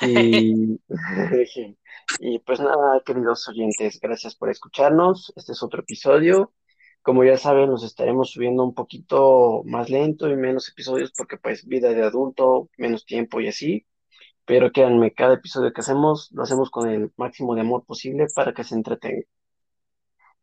Y, 0.00 0.80
y 2.20 2.38
pues 2.40 2.60
nada, 2.60 3.00
queridos 3.04 3.48
oyentes, 3.48 3.98
gracias 4.00 4.36
por 4.36 4.50
escucharnos. 4.50 5.32
Este 5.34 5.52
es 5.52 5.62
otro 5.62 5.80
episodio. 5.80 6.52
Como 7.02 7.24
ya 7.24 7.38
saben, 7.38 7.70
nos 7.70 7.84
estaremos 7.84 8.32
subiendo 8.32 8.64
un 8.64 8.74
poquito 8.74 9.62
más 9.64 9.88
lento 9.88 10.28
y 10.28 10.36
menos 10.36 10.68
episodios 10.68 11.12
porque 11.16 11.38
pues 11.38 11.66
vida 11.66 11.90
de 11.90 12.02
adulto, 12.02 12.68
menos 12.76 13.04
tiempo 13.04 13.40
y 13.40 13.48
así. 13.48 13.86
Pero 14.44 14.72
créanme, 14.72 15.12
cada 15.12 15.34
episodio 15.34 15.72
que 15.72 15.80
hacemos 15.80 16.30
lo 16.32 16.42
hacemos 16.42 16.70
con 16.70 16.88
el 16.88 17.12
máximo 17.16 17.54
de 17.54 17.60
amor 17.62 17.84
posible 17.84 18.26
para 18.34 18.52
que 18.52 18.64
se 18.64 18.74
entretenga. 18.74 19.22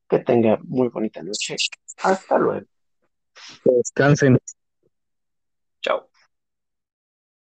Que 0.08 0.20
tenga 0.20 0.60
muy 0.64 0.89
bonita 0.89 1.24
noche. 1.24 1.56
Hasta 2.03 2.38
luego. 2.38 2.66
Descansen. 3.64 4.38